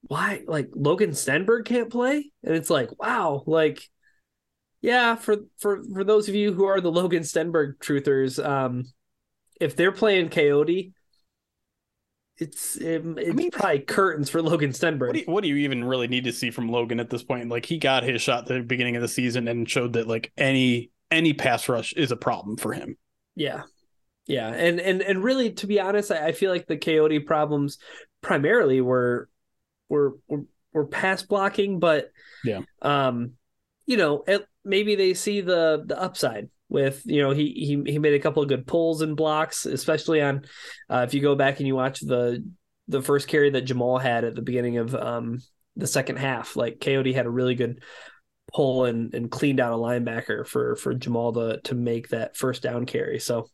why 0.03 0.43
like 0.47 0.69
Logan 0.75 1.11
Stenberg 1.11 1.65
can't 1.65 1.91
play? 1.91 2.31
And 2.45 2.55
it's 2.55 2.71
like, 2.71 2.91
wow, 3.01 3.43
like 3.47 3.89
yeah, 4.83 5.15
for 5.15 5.37
for 5.59 5.83
for 5.95 6.05
those 6.05 6.29
of 6.29 6.35
you 6.35 6.53
who 6.53 6.65
are 6.65 6.81
the 6.81 6.91
Logan 6.91 7.23
Stenberg 7.23 7.79
truthers, 7.79 8.45
um, 8.45 8.85
if 9.61 9.77
they're 9.77 9.93
playing 9.93 10.29
Kayode, 10.29 10.93
it's 12.37 12.77
it, 12.77 13.05
it's 13.07 13.31
I 13.31 13.33
mean, 13.33 13.53
probably 13.53 13.79
curtains 13.79 14.29
for 14.29 14.43
Logan 14.43 14.73
Stenberg. 14.73 15.07
What 15.07 15.15
do, 15.15 15.19
you, 15.21 15.27
what 15.27 15.43
do, 15.43 15.49
you, 15.49 15.57
even 15.57 15.85
really 15.85 16.09
need 16.09 16.25
to 16.25 16.33
see 16.33 16.51
from 16.51 16.69
Logan 16.69 16.99
at 16.99 17.11
this 17.11 17.23
point? 17.23 17.49
Like 17.49 17.65
he 17.65 17.79
got 17.79 18.03
his 18.03 18.21
shot 18.21 18.41
at 18.41 18.49
the 18.49 18.61
beginning 18.61 18.97
of 18.97 19.03
the 19.03 19.09
season 19.09 19.47
and 19.47 19.71
showed 19.71 19.93
that 19.93 20.09
like 20.09 20.33
any 20.37 20.91
any 21.13 21.33
pass 21.33 21.69
rush 21.69 21.93
is 21.93 22.11
a 22.11 22.17
problem 22.17 22.57
for 22.57 22.73
him. 22.73 22.97
Yeah. 23.37 23.63
Yeah. 24.27 24.49
And 24.49 24.81
and 24.81 25.01
and 25.01 25.23
really 25.23 25.53
to 25.53 25.67
be 25.69 25.79
honest, 25.79 26.11
I, 26.11 26.29
I 26.29 26.33
feel 26.33 26.51
like 26.51 26.67
the 26.67 26.77
Kayode 26.77 27.25
problems 27.25 27.79
primarily 28.21 28.81
were 28.81 29.29
were 29.89 30.17
were, 30.27 30.45
were 30.73 30.87
pass 30.87 31.23
blocking, 31.23 31.79
but 31.79 32.11
yeah. 32.45 32.63
Um, 32.81 33.35
you 33.87 33.97
know, 33.97 34.25
it, 34.27 34.47
maybe 34.65 34.95
they 34.95 35.15
see 35.15 35.41
the 35.41 35.83
the 35.87 36.01
upside 36.01 36.49
with 36.69 37.03
you 37.05 37.23
know 37.23 37.33
he 37.33 37.53
he 37.53 37.93
he 37.93 37.99
made 37.99 38.15
a 38.15 38.19
couple 38.19 38.43
of 38.43 38.49
good 38.49 38.67
pulls 38.67 39.03
and 39.03 39.17
blocks, 39.17 39.67
especially 39.67 40.23
on 40.23 40.45
uh, 40.89 41.05
if 41.07 41.15
you 41.15 41.21
go 41.21 41.35
back 41.35 41.59
and 41.59 41.67
you 41.67 41.75
watch 41.75 42.01
the 42.01 42.45
the 42.89 43.03
first 43.03 43.29
carry 43.29 43.51
that 43.51 43.67
Jamaal 43.67 44.01
had 44.01 44.25
at 44.25 44.35
the 44.35 44.43
beginning 44.43 44.79
of 44.79 44.95
um 44.95 45.39
the 45.77 45.87
second 45.87 46.17
half. 46.17 46.57
Like 46.57 46.79
Kayode 46.79 47.15
had 47.15 47.27
a 47.27 47.31
really 47.31 47.55
good 47.55 47.83
pull 48.53 48.85
and, 48.85 49.15
and 49.15 49.31
cleaned 49.31 49.61
out 49.61 49.73
a 49.73 49.77
linebacker 49.77 50.47
for 50.47 50.77
for 50.77 50.95
Jamaal 50.95 51.35
to 51.35 51.61
to 51.63 51.75
make 51.75 52.09
that 52.09 52.37
first 52.37 52.63
down 52.63 52.87
carry. 52.87 53.19
So 53.19 53.49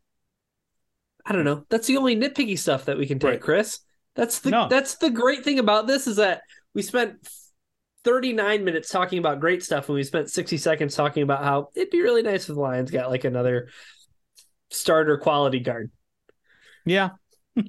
I 1.25 1.33
don't 1.33 1.45
know. 1.45 1.65
That's 1.69 1.87
the 1.87 1.99
only 1.99 2.17
nitpicky 2.17 2.59
stuff 2.59 2.87
that 2.87 2.99
we 2.99 3.07
can 3.07 3.19
take, 3.19 3.31
right. 3.31 3.41
Chris. 3.41 3.81
That's 4.15 4.41
the 4.41 4.51
no. 4.51 4.69
that's 4.69 4.97
the 4.97 5.11
great 5.11 5.45
thing 5.45 5.59
about 5.59 5.87
this 5.87 6.07
is 6.07 6.17
that 6.17 6.43
we 6.75 6.83
spent 6.83 7.17
39 8.05 8.64
minutes 8.64 8.88
talking 8.88 9.18
about 9.18 9.40
great 9.40 9.62
stuff 9.62 9.88
and 9.88 9.96
we 9.96 10.03
spent 10.03 10.30
60 10.30 10.57
seconds 10.57 10.94
talking 10.94 11.22
about 11.22 11.44
how 11.44 11.68
it'd 11.74 11.90
be 11.90 12.01
really 12.01 12.22
nice 12.22 12.49
if 12.49 12.55
the 12.55 12.61
Lions 12.61 12.90
got 12.90 13.11
like 13.11 13.24
another 13.24 13.68
starter 14.70 15.18
quality 15.18 15.61
guard. 15.61 15.90
Yeah. 16.84 17.11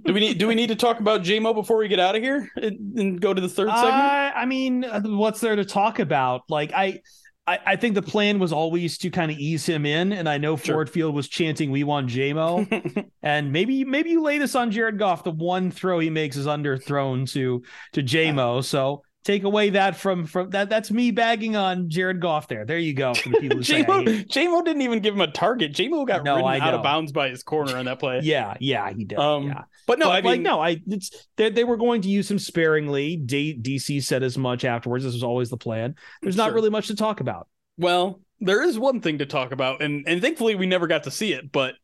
do 0.06 0.14
we 0.14 0.20
need 0.20 0.38
do 0.38 0.48
we 0.48 0.56
need 0.56 0.68
to 0.68 0.76
talk 0.76 1.00
about 1.00 1.24
JMO 1.24 1.54
before 1.56 1.78
we 1.78 1.88
get 1.88 2.00
out 2.00 2.16
of 2.16 2.22
here 2.22 2.48
and, 2.56 3.00
and 3.00 3.22
go 3.22 3.34
to 3.34 3.42
the 3.42 3.50
third 3.50 3.70
segment? 3.70 3.96
Uh, 3.96 4.32
I 4.36 4.46
mean, 4.46 4.86
what's 5.04 5.42
there 5.42 5.56
to 5.56 5.66
talk 5.66 6.00
about? 6.00 6.44
Like 6.48 6.72
I 6.74 7.02
I, 7.50 7.60
I 7.66 7.76
think 7.78 7.96
the 7.96 8.04
plan 8.04 8.38
was 8.38 8.54
always 8.54 9.00
to 9.00 9.10
kind 9.10 9.32
of 9.32 9.40
ease 9.40 9.66
him 9.66 9.84
in, 9.84 10.14
and 10.14 10.30
I 10.30 10.38
know 10.38 10.56
sure. 10.56 10.76
Ford 10.76 10.90
Field 10.90 11.16
was 11.16 11.28
chanting 11.28 11.72
"We 11.72 11.84
want 11.84 12.08
JMO," 12.08 13.10
and 13.24 13.52
maybe 13.52 13.84
maybe 13.84 14.12
you 14.12 14.22
lay 14.22 14.38
this 14.38 14.54
on 14.54 14.70
Jared 14.70 15.00
Goff. 15.00 15.24
The 15.24 15.32
one 15.32 15.72
throw 15.72 15.98
he 15.98 16.12
makes 16.12 16.38
is 16.38 16.46
underthrown 16.46 17.30
to 17.32 17.64
to 17.94 18.04
JMO, 18.04 18.64
so 18.64 19.02
take 19.24 19.44
away 19.44 19.72
that 19.72 19.96
from 19.96 20.26
from 20.26 20.50
that. 20.52 20.70
That's 20.70 20.92
me 20.92 21.12
bagging 21.12 21.56
on 21.56 21.90
Jared 21.90 22.20
Goff. 22.20 22.48
There, 22.48 22.66
there 22.66 22.78
you 22.78 22.94
go. 22.94 23.14
For 23.14 23.30
the 23.30 23.40
people 23.40 23.60
JMO, 23.60 24.28
JMO 24.28 24.66
didn't 24.66 24.82
even 24.82 25.00
give 25.00 25.14
him 25.14 25.22
a 25.22 25.32
target. 25.32 25.74
JMO 25.74 26.08
got 26.08 26.24
no, 26.24 26.36
ridden 26.36 26.62
out 26.62 26.74
of 26.74 26.84
bounds 26.84 27.12
by 27.12 27.30
his 27.30 27.44
corner 27.44 27.78
on 27.78 27.86
that 27.86 28.00
play. 28.00 28.20
yeah, 28.24 28.56
yeah, 28.60 28.92
he 28.92 29.06
did. 29.06 29.20
Um, 29.20 29.48
yeah. 29.48 29.64
But 29.88 30.00
no, 30.00 30.06
but 30.06 30.12
I 30.12 30.22
mean, 30.22 30.32
like 30.32 30.42
no, 30.42 30.62
I 30.62 30.82
it's 30.88 31.28
they, 31.36 31.50
they 31.50 31.64
were 31.64 31.78
going 31.78 32.02
to 32.02 32.10
use 32.10 32.30
him 32.30 32.40
sparingly. 32.40 33.18
D, 33.18 33.58
DC 33.60 34.04
said 34.04 34.24
as 34.24 34.38
much 34.38 34.66
afterwards. 34.66 35.04
This 35.04 35.14
was 35.14 35.24
always 35.24 35.50
the 35.50 35.58
plan. 35.58 35.96
There's 36.22 36.38
not 36.38 36.48
sure. 36.48 36.56
really 36.56 36.70
much 36.70 36.88
to 36.88 36.96
talk 36.96 37.20
about. 37.20 37.48
Well, 37.78 38.22
there 38.40 38.64
is 38.64 38.80
one 38.80 39.02
thing 39.02 39.20
to 39.20 39.26
talk 39.26 39.52
about, 39.52 39.82
and 39.82 40.06
and 40.08 40.22
thankfully 40.22 40.56
we 40.56 40.66
never 40.66 40.88
got 40.88 41.04
to 41.04 41.12
see 41.12 41.34
it. 41.34 41.52
But 41.52 41.76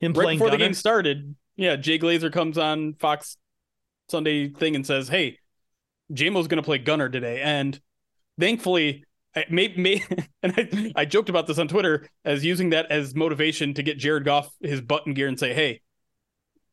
him 0.00 0.12
right 0.12 0.32
before 0.32 0.48
Gunner? 0.48 0.58
the 0.58 0.64
game 0.64 0.74
started, 0.74 1.34
yeah, 1.56 1.76
Jay 1.76 1.98
Glazer 1.98 2.32
comes 2.32 2.58
on 2.58 2.94
Fox 2.94 3.36
Sunday 4.08 4.50
thing 4.50 4.76
and 4.76 4.86
says, 4.86 5.08
"Hey, 5.08 5.38
JMO's 6.12 6.48
going 6.48 6.62
to 6.62 6.62
play 6.62 6.78
Gunner 6.78 7.08
today," 7.08 7.40
and 7.42 7.78
thankfully. 8.38 9.04
May, 9.50 9.68
may, 9.76 10.02
and 10.42 10.54
I, 10.56 10.92
I 10.96 11.04
joked 11.04 11.28
about 11.28 11.46
this 11.46 11.58
on 11.58 11.68
Twitter 11.68 12.08
as 12.24 12.42
using 12.42 12.70
that 12.70 12.90
as 12.90 13.14
motivation 13.14 13.74
to 13.74 13.82
get 13.82 13.98
Jared 13.98 14.24
Goff 14.24 14.48
his 14.62 14.80
button 14.80 15.12
gear 15.12 15.28
and 15.28 15.38
say, 15.38 15.52
"Hey, 15.52 15.82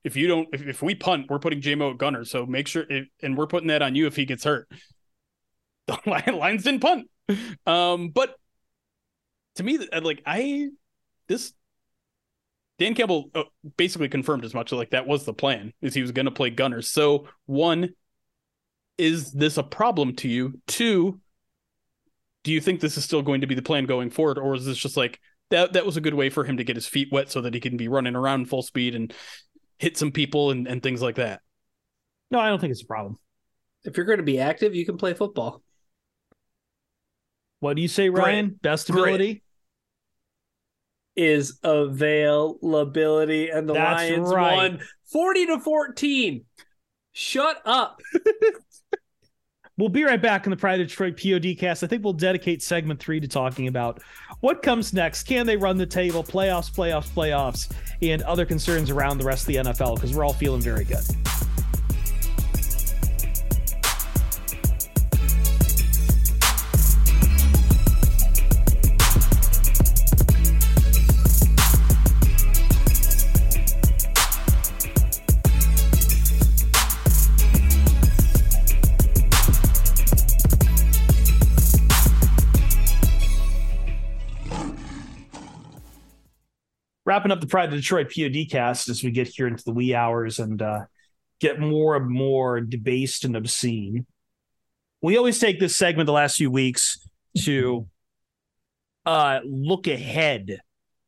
if 0.04 0.16
you 0.16 0.28
don't, 0.28 0.48
if, 0.54 0.62
if 0.62 0.82
we 0.82 0.96
punt, 0.96 1.28
we're 1.30 1.40
putting 1.40 1.62
JMO 1.62 1.92
at 1.92 1.98
gunner. 1.98 2.26
So 2.26 2.46
make 2.46 2.68
sure, 2.68 2.86
and 3.22 3.38
we're 3.38 3.48
putting 3.48 3.68
that 3.68 3.82
on 3.82 3.96
you 3.96 4.08
if 4.08 4.16
he 4.16 4.26
gets 4.26 4.44
hurt. 4.44 4.70
The 5.86 6.32
Lions 6.32 6.64
didn't 6.64 6.80
punt. 6.80 7.10
Um, 7.66 8.08
but 8.10 8.36
to 9.56 9.64
me, 9.64 9.80
like 10.02 10.22
I, 10.26 10.70
this 11.28 11.52
Dan 12.80 12.96
Campbell 12.96 13.30
uh, 13.36 13.44
basically 13.76 14.08
confirmed 14.08 14.46
as 14.46 14.54
much. 14.54 14.72
Like 14.72 14.92
that 14.92 15.08
was 15.08 15.26
the 15.26 15.34
plan, 15.34 15.74
is 15.82 15.94
he 15.94 16.02
was 16.02 16.14
going 16.14 16.26
to 16.26 16.32
play 16.32 16.52
gunner. 16.52 16.82
So 16.82 17.28
one, 17.48 17.90
is 18.98 19.32
this 19.32 19.58
a 19.58 19.64
problem 19.64 20.16
to 20.18 20.28
you? 20.28 20.60
Two, 20.68 21.20
do 22.44 22.52
you 22.52 22.62
think 22.62 22.80
this 22.80 22.98
is 22.98 23.04
still 23.04 23.22
going 23.22 23.42
to 23.42 23.48
be 23.48 23.56
the 23.56 23.62
plan 23.62 23.86
going 23.86 24.10
forward, 24.10 24.38
or 24.38 24.56
is 24.56 24.66
this 24.66 24.78
just 24.78 24.98
like 24.98 25.20
that? 25.50 25.74
That 25.74 25.86
was 25.86 25.98
a 25.98 26.02
good 26.02 26.14
way 26.14 26.30
for 26.30 26.44
him 26.44 26.58
to 26.58 26.64
get 26.64 26.76
his 26.76 26.88
feet 26.88 27.10
wet 27.12 27.32
so 27.32 27.42
that 27.42 27.54
he 27.54 27.60
can 27.60 27.78
be 27.78 27.88
running 27.88 28.16
around 28.16 28.50
full 28.50 28.62
speed 28.62 28.96
and 28.96 29.14
hit 29.80 29.98
some 29.98 30.12
people 30.12 30.52
and, 30.52 30.68
and 30.68 30.84
things 30.84 31.02
like 31.02 31.16
that. 31.16 31.42
No, 32.32 32.40
I 32.40 32.50
don't 32.50 32.60
think 32.60 32.72
it's 32.72 32.84
a 32.84 32.88
problem. 32.88 33.18
If 33.84 33.98
you're 33.98 34.06
going 34.06 34.18
to 34.18 34.24
be 34.24 34.40
active, 34.40 34.76
you 34.76 34.86
can 34.86 34.98
play 34.98 35.14
football. 35.14 35.62
What 37.60 37.76
do 37.76 37.82
you 37.82 37.88
say, 37.88 38.10
Ryan? 38.10 38.48
Great. 38.48 38.62
Best 38.62 38.90
ability? 38.90 39.16
Great. 39.16 39.44
Is 41.16 41.60
availability, 41.64 43.50
and 43.50 43.70
the 43.70 43.74
That's 43.74 44.10
Lions 44.10 44.34
right. 44.34 44.56
won 44.56 44.80
40 45.12 45.46
to 45.46 45.60
14. 45.60 46.46
Shut 47.12 47.62
up. 47.66 48.02
We'll 49.76 49.90
be 49.90 50.04
right 50.04 50.22
back 50.22 50.46
in 50.46 50.52
the 50.52 50.56
Pride 50.56 50.80
of 50.82 50.88
Detroit 50.88 51.18
PODcast. 51.18 51.84
I 51.84 51.88
think 51.88 52.04
we'll 52.04 52.14
dedicate 52.14 52.62
segment 52.62 53.00
three 53.00 53.20
to 53.20 53.28
talking 53.28 53.68
about 53.68 54.04
what 54.42 54.62
comes 54.62 54.94
next. 54.94 55.24
Can 55.24 55.48
they 55.48 55.58
run 55.58 55.78
the 55.78 55.86
table? 55.86 56.24
Playoffs, 56.24 56.72
playoffs, 56.72 57.10
playoffs, 57.10 57.72
and 58.02 58.22
other 58.24 58.46
concerns 58.46 58.92
around 58.92 59.18
the 59.18 59.26
rest 59.26 59.44
of 59.44 59.48
the 59.48 59.56
NFL 59.56 59.96
because 59.96 60.16
we're 60.16 60.24
all 60.24 60.34
feeling 60.34 60.62
very 60.62 60.84
good. 60.84 61.04
Wrapping 87.14 87.32
up 87.32 87.42
the 87.42 87.46
Pride 87.46 87.70
of 87.70 87.76
Detroit 87.76 88.12
POD 88.12 88.50
cast 88.50 88.90
as 88.90 89.04
we 89.04 89.12
get 89.12 89.28
here 89.28 89.46
into 89.46 89.64
the 89.64 89.72
wee 89.72 89.94
hours 89.94 90.40
and 90.40 90.60
uh, 90.60 90.80
get 91.40 91.60
more 91.60 91.96
and 91.96 92.10
more 92.10 92.60
debased 92.60 93.24
and 93.24 93.36
obscene. 93.36 94.08
We 95.00 95.16
always 95.16 95.38
take 95.38 95.60
this 95.60 95.76
segment 95.76 96.08
the 96.08 96.12
last 96.12 96.38
few 96.38 96.50
weeks 96.50 97.08
to 97.44 97.88
uh, 99.06 99.42
look 99.46 99.86
ahead 99.86 100.62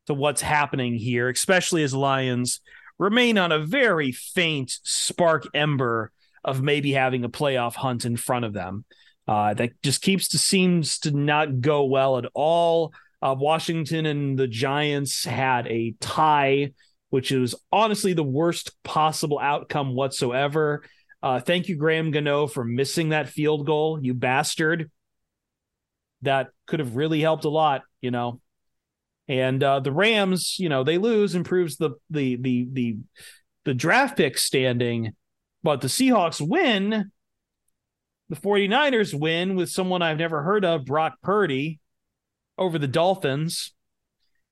to 0.05 0.13
what's 0.13 0.41
happening 0.41 0.93
here, 0.93 1.27
especially 1.27 1.81
as 1.81 1.95
Lions 1.95 2.61
remain 2.99 3.39
on 3.39 3.51
a 3.51 3.65
very 3.65 4.11
faint 4.11 4.77
spark 4.83 5.47
ember 5.55 6.11
of 6.43 6.61
maybe 6.61 6.91
having 6.91 7.23
a 7.23 7.29
playoff 7.29 7.73
hunt 7.73 8.05
in 8.05 8.15
front 8.15 8.45
of 8.45 8.53
them. 8.53 8.85
Uh, 9.27 9.55
that 9.55 9.71
just 9.81 10.03
keeps 10.03 10.27
to 10.27 10.37
seems 10.37 10.99
to 10.99 11.09
not 11.09 11.61
go 11.61 11.83
well 11.85 12.19
at 12.19 12.25
all. 12.35 12.93
Uh, 13.25 13.33
Washington 13.33 14.05
and 14.05 14.37
the 14.37 14.47
Giants 14.47 15.25
had 15.25 15.65
a 15.65 15.95
tie, 15.99 16.73
which 17.09 17.31
is 17.31 17.55
honestly 17.71 18.13
the 18.13 18.21
worst 18.21 18.71
possible 18.83 19.39
outcome 19.39 19.95
whatsoever. 19.95 20.83
Uh, 21.23 21.39
thank 21.39 21.67
you, 21.67 21.75
Graham 21.75 22.11
Gano, 22.11 22.45
for 22.45 22.63
missing 22.63 23.09
that 23.09 23.27
field 23.27 23.65
goal, 23.65 23.97
you 23.99 24.13
bastard. 24.13 24.91
That 26.21 26.49
could 26.67 26.79
have 26.79 26.95
really 26.95 27.19
helped 27.19 27.45
a 27.45 27.49
lot, 27.49 27.81
you 27.99 28.11
know. 28.11 28.41
And 29.27 29.63
uh, 29.63 29.79
the 29.79 29.91
Rams, 29.91 30.59
you 30.59 30.69
know, 30.69 30.83
they 30.83 30.99
lose, 30.99 31.33
improves 31.33 31.77
the 31.77 31.95
the 32.11 32.35
the 32.35 32.67
the 32.71 32.97
the 33.63 33.73
draft 33.73 34.17
pick 34.17 34.37
standing, 34.37 35.15
but 35.63 35.81
the 35.81 35.87
Seahawks 35.87 36.47
win. 36.47 37.09
The 38.29 38.35
49ers 38.35 39.19
win 39.19 39.55
with 39.55 39.71
someone 39.71 40.03
I've 40.03 40.19
never 40.19 40.43
heard 40.43 40.63
of, 40.63 40.85
Brock 40.85 41.15
Purdy 41.23 41.79
over 42.57 42.79
the 42.79 42.87
Dolphins, 42.87 43.73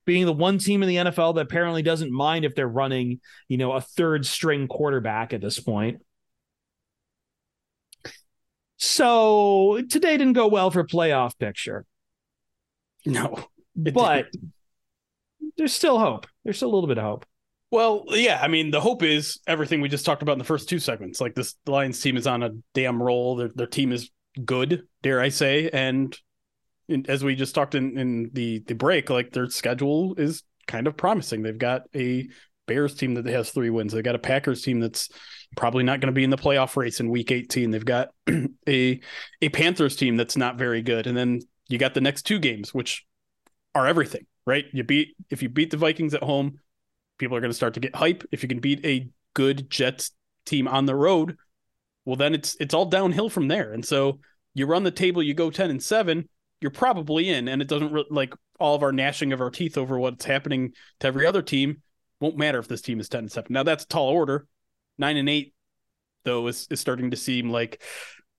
being 0.06 0.26
the 0.26 0.34
one 0.34 0.58
team 0.58 0.84
in 0.84 0.90
the 0.90 0.96
NFL 0.98 1.36
that 1.36 1.42
apparently 1.42 1.82
doesn't 1.82 2.12
mind 2.12 2.46
if 2.46 2.56
they're 2.56 2.68
running, 2.68 3.20
you 3.48 3.58
know, 3.58 3.74
a 3.74 3.82
third 3.82 4.26
string 4.26 4.68
quarterback 4.68 5.34
at 5.34 5.42
this 5.42 5.60
point. 5.60 6.02
So 8.78 9.82
today 9.90 10.18
didn't 10.18 10.34
go 10.34 10.48
well 10.48 10.70
for 10.70 10.84
playoff 10.84 11.38
picture. 11.40 11.86
No, 13.06 13.46
but 13.76 14.26
didn't. 14.32 14.54
there's 15.58 15.74
still 15.74 16.00
hope. 16.00 16.28
There's 16.44 16.58
still 16.58 16.70
a 16.70 16.74
little 16.74 16.88
bit 16.88 16.98
of 16.98 17.04
hope. 17.06 17.26
Well, 17.72 18.06
yeah, 18.10 18.40
I 18.42 18.50
mean, 18.50 18.72
the 18.72 18.82
hope 18.82 19.02
is 19.02 19.40
everything 19.48 19.82
we 19.82 19.90
just 19.90 20.06
talked 20.06 20.22
about 20.22 20.34
in 20.34 20.38
the 20.38 20.46
first 20.46 20.70
two 20.70 20.80
segments. 20.80 21.20
Like 21.20 21.34
this 21.34 21.56
Lions 21.66 22.00
team 22.00 22.18
is 22.18 22.28
on 22.28 22.44
a 22.44 22.52
damn 22.74 23.02
roll. 23.02 23.38
Their 23.38 23.50
their 23.56 23.68
team 23.68 23.92
is 23.92 24.12
good, 24.44 24.84
dare 25.02 25.22
I 25.22 25.30
say, 25.30 25.70
and 25.72 26.16
as 27.08 27.24
we 27.24 27.36
just 27.36 27.56
talked 27.56 27.76
in 27.76 27.98
in 27.98 28.30
the 28.34 28.60
the 28.60 28.76
break, 28.76 29.10
like 29.10 29.32
their 29.32 29.50
schedule 29.50 30.16
is 30.18 30.44
kind 30.68 30.88
of 30.88 30.98
promising. 30.98 31.42
They've 31.42 31.58
got 31.58 31.84
a 31.96 32.28
Bears 32.68 32.96
team 32.96 33.16
that 33.16 33.26
has 33.26 33.52
three 33.52 33.70
wins. 33.70 33.94
They've 33.94 34.04
got 34.04 34.16
a 34.16 34.20
Packers 34.20 34.62
team 34.62 34.80
that's 34.80 35.10
probably 35.58 35.84
not 35.84 36.00
going 36.00 36.08
to 36.08 36.14
be 36.14 36.24
in 36.24 36.30
the 36.30 36.38
playoff 36.38 36.76
race 36.78 37.00
in 37.00 37.10
Week 37.10 37.32
18. 37.32 37.72
They've 37.72 37.84
got 37.84 38.10
a 38.68 39.00
a 39.42 39.50
Panthers 39.50 39.96
team 39.96 40.18
that's 40.18 40.38
not 40.38 40.58
very 40.58 40.82
good, 40.82 41.08
and 41.08 41.18
then 41.18 41.42
you 41.68 41.78
got 41.78 41.94
the 41.94 42.02
next 42.02 42.24
two 42.24 42.40
games, 42.40 42.74
which 42.74 43.06
are 43.76 43.88
everything, 43.88 44.26
right? 44.46 44.66
You 44.72 44.84
beat 44.84 45.16
if 45.30 45.44
you 45.44 45.50
beat 45.50 45.72
the 45.72 45.78
Vikings 45.78 46.14
at 46.14 46.24
home 46.24 46.60
people 47.18 47.38
are 47.38 47.42
going 47.42 47.52
to 47.52 47.56
start 47.56 47.74
to 47.76 47.80
get 47.80 47.96
hype. 47.96 48.24
If 48.32 48.44
you 48.44 48.50
can 48.50 48.60
beat 48.60 48.86
a 48.86 49.10
good 49.34 49.70
Jets 49.70 50.12
team 50.46 50.68
on 50.68 50.86
the 50.86 50.96
road, 50.96 51.38
well, 52.06 52.16
then 52.16 52.34
it's 52.34 52.56
it's 52.60 52.74
all 52.74 52.86
downhill 52.86 53.30
from 53.30 53.48
there. 53.48 53.72
And 53.72 53.86
so 53.86 54.20
you 54.54 54.66
run 54.66 54.84
the 54.84 54.92
table, 54.92 55.24
you 55.24 55.34
go 55.34 55.50
ten 55.50 55.70
and 55.70 55.82
seven, 55.82 56.28
you're 56.64 56.72
probably 56.72 57.30
in, 57.30 57.48
and 57.48 57.62
it 57.62 57.68
doesn't 57.68 57.92
re- 57.92 58.06
like 58.10 58.34
all 58.60 58.74
of 58.74 58.82
our 58.82 58.92
gnashing 58.92 59.34
of 59.34 59.42
our 59.42 59.52
teeth 59.52 59.78
over 59.78 60.00
what's 60.00 60.26
happening 60.26 60.74
to 61.02 61.08
every 61.08 61.28
other 61.28 61.42
team 61.42 61.82
won't 62.20 62.38
matter 62.38 62.58
if 62.58 62.70
this 62.70 62.82
team 62.82 63.00
is 63.00 63.10
ten 63.10 63.20
and 63.20 63.32
seven. 63.32 63.52
Now 63.52 63.64
that's 63.64 63.84
a 63.84 63.88
tall 63.88 64.08
order. 64.08 64.48
Nine 64.98 65.18
and 65.18 65.30
eight, 65.30 65.54
though, 66.24 66.48
is 66.48 66.68
is 66.72 66.80
starting 66.80 67.12
to 67.12 67.18
seem 67.18 67.50
like 67.50 67.84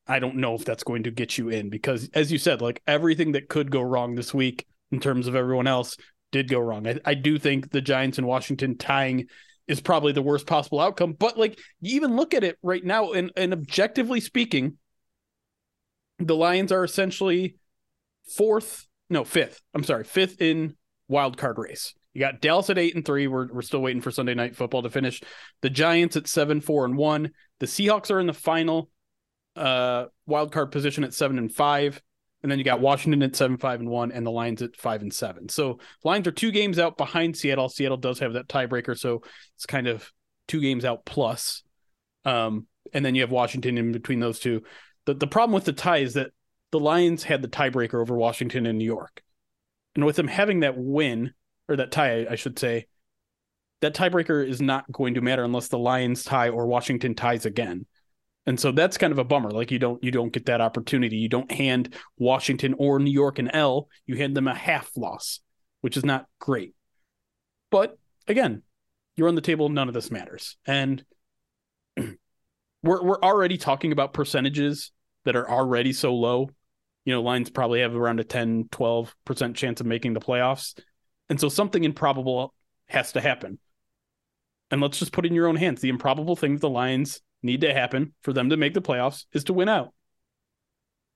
I 0.06 0.18
don't 0.18 0.36
know 0.36 0.54
if 0.54 0.64
that's 0.64 0.84
going 0.84 1.04
to 1.04 1.10
get 1.10 1.38
you 1.38 1.50
in 1.50 1.68
because, 1.68 2.08
as 2.14 2.32
you 2.32 2.38
said, 2.38 2.62
like 2.62 2.82
everything 2.86 3.32
that 3.32 3.48
could 3.48 3.70
go 3.70 3.82
wrong 3.82 4.14
this 4.14 4.32
week 4.32 4.66
in 4.90 5.00
terms 5.00 5.28
of 5.28 5.36
everyone 5.36 5.66
else 5.66 5.96
did 6.32 6.48
go 6.48 6.58
wrong. 6.58 6.86
I, 6.86 6.98
I 7.04 7.14
do 7.14 7.38
think 7.38 7.70
the 7.70 7.80
Giants 7.80 8.18
and 8.18 8.26
Washington 8.26 8.76
tying 8.76 9.26
is 9.66 9.80
probably 9.80 10.12
the 10.12 10.22
worst 10.22 10.46
possible 10.46 10.80
outcome. 10.80 11.12
But 11.12 11.38
like 11.38 11.58
you 11.80 11.96
even 11.96 12.16
look 12.16 12.34
at 12.34 12.44
it 12.44 12.58
right 12.62 12.84
now, 12.84 13.12
and, 13.12 13.30
and 13.36 13.52
objectively 13.52 14.20
speaking, 14.20 14.78
the 16.18 16.36
Lions 16.36 16.72
are 16.72 16.84
essentially 16.84 17.56
fourth, 18.26 18.86
no, 19.10 19.24
fifth. 19.24 19.60
I'm 19.74 19.84
sorry, 19.84 20.04
fifth 20.04 20.40
in 20.40 20.76
wild 21.08 21.36
card 21.36 21.58
race. 21.58 21.94
You 22.12 22.20
got 22.20 22.40
Dallas 22.40 22.70
at 22.70 22.78
eight 22.78 22.94
and 22.94 23.04
three. 23.04 23.26
We're 23.26 23.52
we're 23.52 23.62
still 23.62 23.82
waiting 23.82 24.02
for 24.02 24.10
Sunday 24.10 24.34
night 24.34 24.56
football 24.56 24.82
to 24.82 24.90
finish. 24.90 25.20
The 25.62 25.70
Giants 25.70 26.16
at 26.16 26.28
seven, 26.28 26.60
four, 26.60 26.84
and 26.84 26.96
one. 26.96 27.32
The 27.60 27.66
Seahawks 27.66 28.10
are 28.10 28.20
in 28.20 28.26
the 28.26 28.32
final 28.32 28.90
uh 29.56 30.06
wild 30.26 30.52
card 30.52 30.72
position 30.72 31.04
at 31.04 31.14
seven 31.14 31.38
and 31.38 31.52
five. 31.52 32.00
And 32.42 32.50
then 32.50 32.58
you 32.58 32.64
got 32.64 32.80
Washington 32.80 33.22
at 33.22 33.34
seven, 33.34 33.56
five, 33.56 33.80
and 33.80 33.88
one, 33.88 34.12
and 34.12 34.26
the 34.26 34.30
Lions 34.30 34.60
at 34.60 34.76
five 34.76 35.00
and 35.00 35.12
seven. 35.12 35.48
So 35.48 35.80
Lions 36.04 36.28
are 36.28 36.32
two 36.32 36.50
games 36.50 36.78
out 36.78 36.98
behind 36.98 37.36
Seattle. 37.36 37.70
Seattle 37.70 37.96
does 37.96 38.18
have 38.18 38.34
that 38.34 38.48
tiebreaker, 38.48 38.98
so 38.98 39.22
it's 39.56 39.64
kind 39.64 39.86
of 39.86 40.12
two 40.46 40.60
games 40.60 40.84
out 40.84 41.06
plus. 41.06 41.62
Um, 42.26 42.66
and 42.92 43.04
then 43.04 43.14
you 43.14 43.22
have 43.22 43.30
Washington 43.30 43.78
in 43.78 43.92
between 43.92 44.20
those 44.20 44.38
two. 44.38 44.62
The 45.06 45.14
the 45.14 45.26
problem 45.26 45.54
with 45.54 45.64
the 45.64 45.72
tie 45.72 45.98
is 45.98 46.14
that 46.14 46.30
the 46.74 46.80
Lions 46.80 47.22
had 47.22 47.40
the 47.40 47.46
tiebreaker 47.46 48.00
over 48.00 48.16
Washington 48.16 48.66
and 48.66 48.76
New 48.76 48.84
York. 48.84 49.22
And 49.94 50.04
with 50.04 50.16
them 50.16 50.26
having 50.26 50.60
that 50.60 50.76
win, 50.76 51.32
or 51.68 51.76
that 51.76 51.92
tie, 51.92 52.26
I 52.28 52.34
should 52.34 52.58
say, 52.58 52.88
that 53.80 53.94
tiebreaker 53.94 54.44
is 54.44 54.60
not 54.60 54.90
going 54.90 55.14
to 55.14 55.20
matter 55.20 55.44
unless 55.44 55.68
the 55.68 55.78
Lions 55.78 56.24
tie 56.24 56.48
or 56.48 56.66
Washington 56.66 57.14
ties 57.14 57.46
again. 57.46 57.86
And 58.44 58.58
so 58.58 58.72
that's 58.72 58.98
kind 58.98 59.12
of 59.12 59.20
a 59.20 59.24
bummer. 59.24 59.52
Like 59.52 59.70
you 59.70 59.78
don't 59.78 60.02
you 60.02 60.10
don't 60.10 60.32
get 60.32 60.46
that 60.46 60.60
opportunity. 60.60 61.14
You 61.14 61.28
don't 61.28 61.52
hand 61.52 61.94
Washington 62.18 62.74
or 62.76 62.98
New 62.98 63.12
York 63.12 63.38
an 63.38 63.52
L. 63.52 63.88
You 64.04 64.16
hand 64.16 64.36
them 64.36 64.48
a 64.48 64.54
half 64.54 64.90
loss, 64.96 65.38
which 65.80 65.96
is 65.96 66.04
not 66.04 66.26
great. 66.40 66.74
But 67.70 67.96
again, 68.26 68.62
you're 69.14 69.28
on 69.28 69.36
the 69.36 69.40
table. 69.40 69.68
None 69.68 69.86
of 69.86 69.94
this 69.94 70.10
matters. 70.10 70.56
And 70.66 71.04
we're 71.96 72.10
we're 72.82 73.20
already 73.20 73.58
talking 73.58 73.92
about 73.92 74.12
percentages 74.12 74.90
that 75.24 75.36
are 75.36 75.48
already 75.48 75.92
so 75.92 76.12
low. 76.16 76.50
You 77.04 77.12
know, 77.12 77.22
Lions 77.22 77.50
probably 77.50 77.80
have 77.80 77.94
around 77.94 78.20
a 78.20 78.24
10, 78.24 78.64
12% 78.64 79.54
chance 79.54 79.80
of 79.80 79.86
making 79.86 80.14
the 80.14 80.20
playoffs. 80.20 80.78
And 81.28 81.40
so 81.40 81.48
something 81.48 81.84
improbable 81.84 82.54
has 82.88 83.12
to 83.12 83.20
happen. 83.20 83.58
And 84.70 84.80
let's 84.80 84.98
just 84.98 85.12
put 85.12 85.26
in 85.26 85.34
your 85.34 85.46
own 85.46 85.56
hands. 85.56 85.80
The 85.80 85.88
improbable 85.88 86.36
thing 86.36 86.54
that 86.54 86.60
the 86.60 86.70
Lions 86.70 87.20
need 87.42 87.60
to 87.60 87.72
happen 87.72 88.14
for 88.22 88.32
them 88.32 88.50
to 88.50 88.56
make 88.56 88.74
the 88.74 88.82
playoffs 88.82 89.26
is 89.32 89.44
to 89.44 89.52
win 89.52 89.68
out. 89.68 89.92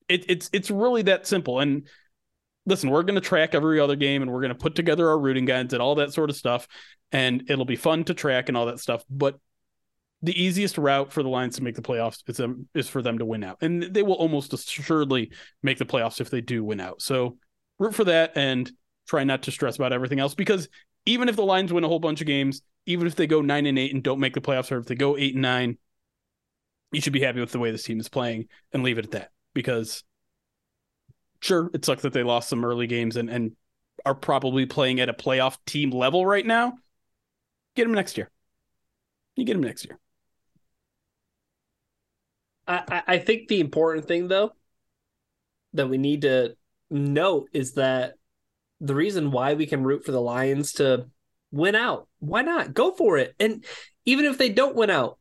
It, 0.08 0.24
it's 0.28 0.50
it's 0.52 0.70
really 0.70 1.02
that 1.02 1.26
simple. 1.26 1.60
And 1.60 1.86
listen, 2.66 2.90
we're 2.90 3.02
going 3.02 3.14
to 3.14 3.20
track 3.20 3.54
every 3.54 3.80
other 3.80 3.96
game, 3.96 4.22
and 4.22 4.30
we're 4.30 4.40
going 4.40 4.52
to 4.52 4.58
put 4.58 4.74
together 4.74 5.08
our 5.08 5.18
rooting 5.18 5.44
guides 5.44 5.72
and 5.72 5.82
all 5.82 5.96
that 5.96 6.12
sort 6.12 6.30
of 6.30 6.36
stuff, 6.36 6.68
and 7.12 7.50
it'll 7.50 7.64
be 7.64 7.76
fun 7.76 8.04
to 8.04 8.14
track 8.14 8.48
and 8.48 8.56
all 8.56 8.66
that 8.66 8.80
stuff. 8.80 9.04
But 9.10 9.38
the 10.22 10.40
easiest 10.42 10.78
route 10.78 11.12
for 11.12 11.22
the 11.22 11.28
Lions 11.28 11.56
to 11.56 11.62
make 11.62 11.76
the 11.76 11.82
playoffs 11.82 12.22
is 12.26 12.36
them 12.36 12.68
is 12.74 12.88
for 12.88 13.02
them 13.02 13.18
to 13.18 13.24
win 13.24 13.44
out, 13.44 13.58
and 13.60 13.82
they 13.82 14.02
will 14.02 14.14
almost 14.14 14.52
assuredly 14.52 15.30
make 15.62 15.78
the 15.78 15.86
playoffs 15.86 16.20
if 16.20 16.30
they 16.30 16.40
do 16.40 16.64
win 16.64 16.80
out. 16.80 17.00
So 17.02 17.38
root 17.78 17.94
for 17.94 18.04
that 18.04 18.32
and 18.34 18.70
try 19.06 19.24
not 19.24 19.44
to 19.44 19.52
stress 19.52 19.76
about 19.76 19.92
everything 19.92 20.18
else 20.18 20.34
because 20.34 20.68
even 21.06 21.28
if 21.28 21.36
the 21.36 21.44
Lions 21.44 21.72
win 21.72 21.84
a 21.84 21.88
whole 21.88 22.00
bunch 22.00 22.20
of 22.20 22.26
games, 22.26 22.62
even 22.86 23.06
if 23.06 23.14
they 23.14 23.26
go 23.26 23.40
nine 23.40 23.66
and 23.66 23.78
eight 23.78 23.94
and 23.94 24.02
don't 24.02 24.20
make 24.20 24.34
the 24.34 24.40
playoffs, 24.40 24.72
or 24.72 24.78
if 24.78 24.86
they 24.86 24.96
go 24.96 25.16
eight 25.16 25.34
and 25.34 25.42
nine 25.42 25.78
you 26.92 27.00
should 27.00 27.12
be 27.12 27.20
happy 27.20 27.40
with 27.40 27.52
the 27.52 27.58
way 27.58 27.70
this 27.70 27.82
team 27.82 28.00
is 28.00 28.08
playing 28.08 28.48
and 28.72 28.82
leave 28.82 28.98
it 28.98 29.04
at 29.04 29.10
that 29.12 29.30
because 29.54 30.04
sure 31.40 31.70
it 31.74 31.84
sucks 31.84 32.02
that 32.02 32.12
they 32.12 32.22
lost 32.22 32.48
some 32.48 32.64
early 32.64 32.86
games 32.86 33.16
and, 33.16 33.28
and 33.28 33.52
are 34.06 34.14
probably 34.14 34.64
playing 34.64 35.00
at 35.00 35.08
a 35.08 35.12
playoff 35.12 35.58
team 35.66 35.90
level 35.90 36.24
right 36.24 36.46
now. 36.46 36.74
Get 37.76 37.84
them 37.84 37.92
next 37.92 38.16
year. 38.16 38.30
You 39.36 39.44
get 39.44 39.52
them 39.52 39.62
next 39.62 39.84
year 39.84 39.98
I, 42.68 43.02
I 43.06 43.18
think 43.18 43.48
the 43.48 43.60
important 43.60 44.06
thing 44.06 44.28
though 44.28 44.52
that 45.72 45.88
we 45.88 45.98
need 45.98 46.22
to 46.22 46.56
note 46.90 47.48
is 47.52 47.74
that 47.74 48.14
the 48.80 48.94
reason 48.94 49.30
why 49.30 49.54
we 49.54 49.66
can 49.66 49.82
root 49.82 50.04
for 50.04 50.12
the 50.12 50.20
lions 50.20 50.72
to 50.74 51.08
win 51.50 51.74
out 51.74 52.08
why 52.18 52.42
not 52.42 52.74
go 52.74 52.92
for 52.92 53.16
it 53.16 53.34
and 53.40 53.64
even 54.04 54.26
if 54.26 54.36
they 54.36 54.50
don't 54.50 54.76
win 54.76 54.90
out 54.90 55.18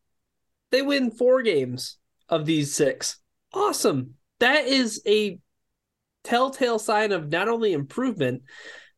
they 0.71 0.81
win 0.81 1.11
four 1.11 1.41
games 1.41 1.97
of 2.29 2.45
these 2.45 2.73
six. 2.73 3.17
Awesome. 3.53 4.15
That 4.39 4.65
is 4.65 5.01
a 5.07 5.39
telltale 6.23 6.79
sign 6.79 7.11
of 7.11 7.29
not 7.29 7.47
only 7.47 7.73
improvement, 7.73 8.43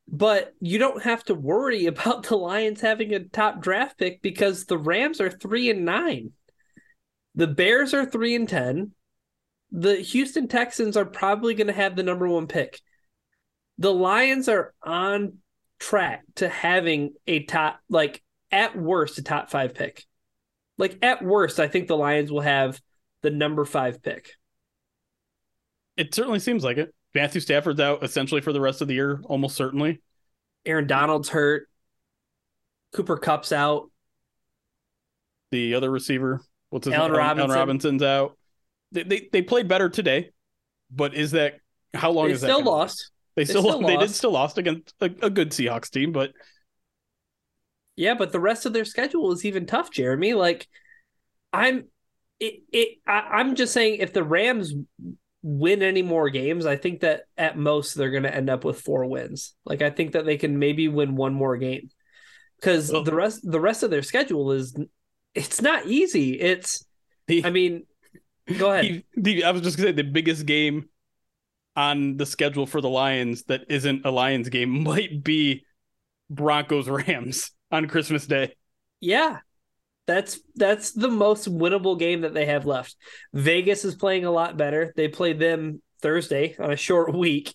but 0.07 0.53
you 0.59 0.79
don't 0.79 1.03
have 1.03 1.23
to 1.25 1.35
worry 1.35 1.85
about 1.85 2.23
the 2.23 2.35
Lions 2.35 2.81
having 2.81 3.13
a 3.13 3.19
top 3.19 3.61
draft 3.61 3.97
pick 3.97 4.21
because 4.21 4.65
the 4.65 4.77
Rams 4.77 5.21
are 5.21 5.29
three 5.29 5.69
and 5.69 5.85
nine. 5.85 6.31
The 7.39 7.47
Bears 7.47 7.93
are 7.93 8.05
three 8.05 8.35
and 8.35 8.49
ten. 8.49 8.91
The 9.71 9.95
Houston 9.95 10.49
Texans 10.49 10.97
are 10.97 11.05
probably 11.05 11.53
going 11.53 11.67
to 11.67 11.73
have 11.73 11.95
the 11.95 12.03
number 12.03 12.27
one 12.27 12.47
pick. 12.47 12.81
The 13.77 13.93
Lions 13.93 14.49
are 14.49 14.73
on 14.83 15.37
track 15.79 16.25
to 16.35 16.49
having 16.49 17.13
a 17.27 17.43
top, 17.43 17.79
like 17.87 18.21
at 18.51 18.77
worst, 18.77 19.19
a 19.19 19.23
top 19.23 19.49
five 19.49 19.73
pick. 19.73 20.03
Like 20.77 20.97
at 21.01 21.23
worst, 21.23 21.61
I 21.61 21.69
think 21.69 21.87
the 21.87 21.95
Lions 21.95 22.29
will 22.29 22.41
have 22.41 22.77
the 23.21 23.31
number 23.31 23.63
five 23.63 24.03
pick. 24.03 24.33
It 25.95 26.13
certainly 26.13 26.39
seems 26.39 26.65
like 26.65 26.75
it. 26.75 26.93
Matthew 27.15 27.39
Stafford's 27.39 27.79
out 27.79 28.03
essentially 28.03 28.41
for 28.41 28.51
the 28.51 28.59
rest 28.59 28.81
of 28.81 28.89
the 28.89 28.95
year, 28.95 29.21
almost 29.23 29.55
certainly. 29.55 30.01
Aaron 30.65 30.87
Donald's 30.87 31.29
hurt. 31.29 31.69
Cooper 32.93 33.15
Kupp's 33.15 33.53
out. 33.53 33.89
The 35.51 35.75
other 35.75 35.89
receiver, 35.89 36.41
what's 36.69 36.85
his 36.85 36.93
Allen 36.93 37.11
name? 37.11 37.19
Robinson. 37.19 37.49
Allen 37.49 37.59
Robinson's 37.59 38.03
out. 38.03 38.37
They, 38.91 39.03
they 39.03 39.29
they 39.31 39.41
played 39.41 39.67
better 39.67 39.89
today, 39.89 40.31
but 40.91 41.13
is 41.13 41.31
that 41.31 41.59
how 41.93 42.11
long 42.11 42.27
they 42.27 42.33
is 42.33 42.39
still 42.39 42.57
that? 42.59 42.63
Still 42.63 42.71
lost. 42.71 43.11
They, 43.35 43.43
they 43.43 43.49
still, 43.49 43.61
still 43.61 43.81
they 43.81 43.97
did 43.97 44.11
still 44.11 44.31
lost 44.31 44.57
against 44.57 44.93
a, 44.99 45.05
a 45.05 45.29
good 45.29 45.51
Seahawks 45.51 45.89
team, 45.89 46.11
but 46.11 46.31
yeah, 47.95 48.13
but 48.13 48.31
the 48.31 48.39
rest 48.39 48.65
of 48.65 48.73
their 48.73 48.85
schedule 48.85 49.31
is 49.33 49.43
even 49.43 49.65
tough, 49.65 49.91
Jeremy. 49.91 50.33
Like, 50.33 50.67
I'm 51.51 51.85
it, 52.39 52.61
it 52.71 52.97
I, 53.05 53.41
am 53.41 53.55
just 53.55 53.73
saying 53.73 53.97
if 53.99 54.13
the 54.13 54.23
Rams 54.23 54.73
win 55.41 55.83
any 55.83 56.01
more 56.01 56.29
games, 56.29 56.65
I 56.65 56.77
think 56.77 57.01
that 57.01 57.23
at 57.37 57.57
most 57.57 57.93
they're 57.93 58.11
going 58.11 58.23
to 58.23 58.33
end 58.33 58.49
up 58.49 58.63
with 58.63 58.79
four 58.79 59.05
wins. 59.05 59.53
Like, 59.65 59.81
I 59.81 59.89
think 59.89 60.13
that 60.13 60.25
they 60.25 60.37
can 60.37 60.59
maybe 60.59 60.87
win 60.87 61.15
one 61.15 61.33
more 61.33 61.57
game 61.57 61.89
because 62.55 62.91
well, 62.91 63.03
the 63.03 63.13
rest 63.13 63.41
the 63.43 63.59
rest 63.59 63.83
of 63.83 63.89
their 63.89 64.01
schedule 64.01 64.53
is 64.53 64.77
it's 65.39 65.61
not 65.61 65.85
easy. 65.85 66.39
It's 66.39 66.85
the, 67.27 67.45
I 67.45 67.49
mean, 67.49 67.85
go 68.57 68.71
ahead. 68.73 69.03
The, 69.15 69.45
I 69.45 69.51
was 69.51 69.61
just 69.61 69.77
gonna 69.77 69.89
say 69.89 69.93
the 69.93 70.03
biggest 70.03 70.45
game 70.45 70.89
on 71.75 72.17
the 72.17 72.25
schedule 72.25 72.65
for 72.65 72.81
the 72.81 72.89
Lions 72.89 73.43
that 73.43 73.61
isn't 73.69 74.05
a 74.05 74.11
Lions 74.11 74.49
game 74.49 74.83
might 74.83 75.23
be 75.23 75.65
Broncos 76.29 76.89
Rams 76.89 77.51
on 77.71 77.87
Christmas 77.87 78.27
Day. 78.27 78.55
Yeah. 78.99 79.39
That's 80.07 80.39
that's 80.55 80.91
the 80.91 81.07
most 81.07 81.47
winnable 81.47 81.97
game 81.97 82.21
that 82.21 82.33
they 82.33 82.47
have 82.47 82.65
left. 82.65 82.95
Vegas 83.31 83.85
is 83.85 83.93
playing 83.93 84.25
a 84.25 84.31
lot 84.31 84.57
better. 84.57 84.91
They 84.95 85.07
played 85.07 85.39
them 85.39 85.83
Thursday 86.01 86.55
on 86.57 86.71
a 86.71 86.75
short 86.75 87.13
week. 87.15 87.53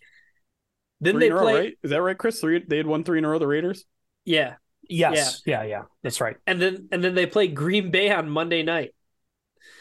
Then 1.01 1.14
three 1.14 1.28
they 1.28 1.35
play. 1.35 1.55
Right? 1.55 1.78
Is 1.82 1.91
that 1.91 2.01
right, 2.01 2.16
Chris? 2.16 2.41
Three. 2.41 2.64
They 2.64 2.76
had 2.76 2.87
won 2.87 3.03
three 3.03 3.18
in 3.18 3.24
a 3.24 3.28
row. 3.28 3.41
The 3.41 3.49
Raiders. 3.49 3.85
Yeah. 4.24 4.55
Yes. 4.89 5.43
Yeah. 5.47 5.62
yeah. 5.62 5.68
Yeah. 5.68 5.82
That's 6.03 6.20
right. 6.20 6.37
And 6.47 6.61
then 6.61 6.89
and 6.93 7.03
then 7.03 7.14
they 7.14 7.26
play 7.26 7.49
Green 7.49 7.91
Bay 7.91 8.11
on 8.11 8.28
Monday 8.28 8.62
night. 8.62 8.95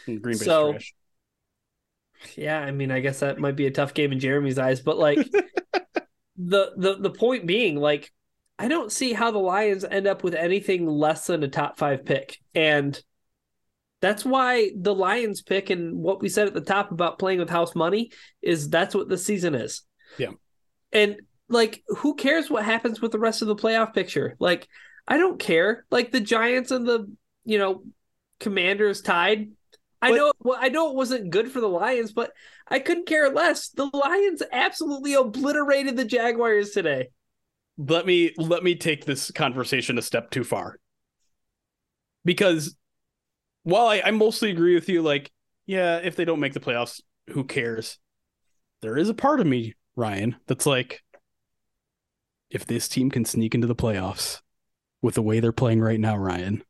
Hmm, 0.06 0.16
Green 0.16 0.38
Bay. 0.38 0.44
So, 0.44 0.72
trash. 0.72 0.94
Yeah, 2.36 2.58
I 2.58 2.70
mean, 2.70 2.90
I 2.90 3.00
guess 3.00 3.20
that 3.20 3.38
might 3.38 3.56
be 3.56 3.66
a 3.66 3.70
tough 3.70 3.92
game 3.92 4.10
in 4.10 4.18
Jeremy's 4.18 4.58
eyes, 4.58 4.80
but 4.80 4.96
like 4.96 5.18
the 6.36 6.72
the 6.76 6.96
the 6.98 7.10
point 7.10 7.46
being, 7.46 7.76
like 7.76 8.10
I 8.58 8.68
don't 8.68 8.92
see 8.92 9.12
how 9.12 9.30
the 9.30 9.38
Lions 9.38 9.84
end 9.84 10.06
up 10.06 10.22
with 10.22 10.34
anything 10.34 10.86
less 10.86 11.26
than 11.26 11.42
a 11.42 11.48
top 11.48 11.76
five 11.76 12.04
pick. 12.04 12.38
And 12.54 13.00
that's 14.00 14.24
why 14.24 14.70
the 14.76 14.94
Lions 14.94 15.42
pick 15.42 15.70
and 15.70 15.96
what 15.96 16.20
we 16.20 16.28
said 16.28 16.46
at 16.46 16.54
the 16.54 16.60
top 16.60 16.92
about 16.92 17.18
playing 17.18 17.40
with 17.40 17.50
house 17.50 17.74
money 17.74 18.10
is 18.42 18.68
that's 18.68 18.94
what 18.94 19.08
the 19.08 19.18
season 19.18 19.54
is. 19.54 19.82
Yeah. 20.18 20.32
And 20.92 21.16
like, 21.48 21.82
who 21.98 22.14
cares 22.14 22.48
what 22.48 22.64
happens 22.64 23.00
with 23.00 23.10
the 23.10 23.18
rest 23.18 23.42
of 23.42 23.48
the 23.48 23.56
playoff 23.56 23.92
picture? 23.92 24.36
Like, 24.38 24.68
I 25.06 25.18
don't 25.18 25.38
care. 25.38 25.84
Like 25.90 26.12
the 26.12 26.20
Giants 26.20 26.70
and 26.70 26.86
the, 26.86 27.10
you 27.44 27.58
know, 27.58 27.82
Commanders 28.40 29.02
tied. 29.02 29.50
I 30.02 30.10
know 30.10 30.32
well, 30.40 30.58
I 30.60 30.68
know 30.68 30.90
it 30.90 30.96
wasn't 30.96 31.30
good 31.30 31.50
for 31.50 31.60
the 31.60 31.68
Lions, 31.68 32.12
but 32.12 32.32
I 32.68 32.78
couldn't 32.78 33.06
care 33.06 33.30
less. 33.30 33.70
The 33.70 33.86
Lions 33.86 34.42
absolutely 34.52 35.14
obliterated 35.14 35.96
the 35.96 36.04
Jaguars 36.04 36.70
today 36.70 37.08
let 37.78 38.06
me 38.06 38.32
let 38.36 38.62
me 38.62 38.74
take 38.74 39.04
this 39.04 39.30
conversation 39.30 39.98
a 39.98 40.02
step 40.02 40.30
too 40.30 40.44
far 40.44 40.78
because 42.24 42.76
while 43.64 43.86
I, 43.86 44.02
I 44.04 44.10
mostly 44.12 44.50
agree 44.50 44.74
with 44.74 44.88
you 44.88 45.02
like 45.02 45.32
yeah 45.66 45.98
if 45.98 46.16
they 46.16 46.24
don't 46.24 46.40
make 46.40 46.52
the 46.52 46.60
playoffs 46.60 47.00
who 47.30 47.44
cares 47.44 47.98
there 48.82 48.96
is 48.96 49.08
a 49.08 49.14
part 49.14 49.40
of 49.40 49.46
me 49.46 49.74
ryan 49.96 50.36
that's 50.46 50.66
like 50.66 51.02
if 52.50 52.66
this 52.66 52.86
team 52.86 53.10
can 53.10 53.24
sneak 53.24 53.54
into 53.54 53.66
the 53.66 53.74
playoffs 53.74 54.40
with 55.04 55.14
the 55.14 55.22
way 55.22 55.38
they're 55.38 55.52
playing 55.52 55.80
right 55.80 56.00
now 56.00 56.16
ryan 56.16 56.62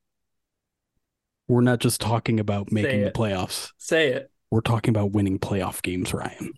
we're 1.48 1.60
not 1.60 1.78
just 1.78 2.00
talking 2.00 2.40
about 2.40 2.72
making 2.72 3.04
the 3.04 3.10
playoffs 3.10 3.70
say 3.78 4.08
it 4.08 4.30
we're 4.50 4.60
talking 4.60 4.90
about 4.90 5.12
winning 5.12 5.38
playoff 5.38 5.82
games 5.82 6.12
ryan 6.12 6.52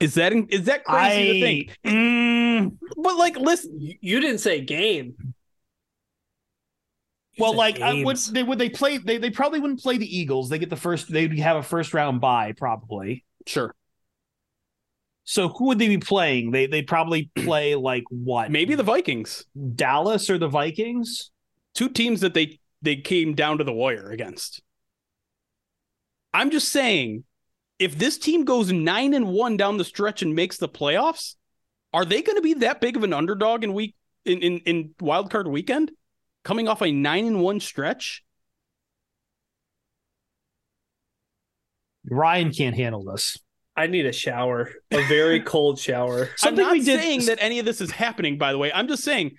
is 0.00 0.14
that 0.14 0.32
is 0.48 0.64
that 0.64 0.84
crazy 0.84 1.30
I, 1.30 1.32
to 1.32 1.40
think? 1.40 1.78
Mm, 1.84 2.78
but 2.96 3.16
like, 3.16 3.36
listen, 3.36 3.78
you 3.78 4.20
didn't 4.20 4.38
say 4.38 4.62
game. 4.62 5.14
You 7.34 7.44
well, 7.44 7.54
like, 7.54 7.80
I, 7.80 8.02
would 8.02 8.16
they 8.16 8.42
would 8.42 8.58
they 8.58 8.70
play? 8.70 8.96
They 8.96 9.18
they 9.18 9.30
probably 9.30 9.60
wouldn't 9.60 9.82
play 9.82 9.98
the 9.98 10.18
Eagles. 10.18 10.48
They 10.48 10.58
get 10.58 10.70
the 10.70 10.76
first. 10.76 11.12
They'd 11.12 11.38
have 11.38 11.58
a 11.58 11.62
first 11.62 11.92
round 11.92 12.22
bye, 12.22 12.54
probably. 12.56 13.24
Sure. 13.46 13.74
So 15.30 15.48
who 15.48 15.66
would 15.66 15.78
they 15.78 15.86
be 15.86 15.98
playing? 15.98 16.50
They 16.50 16.66
they 16.66 16.82
probably 16.82 17.30
play 17.36 17.76
like 17.76 18.02
what? 18.10 18.50
Maybe 18.50 18.74
the 18.74 18.82
Vikings, 18.82 19.44
Dallas, 19.76 20.28
or 20.28 20.38
the 20.38 20.48
Vikings. 20.48 21.30
Two 21.72 21.88
teams 21.88 22.22
that 22.22 22.34
they 22.34 22.58
they 22.82 22.96
came 22.96 23.34
down 23.36 23.58
to 23.58 23.64
the 23.64 23.72
wire 23.72 24.10
against. 24.10 24.60
I'm 26.34 26.50
just 26.50 26.70
saying 26.70 27.22
if 27.78 27.96
this 27.96 28.18
team 28.18 28.44
goes 28.44 28.72
nine 28.72 29.14
and 29.14 29.28
one 29.28 29.56
down 29.56 29.76
the 29.76 29.84
stretch 29.84 30.20
and 30.22 30.34
makes 30.34 30.56
the 30.56 30.68
playoffs, 30.68 31.36
are 31.92 32.04
they 32.04 32.22
going 32.22 32.36
to 32.36 32.42
be 32.42 32.54
that 32.54 32.80
big 32.80 32.96
of 32.96 33.04
an 33.04 33.12
underdog 33.12 33.62
in 33.62 33.72
week 33.72 33.94
in 34.24 34.42
in, 34.42 34.58
in 34.66 34.94
wild 34.98 35.30
card 35.30 35.46
weekend, 35.46 35.92
coming 36.42 36.66
off 36.66 36.82
a 36.82 36.90
nine 36.90 37.24
and 37.24 37.40
one 37.40 37.60
stretch? 37.60 38.24
Ryan 42.10 42.52
can't 42.52 42.74
handle 42.74 43.04
this. 43.04 43.38
I 43.80 43.86
need 43.86 44.04
a 44.04 44.12
shower, 44.12 44.70
a 44.90 45.02
very 45.08 45.40
cold 45.54 45.78
shower. 45.78 46.28
Something 46.36 46.64
I'm 46.66 46.76
not 46.76 46.84
saying 46.84 47.24
that 47.26 47.38
any 47.40 47.58
of 47.58 47.64
this 47.64 47.80
is 47.80 47.90
happening, 47.90 48.36
by 48.36 48.52
the 48.52 48.58
way. 48.58 48.70
I'm 48.70 48.88
just 48.88 49.02
saying 49.02 49.36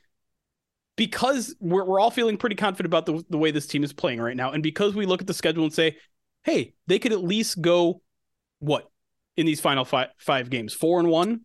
because 0.95 1.55
we're, 1.59 1.85
we're 1.85 1.99
all 1.99 2.09
feeling 2.09 2.37
pretty 2.37 2.55
confident 2.55 2.87
about 2.87 3.05
the, 3.05 3.23
the 3.29 3.37
way 3.37 3.51
this 3.51 3.67
team 3.67 3.83
is 3.83 3.93
playing 3.93 4.19
right 4.19 4.35
now. 4.35 4.51
And 4.51 4.63
because 4.63 4.95
we 4.95 5.05
look 5.05 5.21
at 5.21 5.27
the 5.27 5.33
schedule 5.33 5.63
and 5.63 5.71
say, 5.71 5.97
hey, 6.43 6.73
they 6.87 6.97
could 6.97 7.11
at 7.11 7.23
least 7.23 7.61
go 7.61 8.01
what 8.59 8.89
in 9.37 9.45
these 9.45 9.61
final 9.61 9.85
five 9.85 10.09
five 10.17 10.49
games? 10.49 10.73
Four 10.73 10.99
and 10.99 11.09
one. 11.09 11.41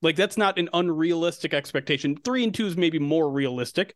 Like 0.00 0.16
that's 0.16 0.38
not 0.38 0.58
an 0.58 0.70
unrealistic 0.72 1.52
expectation. 1.52 2.16
Three 2.16 2.44
and 2.44 2.54
two 2.54 2.66
is 2.66 2.78
maybe 2.78 2.98
more 2.98 3.30
realistic. 3.30 3.94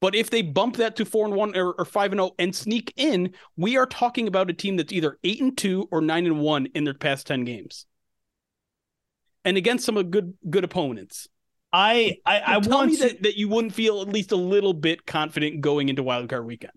But 0.00 0.14
if 0.14 0.30
they 0.30 0.40
bump 0.42 0.76
that 0.76 0.96
to 0.96 1.04
four 1.04 1.26
and 1.26 1.34
one 1.34 1.54
or, 1.54 1.72
or 1.72 1.84
five 1.84 2.12
and 2.12 2.18
zero 2.18 2.30
oh 2.30 2.34
and 2.38 2.56
sneak 2.56 2.92
in, 2.96 3.34
we 3.56 3.76
are 3.76 3.86
talking 3.86 4.28
about 4.28 4.48
a 4.48 4.54
team 4.54 4.76
that's 4.76 4.92
either 4.92 5.18
eight 5.24 5.42
and 5.42 5.56
two 5.56 5.88
or 5.90 6.00
nine 6.00 6.26
and 6.26 6.40
one 6.40 6.66
in 6.74 6.84
their 6.84 6.94
past 6.94 7.26
ten 7.26 7.44
games, 7.44 7.84
and 9.44 9.56
against 9.56 9.84
some 9.84 9.98
of 9.98 10.10
good 10.10 10.34
good 10.48 10.64
opponents. 10.64 11.28
I 11.72 12.16
I, 12.24 12.56
I 12.56 12.60
tell 12.60 12.78
want 12.78 12.90
me 12.90 12.96
to... 12.96 13.02
that, 13.08 13.22
that 13.24 13.36
you 13.36 13.48
wouldn't 13.50 13.74
feel 13.74 14.00
at 14.00 14.08
least 14.08 14.32
a 14.32 14.36
little 14.36 14.72
bit 14.72 15.04
confident 15.04 15.60
going 15.60 15.90
into 15.90 16.02
wildcard 16.02 16.44
weekend. 16.44 16.72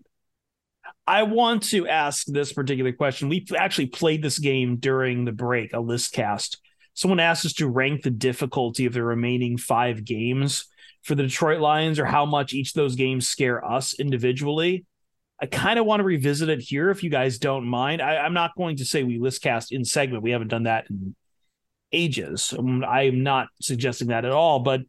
I 1.06 1.22
want 1.22 1.64
to 1.70 1.88
ask 1.88 2.26
this 2.26 2.52
particular 2.52 2.92
question. 2.92 3.28
We 3.28 3.46
actually 3.56 3.86
played 3.86 4.22
this 4.22 4.38
game 4.38 4.76
during 4.76 5.24
the 5.24 5.32
break, 5.32 5.72
a 5.72 5.80
list 5.80 6.12
cast. 6.12 6.60
Someone 6.92 7.20
asked 7.20 7.44
us 7.44 7.54
to 7.54 7.68
rank 7.68 8.02
the 8.02 8.10
difficulty 8.10 8.86
of 8.86 8.92
the 8.92 9.02
remaining 9.02 9.56
five 9.56 10.04
games 10.04 10.66
for 11.04 11.14
the 11.14 11.22
Detroit 11.22 11.60
Lions 11.60 11.98
or 11.98 12.06
how 12.06 12.26
much 12.26 12.54
each 12.54 12.70
of 12.70 12.74
those 12.74 12.96
games 12.96 13.28
scare 13.28 13.64
us 13.64 13.94
individually. 13.94 14.84
I 15.40 15.46
kind 15.46 15.78
of 15.78 15.84
want 15.84 16.00
to 16.00 16.04
revisit 16.04 16.48
it 16.48 16.60
here 16.60 16.90
if 16.90 17.02
you 17.02 17.10
guys 17.10 17.38
don't 17.38 17.66
mind. 17.66 18.00
I, 18.00 18.24
am 18.26 18.34
not 18.34 18.56
going 18.56 18.76
to 18.76 18.84
say 18.84 19.02
we 19.02 19.18
list 19.18 19.42
cast 19.42 19.72
in 19.72 19.84
segment. 19.84 20.22
We 20.22 20.30
haven't 20.30 20.48
done 20.48 20.62
that 20.62 20.88
in 20.88 21.14
ages. 21.92 22.54
Um, 22.56 22.84
I'm 22.84 23.22
not 23.22 23.48
suggesting 23.60 24.08
that 24.08 24.24
at 24.24 24.32
all, 24.32 24.60
but 24.60 24.80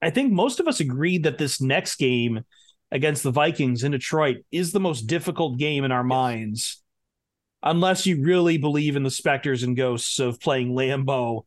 I 0.00 0.10
think 0.10 0.32
most 0.32 0.60
of 0.60 0.68
us 0.68 0.80
agreed 0.80 1.24
that 1.24 1.38
this 1.38 1.60
next 1.60 1.96
game 1.96 2.44
against 2.92 3.22
the 3.22 3.30
Vikings 3.30 3.82
in 3.82 3.92
Detroit 3.92 4.38
is 4.52 4.72
the 4.72 4.80
most 4.80 5.02
difficult 5.02 5.58
game 5.58 5.84
in 5.84 5.92
our 5.92 6.04
minds, 6.04 6.82
unless 7.62 8.06
you 8.06 8.22
really 8.22 8.58
believe 8.58 8.96
in 8.96 9.02
the 9.02 9.10
specters 9.10 9.62
and 9.62 9.76
ghosts 9.76 10.20
of 10.20 10.40
playing 10.40 10.72
Lambeau, 10.72 11.42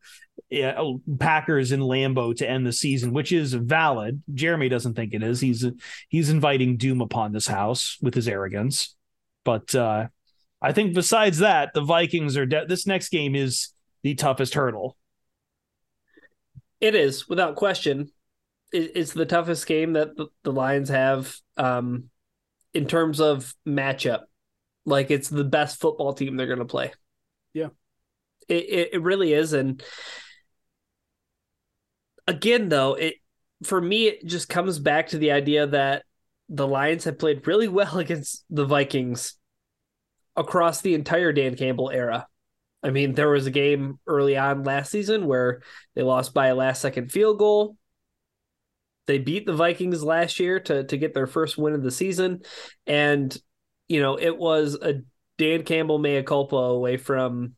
yeah, 0.54 0.76
oh, 0.78 1.02
Packers 1.20 1.72
in 1.72 1.80
Lambeau 1.80 2.36
to 2.38 2.48
end 2.48 2.66
the 2.66 2.72
season, 2.72 3.12
which 3.12 3.32
is 3.32 3.54
valid. 3.54 4.22
Jeremy 4.34 4.70
doesn't 4.70 4.94
think 4.94 5.14
it 5.14 5.24
is. 5.24 5.40
He's 5.40 5.66
he's 6.10 6.30
inviting 6.30 6.78
doom 6.78 7.02
upon 7.02 7.32
this 7.32 7.48
house 7.48 7.98
with 8.02 8.14
his 8.14 8.28
arrogance. 8.28 8.96
But 9.44 9.74
uh, 9.74 10.08
I 10.62 10.72
think 10.72 10.94
besides 10.94 11.40
that, 11.40 11.74
the 11.74 11.82
Vikings 11.82 12.38
are 12.38 12.46
de- 12.46 12.68
this 12.68 12.86
next 12.86 13.10
game 13.10 13.36
is 13.36 13.70
the 14.04 14.14
toughest 14.14 14.54
hurdle. 14.54 14.96
It 16.80 16.94
is 16.94 17.28
without 17.28 17.56
question 17.56 18.12
it's 18.74 19.14
the 19.14 19.26
toughest 19.26 19.68
game 19.68 19.94
that 19.94 20.10
the 20.44 20.52
Lions 20.52 20.90
have 20.90 21.36
um, 21.58 22.10
in 22.74 22.88
terms 22.88 23.22
of 23.22 23.54
matchup. 23.68 24.22
Like 24.86 25.12
it's 25.12 25.30
the 25.30 25.44
best 25.44 25.80
football 25.80 26.14
team 26.14 26.36
they're 26.36 26.48
going 26.48 26.60
to 26.60 26.66
play. 26.66 26.92
Yeah, 27.54 27.70
it, 28.50 28.64
it, 28.64 28.90
it 28.94 29.02
really 29.02 29.32
is, 29.32 29.54
and 29.54 29.82
again, 32.28 32.70
though, 32.70 32.96
it 32.96 33.16
for 33.64 33.80
me 33.80 34.08
it 34.08 34.26
just 34.26 34.50
comes 34.50 34.80
back 34.80 35.08
to 35.08 35.18
the 35.18 35.32
idea 35.32 35.68
that 35.68 36.04
the 36.50 36.68
Lions 36.68 37.06
have 37.06 37.20
played 37.20 37.48
really 37.48 37.68
well 37.68 37.98
against 38.00 38.44
the 38.50 38.66
Vikings 38.66 39.36
across 40.36 40.82
the 40.82 40.94
entire 40.94 41.32
Dan 41.32 41.56
Campbell 41.56 41.92
era. 41.92 42.28
I 42.82 42.90
mean, 42.90 43.14
there 43.14 43.30
was 43.30 43.48
a 43.48 43.52
game 43.52 44.00
early 44.06 44.36
on 44.36 44.64
last 44.64 44.92
season 44.92 45.26
where 45.26 45.62
they 45.96 46.02
lost 46.02 46.34
by 46.34 46.48
a 46.48 46.56
last 46.56 46.82
second 46.82 47.12
field 47.12 47.40
goal 47.40 47.78
they 49.06 49.18
beat 49.18 49.46
the 49.46 49.54
Vikings 49.54 50.04
last 50.04 50.40
year 50.40 50.60
to 50.62 50.84
to 50.86 50.98
get 50.98 51.14
their 51.14 51.28
first 51.28 51.58
win 51.58 51.74
of 51.74 51.84
the 51.84 51.92
season, 51.92 52.42
and 52.88 53.36
you 53.88 54.02
know 54.02 54.18
it 54.18 54.38
was 54.38 54.76
a 54.76 55.02
Dan 55.38 55.64
Campbell 55.64 56.00
mea 56.00 56.24
culpa 56.24 56.56
away 56.56 56.98
from 56.98 57.56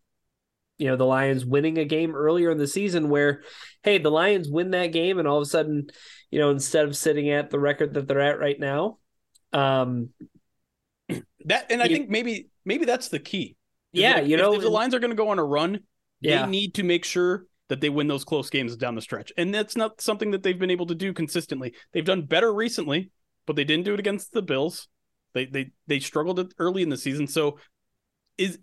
you 0.78 0.88
know 0.88 0.95
the 0.95 1.05
Lions 1.05 1.45
winning 1.45 1.78
a 1.78 1.86
game 1.86 2.15
earlier 2.15 2.51
in 2.51 2.57
the 2.57 2.67
season 2.67 3.09
where 3.09 3.41
hey 3.84 3.97
the 3.97 4.11
Lions 4.11 4.49
win 4.49 4.71
that 4.71 4.88
game 4.88 5.19
and 5.19 5.28
all 5.28 5.38
of 5.38 5.43
a 5.43 5.45
sudden 5.45 5.88
you 6.32 6.39
know 6.39 6.49
instead 6.49 6.86
of 6.86 6.97
sitting 6.97 7.30
at 7.30 7.49
the 7.49 7.59
record 7.59 7.93
that 7.93 8.07
they're 8.07 8.19
at 8.19 8.39
right 8.39 8.59
now 8.59 8.97
um 9.53 10.09
that 11.45 11.71
and 11.71 11.82
I 11.82 11.86
you, 11.86 11.95
think 11.95 12.09
maybe 12.09 12.49
maybe 12.65 12.86
that's 12.86 13.09
the 13.09 13.19
key. 13.19 13.55
Yeah, 13.93 14.19
if, 14.19 14.28
you 14.28 14.38
know 14.38 14.51
if, 14.51 14.57
if 14.57 14.63
the 14.63 14.69
Lions 14.69 14.93
are 14.93 14.99
going 14.99 15.11
to 15.11 15.15
go 15.15 15.30
on 15.30 15.39
a 15.39 15.43
run, 15.43 15.80
yeah. 16.19 16.45
they 16.45 16.51
need 16.51 16.76
to 16.76 16.84
make 16.84 17.05
sure 17.05 17.45
that 17.69 17.82
they 17.82 17.89
win 17.89 18.07
those 18.07 18.23
close 18.23 18.49
games 18.49 18.76
down 18.76 18.95
the 18.95 19.01
stretch. 19.01 19.32
And 19.38 19.53
that's 19.53 19.76
not 19.76 20.01
something 20.01 20.32
that 20.32 20.43
they've 20.43 20.59
been 20.59 20.71
able 20.71 20.86
to 20.88 20.95
do 20.95 21.13
consistently. 21.13 21.73
They've 21.93 22.05
done 22.05 22.23
better 22.23 22.53
recently, 22.53 23.09
but 23.47 23.55
they 23.55 23.63
didn't 23.63 23.86
do 23.86 23.93
it 23.93 23.99
against 23.99 24.34
the 24.34 24.41
Bills. 24.41 24.88
They 25.34 25.45
they 25.45 25.71
they 25.88 25.99
struggled 25.99 26.53
early 26.59 26.82
in 26.82 26.89
the 26.89 26.97
season. 26.97 27.28
So 27.28 27.59
is 28.38 28.59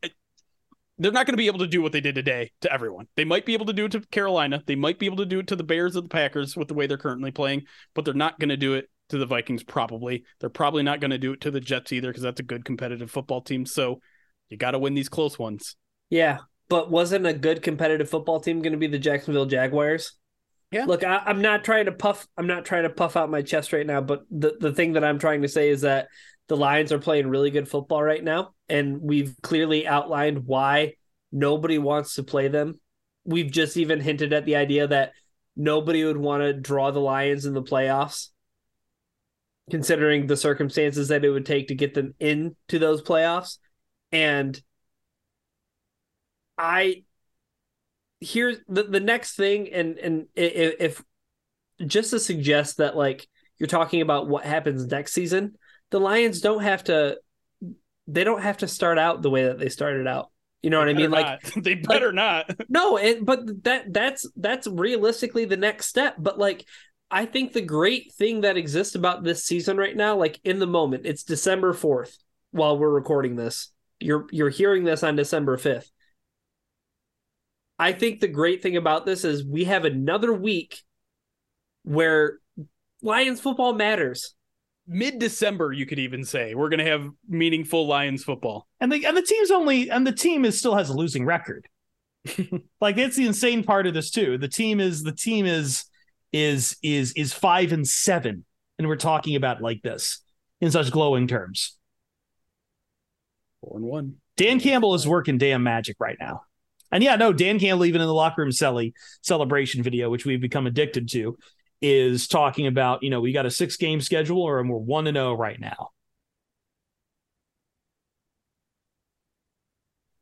they're 1.05 1.13
not 1.13 1.27
going 1.27 1.35
to 1.35 1.39
be 1.39 1.47
able 1.47 1.61
to 1.61 1.67
do 1.67 1.83
what 1.83 1.93
they 1.93 2.01
did 2.01 2.15
today 2.15 2.51
to 2.61 2.73
everyone. 2.73 3.07
They 3.17 3.25
might 3.25 3.47
be 3.47 3.55
able 3.55 3.67
to 3.67 3.73
do 3.73 3.87
it 3.87 3.93
to 3.93 4.01
Carolina. 4.01 4.63
They 4.67 4.75
might 4.75 4.99
be 4.99 5.07
able 5.07 5.19
to 5.19 5.27
do 5.27 5.39
it 5.39 5.47
to 5.49 5.57
the 5.57 5.65
Bears 5.65 5.97
or 5.97 6.03
the 6.03 6.09
Packers 6.09 6.57
with 6.57 6.69
the 6.69 6.75
way 6.75 6.87
they're 6.87 6.99
currently 6.99 7.31
playing, 7.31 7.65
but 7.95 8.05
they're 8.05 8.15
not 8.15 8.39
going 8.39 8.51
to 8.51 8.57
do 8.57 8.75
it 8.75 8.91
to 9.09 9.19
the 9.19 9.27
Vikings, 9.27 9.63
probably. 9.63 10.25
They're 10.41 10.51
probably 10.51 10.83
not 10.83 11.01
going 11.01 11.11
to 11.11 11.19
do 11.19 11.33
it 11.33 11.41
to 11.43 11.51
the 11.51 11.61
Jets 11.61 11.93
either 11.93 12.09
because 12.09 12.23
that's 12.23 12.41
a 12.41 12.45
good 12.45 12.65
competitive 12.65 13.11
football 13.11 13.41
team. 13.41 13.67
So 13.67 14.01
you 14.49 14.57
got 14.57 14.73
to 14.73 14.79
win 14.79 14.95
these 14.95 15.09
close 15.09 15.39
ones. 15.39 15.77
Yeah. 16.11 16.39
But 16.69 16.91
wasn't 16.91 17.27
a 17.27 17.35
good 17.35 17.63
competitive 17.63 18.09
football 18.09 18.41
team 18.41 18.63
going 18.63 18.73
to 18.73 18.79
be 18.79 18.87
the 18.87 18.99
Jacksonville 18.99 19.47
Jaguars? 19.47 20.13
Yeah. 20.71 20.87
Look, 20.87 21.05
I, 21.05 21.23
am 21.27 21.43
not 21.43 21.65
trying 21.65 21.85
to 21.85 21.93
puff. 21.93 22.27
I'm 22.39 22.47
not 22.47 22.65
trying 22.65 22.85
to 22.85 22.91
puff 22.91 23.15
out 23.15 23.31
my 23.31 23.43
chest 23.43 23.75
right 23.75 23.87
now. 23.87 24.01
But 24.01 24.23
the 24.31 24.57
the 24.59 24.73
thing 24.73 24.95
that 24.95 25.05
I'm 25.05 25.19
trying 25.19 25.43
to 25.43 25.49
say 25.49 25.69
is 25.69 25.83
that 25.83 26.09
the 26.49 26.57
Lions 26.57 26.93
are 26.93 26.99
playing 26.99 27.29
really 27.29 27.51
good 27.51 27.69
football 27.69 28.03
right 28.03 28.23
now, 28.23 28.55
and 28.69 29.01
we've 29.01 29.35
clearly 29.43 29.87
outlined 29.87 30.47
why 30.47 30.95
nobody 31.31 31.79
wants 31.79 32.15
to 32.15 32.23
play 32.23 32.49
them. 32.49 32.81
We've 33.25 33.51
just 33.51 33.77
even 33.77 34.01
hinted 34.01 34.33
at 34.33 34.45
the 34.45 34.57
idea 34.57 34.87
that 34.89 35.13
nobody 35.57 36.05
would 36.05 36.17
want 36.17 36.43
to 36.43 36.53
draw 36.53 36.91
the 36.91 37.01
Lions 37.01 37.47
in 37.47 37.55
the 37.55 37.63
playoffs, 37.63 38.29
considering 39.71 40.27
the 40.27 40.37
circumstances 40.37 41.09
that 41.09 41.25
it 41.25 41.31
would 41.31 41.47
take 41.47 41.69
to 41.69 41.75
get 41.75 41.95
them 41.95 42.15
into 42.19 42.79
those 42.79 43.03
playoffs. 43.03 43.59
And 44.11 44.61
I 46.59 47.05
here's 48.21 48.59
the, 48.69 48.85
the 48.85 49.01
next 49.01 49.37
thing, 49.37 49.73
and 49.73 49.99
and 49.99 50.27
if, 50.35 50.75
if 50.79 51.05
just 51.87 52.11
to 52.11 52.21
suggest 52.21 52.77
that 52.77 52.97
like 52.97 53.27
you're 53.59 53.67
talking 53.67 54.01
about 54.01 54.29
what 54.29 54.45
happens 54.45 54.87
next 54.87 55.13
season, 55.13 55.57
the 55.93 56.01
Lions 56.01 56.41
don't 56.41 56.63
have 56.63 56.83
to 56.85 57.19
they 58.09 58.25
don't 58.25 58.43
have 58.43 58.59
to 58.59 58.69
start 58.69 58.99
out 58.99 59.23
the 59.23 59.31
way 59.31 59.45
that 59.45 59.59
they 59.59 59.69
started 59.69 60.09
out. 60.09 60.31
You 60.63 60.71
know 60.71 60.85
they 60.85 60.93
what 60.93 60.97
I 60.97 60.99
mean? 60.99 61.11
Not. 61.11 61.45
Like 61.45 61.65
they 61.65 61.75
better 61.77 62.13
like, 62.13 62.15
not. 62.49 62.51
No, 62.69 62.97
it, 62.97 63.25
but 63.25 63.65
that 63.65 63.93
that's 63.93 64.29
that's 64.37 64.67
realistically 64.67 65.45
the 65.45 65.57
next 65.57 65.87
step. 65.87 66.17
But 66.19 66.39
like 66.39 66.67
I 67.11 67.27
think 67.27 67.53
the 67.53 67.63
great 67.63 68.13
thing 68.15 68.41
that 68.41 68.57
exists 68.57 68.95
about 68.95 69.23
this 69.23 69.45
season 69.45 69.77
right 69.77 69.97
now, 69.97 70.17
like 70.17 70.41
in 70.45 70.59
the 70.59 70.67
moment, 70.67 71.07
it's 71.07 71.23
December 71.23 71.75
4th 71.75 72.17
while 72.51 72.79
we're 72.79 72.91
recording 72.91 73.37
this. 73.37 73.71
You're 74.01 74.27
you're 74.33 74.51
hearing 74.51 74.85
this 74.85 75.03
on 75.03 75.15
December 75.15 75.57
5th. 75.59 75.89
I 77.79 77.93
think 77.93 78.21
the 78.21 78.29
great 78.29 78.63
thing 78.63 78.77
about 78.77 79.05
this 79.05 79.25
is 79.25 79.45
we 79.45 79.65
have 79.65 79.85
another 79.85 80.33
week 80.33 80.83
where 81.83 82.39
Lions 83.03 83.41
football 83.41 83.75
matters. 83.75 84.35
Mid 84.87 85.19
December, 85.19 85.73
you 85.73 85.87
could 85.87 85.99
even 85.99 86.25
say 86.25 86.55
we're 86.55 86.69
going 86.69 86.85
to 86.85 86.91
have 86.91 87.09
meaningful 87.29 87.87
Lions 87.87 88.25
football, 88.25 88.67
and 88.81 88.91
the 88.91 89.07
and 89.07 89.17
the 89.17 89.23
team's 89.23 89.51
only 89.51 89.91
and 89.91 90.07
the 90.07 90.13
team 90.13 90.45
is 90.45 90.59
still 90.59 90.75
has 90.75 90.91
a 90.91 90.97
losing 90.97 91.25
record. 91.25 91.69
like 92.81 92.99
it's 92.99 93.17
the 93.17 93.27
insane 93.27 93.65
part 93.65 93.87
of 93.87 93.95
this 93.95 94.11
too. 94.11 94.39
The 94.39 94.49
team 94.49 94.81
is 94.81 95.03
the 95.03 95.13
team 95.13 95.47
is 95.47 95.85
is 96.33 96.77
is 96.83 97.13
is 97.13 97.33
five 97.33 97.73
and 97.73 97.87
seven, 97.87 98.45
and 98.79 98.89
we're 98.89 98.97
talking 98.97 99.37
about 99.37 99.63
like 99.63 99.83
this 99.83 100.21
in 100.61 100.71
such 100.71 100.91
glowing 100.91 101.29
terms. 101.29 101.77
Four 103.61 103.77
and 103.77 103.87
one. 103.87 104.15
Dan 104.37 104.59
Campbell 104.59 104.95
is 104.95 105.07
working 105.07 105.39
damn 105.39 105.63
magic 105.63 105.97
right 106.01 106.17
now. 106.19 106.43
And 106.91 107.03
yeah, 107.03 107.17
no, 107.17 107.33
Dan 107.33 107.59
Campbell, 107.59 107.87
even 107.87 108.01
in 108.01 108.07
the 108.07 108.15
locker 108.15 108.43
room 108.43 108.51
celly 108.51 108.93
celebration 109.23 109.83
video, 109.83 110.11
which 110.11 110.27
we've 110.27 110.41
become 110.41 110.67
addicted 110.67 111.09
to, 111.11 111.39
is 111.83 112.29
talking 112.29 112.69
about, 112.69 113.03
you 113.03 113.11
know, 113.11 113.21
we 113.21 113.33
got 113.33 113.45
a 113.45 113.51
six 113.51 113.77
game 113.77 114.01
schedule 114.01 114.41
or 114.41 114.63
we're 114.63 114.79
one 114.79 115.09
and 115.09 115.17
zero 115.17 115.31
oh 115.31 115.35
right 115.35 115.61
now. 115.61 115.91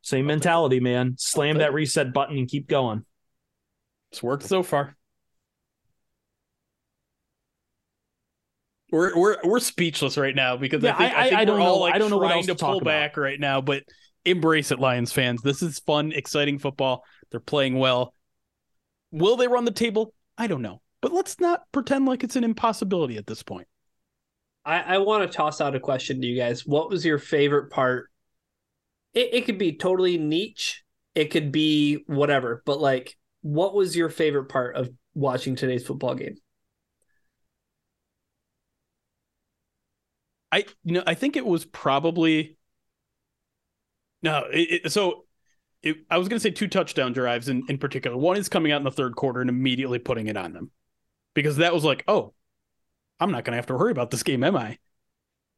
Same 0.01 0.27
mentality, 0.27 0.81
man. 0.81 1.15
Slam 1.19 1.59
that 1.59 1.75
reset 1.75 2.13
button 2.13 2.37
and 2.39 2.49
keep 2.49 2.67
going. 2.67 3.05
It's 4.11 4.23
worked 4.23 4.45
so 4.45 4.63
far. 4.63 4.97
We're 8.91 9.17
we're 9.17 9.37
we're 9.45 9.61
speechless 9.61 10.19
right 10.19 10.35
now 10.35 10.57
because 10.57 10.83
yeah, 10.83 10.95
I 10.95 10.99
think, 10.99 11.15
I, 11.15 11.21
I, 11.21 11.29
think 11.29 11.41
I 11.41 11.45
don't 11.45 11.61
know. 11.61 11.77
Like 11.77 11.95
I 11.95 11.99
don't 11.99 12.11
know 12.11 12.19
what 12.19 12.33
else 12.33 12.47
to, 12.47 12.55
to 12.55 12.65
pull 12.65 12.81
back 12.81 13.13
about. 13.13 13.23
right 13.23 13.39
now, 13.39 13.61
but 13.61 13.85
embrace 14.25 14.73
it, 14.73 14.81
Lions 14.81 15.13
fans. 15.13 15.43
This 15.43 15.63
is 15.63 15.79
fun, 15.79 16.11
exciting 16.11 16.59
football. 16.59 17.05
They're 17.31 17.39
playing 17.39 17.79
well. 17.79 18.15
Will 19.13 19.37
they 19.37 19.47
run 19.47 19.65
the 19.65 19.71
table? 19.71 20.13
I 20.37 20.49
don't 20.49 20.63
know 20.63 20.81
but 21.01 21.13
let's 21.13 21.41
not 21.41 21.71
pretend 21.73 22.07
like 22.07 22.23
it's 22.25 22.37
an 22.37 22.45
impossibility 22.45 23.17
at 23.17 23.27
this 23.27 23.43
point. 23.43 23.69
I, 24.65 24.81
I 24.81 24.99
want 24.99 25.31
to 25.31 25.37
toss 25.37 25.61
out 25.61 25.75
a 25.75 25.81
question 25.81 26.21
to 26.21 26.27
you 26.27 26.37
guys. 26.37 26.67
What 26.67 26.91
was 26.91 27.05
your 27.05 27.19
favorite 27.19 27.71
part? 27.71 28.11
It, 29.15 29.31
it 29.33 29.47
could 29.47 29.59
be 29.59 29.77
totally 29.77 30.19
niche, 30.19 30.85
it 31.15 31.31
could 31.31 31.51
be 31.51 32.05
whatever, 32.07 32.63
but 32.67 32.81
like, 32.81 33.17
what 33.43 33.75
was 33.75 33.97
your 33.97 34.09
favorite 34.09 34.49
part 34.49 34.77
of 34.77 34.91
watching 35.15 35.57
today's 35.57 35.87
football 35.87 36.15
game? 36.15 36.37
I 40.53 40.65
you 40.85 40.95
know 40.95 41.03
I 41.07 41.15
think 41.15 41.37
it 41.37 41.47
was 41.47 41.65
probably 41.65 42.57
no 44.23 44.47
it, 44.53 44.85
it, 44.85 44.93
so 44.93 45.27
it, 45.83 45.99
I 46.11 46.19
was 46.19 46.29
going 46.29 46.37
to 46.37 46.43
say 46.43 46.51
two 46.51 46.69
touchdown 46.69 47.13
drives 47.13 47.49
in, 47.49 47.63
in 47.69 47.79
particular. 47.79 48.17
One 48.17 48.37
is 48.37 48.49
coming 48.49 48.73
out 48.73 48.79
in 48.79 48.85
the 48.85 48.91
third 48.91 49.17
quarter 49.17 49.41
and 49.41 49.49
immediately 49.49 49.99
putting 49.99 50.27
it 50.27 50.37
on 50.37 50.53
them 50.53 50.71
because 51.35 51.57
that 51.57 51.75
was 51.75 51.85
like, 51.85 52.05
oh, 52.09 52.35
I'm 53.19 53.31
not 53.31 53.45
going 53.45 53.53
to 53.53 53.59
have 53.59 53.67
to 53.67 53.77
worry 53.77 53.93
about 53.93 54.11
this 54.11 54.23
game, 54.23 54.43
am 54.45 54.57
I? 54.57 54.79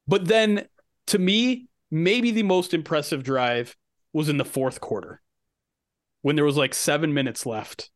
But 0.07 0.27
then 0.27 0.66
to 1.09 1.18
me, 1.18 1.68
maybe 1.91 2.31
the 2.31 2.43
most 2.43 2.75
impressive 2.75 3.23
drive 3.23 3.77
was 4.12 4.29
in 4.29 4.37
the 4.37 4.45
fourth 4.45 4.81
quarter 4.81 5.20
when 6.23 6.37
there 6.37 6.45
was 6.45 6.57
like 6.57 6.75
seven 6.75 7.14
minutes 7.14 7.47
left. 7.47 7.91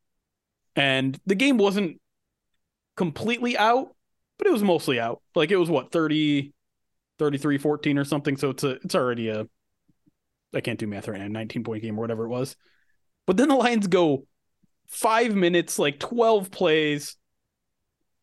And 0.75 1.19
the 1.27 1.35
game 1.35 1.59
wasn't 1.59 2.01
completely 2.97 3.57
out, 3.57 3.95
but 4.39 4.47
it 4.47 4.53
was 4.53 4.63
mostly 4.63 5.01
out. 5.01 5.23
Like 5.35 5.51
it 5.51 5.57
was 5.57 5.71
what, 5.71 5.93
30, 5.93 6.53
33 7.19 7.59
14 7.59 7.99
or 7.99 8.05
something. 8.05 8.37
So 8.37 8.51
it's 8.51 8.65
a, 8.65 8.71
it's 8.85 8.95
already 8.95 9.29
a, 9.29 9.47
I 10.55 10.61
can't 10.61 10.79
do 10.79 10.87
math 10.87 11.09
right 11.09 11.21
now, 11.21 11.29
19 11.29 11.65
point 11.65 11.83
game 11.83 11.99
or 11.99 12.03
whatever 12.03 12.25
it 12.25 12.31
was. 12.31 12.57
But 13.27 13.37
then 13.37 13.49
the 13.49 13.57
Lions 13.57 13.87
go 13.87 14.27
five 14.89 15.35
minutes, 15.35 15.79
like 15.79 15.99
12 15.99 16.51
plays, 16.51 17.17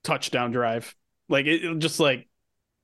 touchdown 0.03 0.51
drive. 0.51 0.95
Like 1.29 1.45
it 1.45 1.77
just 1.79 1.99
like, 1.99 2.27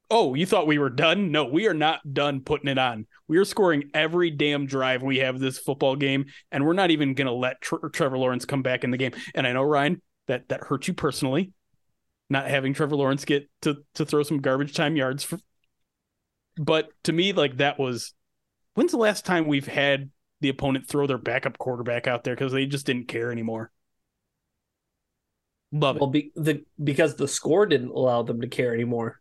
oh, 0.10 0.34
you 0.34 0.46
thought 0.46 0.68
we 0.68 0.80
were 0.80 0.90
done? 0.90 1.32
No, 1.32 1.46
we 1.46 1.68
are 1.68 1.74
not 1.74 2.14
done 2.14 2.42
putting 2.42 2.70
it 2.70 2.78
on. 2.78 3.06
We 3.28 3.38
are 3.38 3.46
scoring 3.46 3.92
every 3.94 4.32
damn 4.32 4.66
drive 4.66 5.04
we 5.04 5.18
have 5.20 5.40
this 5.40 5.60
football 5.60 5.96
game, 5.96 6.26
and 6.52 6.66
we're 6.66 6.74
not 6.74 6.92
even 6.92 7.14
gonna 7.14 7.34
let 7.34 7.62
Trevor 7.62 8.18
Lawrence 8.18 8.46
come 8.46 8.62
back 8.62 8.84
in 8.84 8.92
the 8.92 8.98
game. 8.98 9.12
And 9.36 9.46
I 9.46 9.54
know 9.54 9.64
Ryan 9.64 10.02
that 10.28 10.50
that 10.50 10.64
hurts 10.64 10.88
you 10.88 10.94
personally, 10.94 11.52
not 12.30 12.48
having 12.48 12.74
Trevor 12.74 12.96
Lawrence 12.96 13.26
get 13.26 13.50
to 13.62 13.78
to 13.96 14.06
throw 14.06 14.24
some 14.24 14.42
garbage 14.42 14.74
time 14.74 14.96
yards. 14.96 15.24
For, 15.24 15.40
but 16.58 16.90
to 17.04 17.14
me, 17.14 17.34
like 17.34 17.58
that 17.58 17.80
was 17.80 18.14
when's 18.74 18.92
the 18.92 18.98
last 18.98 19.26
time 19.26 19.48
we've 19.48 19.68
had 19.68 20.10
the 20.42 20.50
opponent 20.50 20.88
throw 20.88 21.06
their 21.06 21.18
backup 21.18 21.58
quarterback 21.58 22.08
out 22.08 22.24
there 22.24 22.36
because 22.36 22.54
they 22.54 22.66
just 22.66 22.86
didn't 22.86 23.08
care 23.08 23.32
anymore. 23.32 23.72
Love 25.72 25.98
it. 25.98 26.00
Well, 26.00 26.10
be, 26.10 26.32
the, 26.36 26.64
because 26.84 27.16
the 27.16 27.28
score 27.28 27.66
didn't 27.66 27.90
allow 27.90 28.24
them 28.24 28.42
to 28.42 28.48
care 28.48 28.74
anymore. 28.74 29.20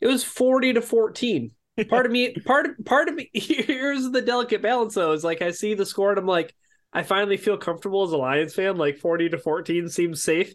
It 0.00 0.06
was 0.06 0.24
40 0.24 0.74
to 0.74 0.82
14. 0.82 1.50
Part 1.88 2.06
of 2.06 2.12
me, 2.12 2.34
part 2.44 2.84
part 2.84 3.08
of 3.08 3.14
me, 3.14 3.30
here's 3.32 4.10
the 4.10 4.20
delicate 4.20 4.60
balance 4.60 4.94
though, 4.94 5.12
is 5.12 5.22
like 5.22 5.42
I 5.42 5.52
see 5.52 5.74
the 5.74 5.86
score 5.86 6.10
and 6.10 6.18
I'm 6.18 6.26
like, 6.26 6.52
I 6.92 7.04
finally 7.04 7.36
feel 7.36 7.56
comfortable 7.56 8.02
as 8.02 8.10
a 8.10 8.16
Lions 8.16 8.52
fan. 8.52 8.76
Like 8.76 8.98
40 8.98 9.28
to 9.28 9.38
14 9.38 9.88
seems 9.88 10.24
safe. 10.24 10.52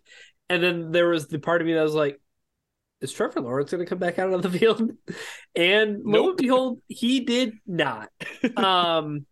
And 0.50 0.62
then 0.62 0.92
there 0.92 1.08
was 1.08 1.30
the 1.30 1.40
part 1.40 1.62
of 1.62 1.68
me 1.68 1.76
that 1.76 1.82
was 1.82 1.94
like, 1.94 2.20
is 3.00 3.14
Trevor 3.14 3.40
Lawrence 3.40 3.72
going 3.72 3.84
to 3.84 3.90
come 3.90 4.00
back 4.00 4.20
out 4.20 4.34
of 4.34 4.42
the 4.42 4.50
field? 4.60 4.82
And 5.56 6.00
nope. 6.04 6.24
lo 6.24 6.30
and 6.30 6.38
behold, 6.38 6.82
he 6.90 7.22
did 7.22 7.54
not. 7.66 8.10
um, 8.58 9.26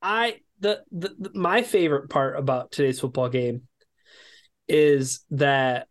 I 0.00 0.36
the, 0.60 0.82
the, 0.90 1.14
the 1.18 1.30
my 1.34 1.62
favorite 1.62 2.08
part 2.08 2.38
about 2.38 2.72
today's 2.72 3.00
football 3.00 3.28
game 3.28 3.67
is 4.68 5.24
that 5.30 5.88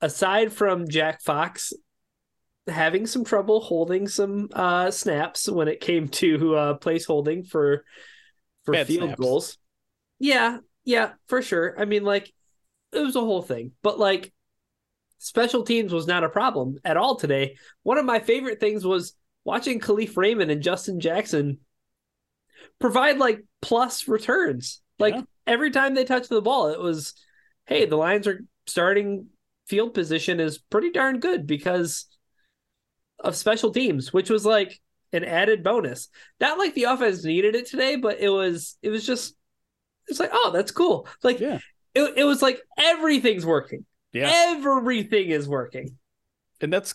aside 0.00 0.52
from 0.52 0.88
Jack 0.88 1.22
Fox 1.22 1.72
having 2.66 3.06
some 3.06 3.24
trouble 3.24 3.60
holding 3.60 4.08
some 4.08 4.48
uh, 4.52 4.90
snaps 4.90 5.48
when 5.48 5.68
it 5.68 5.80
came 5.80 6.08
to 6.08 6.56
uh, 6.56 6.74
place 6.74 7.04
holding 7.04 7.44
for 7.44 7.84
for 8.64 8.72
Bad 8.72 8.86
field 8.86 9.04
snaps. 9.04 9.20
goals. 9.20 9.58
Yeah, 10.18 10.58
yeah, 10.84 11.12
for 11.26 11.42
sure. 11.42 11.74
I 11.78 11.84
mean, 11.84 12.04
like 12.04 12.32
it 12.92 13.00
was 13.00 13.16
a 13.16 13.20
whole 13.20 13.42
thing, 13.42 13.72
but 13.82 13.98
like 13.98 14.32
special 15.18 15.64
teams 15.64 15.92
was 15.92 16.06
not 16.06 16.24
a 16.24 16.28
problem 16.28 16.78
at 16.84 16.96
all 16.96 17.16
today. 17.16 17.56
One 17.82 17.98
of 17.98 18.04
my 18.04 18.20
favorite 18.20 18.60
things 18.60 18.84
was 18.84 19.14
watching 19.44 19.80
Kalif 19.80 20.16
Raymond 20.16 20.50
and 20.50 20.62
Justin 20.62 21.00
Jackson 21.00 21.58
provide 22.78 23.18
like 23.18 23.42
plus 23.60 24.08
returns. 24.08 24.80
Like 24.98 25.14
yeah. 25.14 25.22
every 25.46 25.70
time 25.70 25.94
they 25.94 26.04
touched 26.04 26.30
the 26.30 26.42
ball, 26.42 26.68
it 26.68 26.80
was 26.80 27.14
hey, 27.66 27.86
the 27.86 27.96
Lions 27.96 28.26
are 28.26 28.40
starting 28.66 29.26
field 29.66 29.94
position 29.94 30.40
is 30.40 30.58
pretty 30.58 30.90
darn 30.90 31.20
good 31.20 31.46
because 31.46 32.06
of 33.20 33.36
special 33.36 33.72
teams, 33.72 34.12
which 34.12 34.30
was 34.30 34.44
like 34.44 34.80
an 35.12 35.24
added 35.24 35.62
bonus. 35.62 36.08
Not 36.40 36.58
like 36.58 36.74
the 36.74 36.84
offense 36.84 37.24
needed 37.24 37.54
it 37.54 37.66
today, 37.66 37.96
but 37.96 38.20
it 38.20 38.28
was 38.28 38.76
it 38.82 38.90
was 38.90 39.06
just 39.06 39.34
it's 40.06 40.20
like, 40.20 40.30
oh, 40.32 40.50
that's 40.52 40.70
cool. 40.70 41.08
Like 41.22 41.40
yeah. 41.40 41.58
it, 41.94 42.14
it 42.18 42.24
was 42.24 42.42
like 42.42 42.60
everything's 42.78 43.46
working. 43.46 43.86
Yeah. 44.12 44.30
Everything 44.30 45.30
is 45.30 45.48
working. 45.48 45.96
and 46.60 46.72
that's 46.72 46.94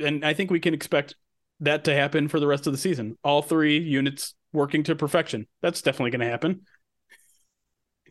and 0.00 0.24
I 0.24 0.34
think 0.34 0.50
we 0.50 0.60
can 0.60 0.74
expect 0.74 1.16
that 1.60 1.84
to 1.84 1.94
happen 1.94 2.28
for 2.28 2.40
the 2.40 2.46
rest 2.46 2.66
of 2.66 2.72
the 2.72 2.78
season. 2.78 3.16
All 3.24 3.42
three 3.42 3.78
units 3.78 4.34
working 4.52 4.82
to 4.84 4.94
perfection. 4.94 5.46
That's 5.62 5.82
definitely 5.82 6.10
going 6.10 6.20
to 6.20 6.26
happen. 6.26 6.62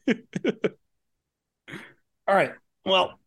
All 2.30 2.36
right. 2.36 2.51
Well, 2.86 3.19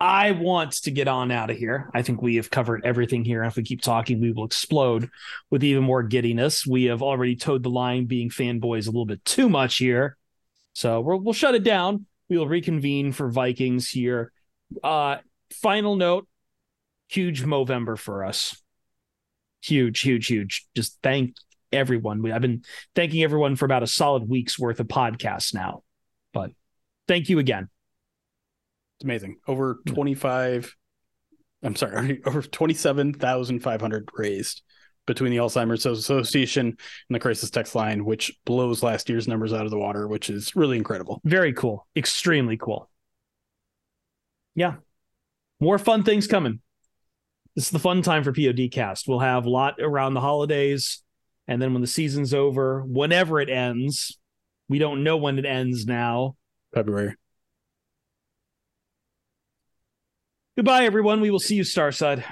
I 0.00 0.30
want 0.30 0.72
to 0.84 0.90
get 0.90 1.08
on 1.08 1.30
out 1.30 1.50
of 1.50 1.58
here. 1.58 1.90
I 1.92 2.00
think 2.00 2.22
we 2.22 2.36
have 2.36 2.50
covered 2.50 2.86
everything 2.86 3.22
here. 3.22 3.44
If 3.44 3.56
we 3.56 3.62
keep 3.62 3.82
talking, 3.82 4.18
we 4.18 4.32
will 4.32 4.46
explode 4.46 5.10
with 5.50 5.62
even 5.62 5.84
more 5.84 6.02
giddiness. 6.02 6.66
We 6.66 6.84
have 6.84 7.02
already 7.02 7.36
toed 7.36 7.62
the 7.62 7.68
line 7.68 8.06
being 8.06 8.30
fanboys 8.30 8.86
a 8.86 8.90
little 8.92 9.04
bit 9.04 9.22
too 9.26 9.50
much 9.50 9.76
here. 9.76 10.16
So 10.72 11.02
we 11.02 11.12
will 11.12 11.20
we'll 11.20 11.34
shut 11.34 11.54
it 11.54 11.64
down. 11.64 12.06
We 12.30 12.38
will 12.38 12.48
reconvene 12.48 13.12
for 13.12 13.28
Vikings 13.28 13.90
here. 13.90 14.32
Uh, 14.82 15.18
final 15.52 15.96
note 15.96 16.26
huge 17.08 17.42
Movember 17.42 17.98
for 17.98 18.24
us. 18.24 18.58
Huge, 19.62 20.00
huge, 20.00 20.28
huge. 20.28 20.66
Just 20.74 20.96
thank 21.02 21.34
everyone. 21.72 22.32
I've 22.32 22.40
been 22.40 22.64
thanking 22.94 23.22
everyone 23.22 23.54
for 23.56 23.66
about 23.66 23.82
a 23.82 23.86
solid 23.86 24.30
week's 24.30 24.58
worth 24.58 24.80
of 24.80 24.88
podcasts 24.88 25.52
now. 25.52 25.82
But 26.32 26.52
thank 27.06 27.28
you 27.28 27.38
again. 27.38 27.68
It's 29.00 29.04
amazing. 29.04 29.36
Over 29.48 29.80
hmm. 29.86 29.94
25, 29.94 30.76
I'm 31.62 31.74
sorry, 31.74 32.20
over 32.26 32.42
27,500 32.42 34.08
raised 34.14 34.62
between 35.06 35.30
the 35.30 35.38
Alzheimer's 35.38 35.86
Association 35.86 36.66
and 36.66 36.76
the 37.08 37.18
Crisis 37.18 37.50
Text 37.50 37.74
line, 37.74 38.04
which 38.04 38.38
blows 38.44 38.82
last 38.82 39.08
year's 39.08 39.26
numbers 39.26 39.54
out 39.54 39.64
of 39.64 39.70
the 39.70 39.78
water, 39.78 40.06
which 40.06 40.28
is 40.28 40.54
really 40.54 40.76
incredible. 40.76 41.22
Very 41.24 41.54
cool. 41.54 41.86
Extremely 41.96 42.58
cool. 42.58 42.90
Yeah. 44.54 44.74
More 45.60 45.78
fun 45.78 46.04
things 46.04 46.26
coming. 46.26 46.60
This 47.56 47.64
is 47.64 47.70
the 47.70 47.78
fun 47.78 48.02
time 48.02 48.22
for 48.22 48.32
PODcast. 48.32 49.08
We'll 49.08 49.18
have 49.20 49.46
a 49.46 49.50
lot 49.50 49.76
around 49.80 50.14
the 50.14 50.20
holidays. 50.20 51.02
And 51.48 51.60
then 51.60 51.72
when 51.72 51.80
the 51.80 51.88
season's 51.88 52.34
over, 52.34 52.82
whenever 52.82 53.40
it 53.40 53.48
ends, 53.48 54.18
we 54.68 54.78
don't 54.78 55.02
know 55.02 55.16
when 55.16 55.38
it 55.38 55.46
ends 55.46 55.86
now. 55.86 56.36
February. 56.74 57.16
Goodbye, 60.60 60.84
everyone. 60.84 61.22
We 61.22 61.30
will 61.30 61.38
see 61.38 61.54
you, 61.54 61.62
Starside. 61.62 62.22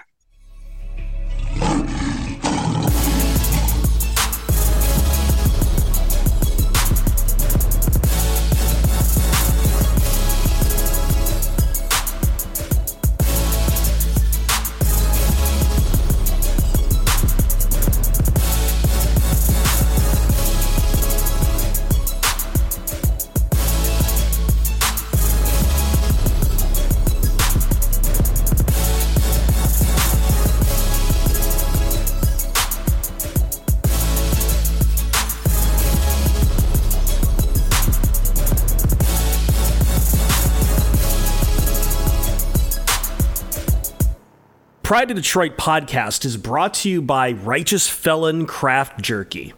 Pride 44.89 45.11
of 45.11 45.19
Detroit 45.19 45.59
podcast 45.59 46.25
is 46.25 46.39
brought 46.39 46.73
to 46.73 46.89
you 46.89 47.03
by 47.03 47.33
Righteous 47.33 47.91
Felon 47.91 48.47
Craft 48.47 49.03
Jerky. 49.03 49.53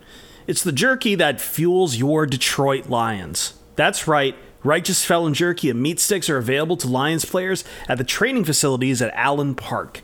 It's 0.49 0.65
the 0.65 0.73
jerky 0.73 1.15
that 1.15 1.41
fuels 1.41 1.95
your 1.95 2.27
Detroit 2.27 2.89
Lions. 2.89 3.55
That's 3.77 4.09
right, 4.09 4.35
Righteous 4.65 5.05
Felon 5.05 5.33
Jerky 5.33 5.71
and 5.71 5.81
meat 5.81 6.01
sticks 6.01 6.29
are 6.29 6.37
available 6.37 6.77
to 6.79 6.89
Lions 6.89 7.25
players 7.25 7.63
at 7.89 7.97
the 7.97 8.03
training 8.03 8.45
facilities 8.45 9.01
at 9.01 9.15
Allen 9.15 9.55
Park. 9.55 10.01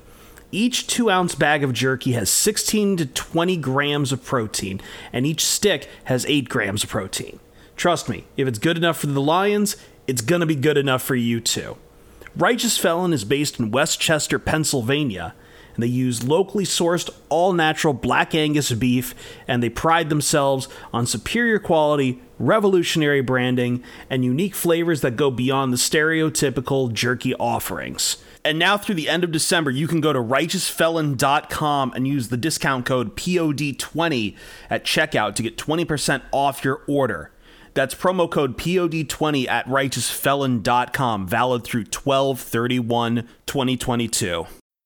Each 0.53 0.87
two 0.87 1.11
ounce 1.11 1.35
bag 1.35 1.64
of 1.64 1.72
jerky 1.72 2.12
has 2.12 2.31
16 2.31 2.99
to 2.99 3.07
20 3.07 3.57
grams 3.57 4.12
of 4.12 4.24
protein, 4.24 4.81
and 5.12 5.27
each 5.27 5.45
stick 5.45 5.89
has 6.05 6.24
8 6.27 6.49
grams 6.49 6.85
of 6.85 6.91
protein. 6.91 7.41
Trust 7.74 8.09
me, 8.09 8.27
if 8.37 8.47
it's 8.47 8.61
good 8.61 8.77
enough 8.77 8.99
for 8.99 9.09
the 9.09 9.20
Lions, 9.20 9.77
it's 10.07 10.22
gonna 10.22 10.47
be 10.47 10.55
good 10.55 10.77
enough 10.77 11.03
for 11.03 11.16
you 11.16 11.41
too. 11.41 11.79
Righteous 12.37 12.76
Felon 12.76 13.14
is 13.14 13.24
based 13.24 13.59
in 13.59 13.70
West 13.70 13.99
Chester, 13.99 14.39
Pennsylvania, 14.39 15.34
and 15.74 15.82
they 15.82 15.89
use 15.89 16.22
locally 16.22 16.64
sourced, 16.64 17.09
all 17.30 17.55
natural 17.55 17.95
black 17.95 18.34
Angus 18.34 18.70
beef, 18.72 19.14
and 19.49 19.62
they 19.62 19.70
pride 19.70 20.11
themselves 20.11 20.68
on 20.93 21.07
superior 21.07 21.59
quality, 21.59 22.20
revolutionary 22.39 23.22
branding, 23.22 23.82
and 24.11 24.22
unique 24.22 24.55
flavors 24.55 25.01
that 25.01 25.16
go 25.16 25.30
beyond 25.30 25.72
the 25.72 25.78
stereotypical 25.78 26.93
jerky 26.93 27.34
offerings. 27.37 28.18
And 28.45 28.59
now 28.59 28.76
through 28.76 28.97
the 28.97 29.09
end 29.09 29.24
of 29.24 29.32
December, 29.32 29.70
you 29.70 29.89
can 29.89 30.03
go 30.03 30.12
to 30.12 30.20
righteousfelon.com 30.20 31.93
and 31.97 32.07
use 32.07 32.28
the 32.28 32.37
discount 32.37 32.84
code 32.84 33.16
POD20 33.16 34.37
at 34.68 34.84
checkout 34.84 35.34
to 35.37 35.43
get 35.43 35.57
20% 35.57 36.20
off 36.32 36.62
your 36.62 36.82
order. 36.87 37.30
That's 37.77 37.95
promo 37.95 38.29
code 38.29 38.57
POD20 38.57 39.49
at 39.49 39.66
righteousfelon.com, 39.66 41.29
valid 41.29 41.62
through 41.62 41.85
12 41.85 42.41
31 42.41 43.29
2022. 43.45 44.47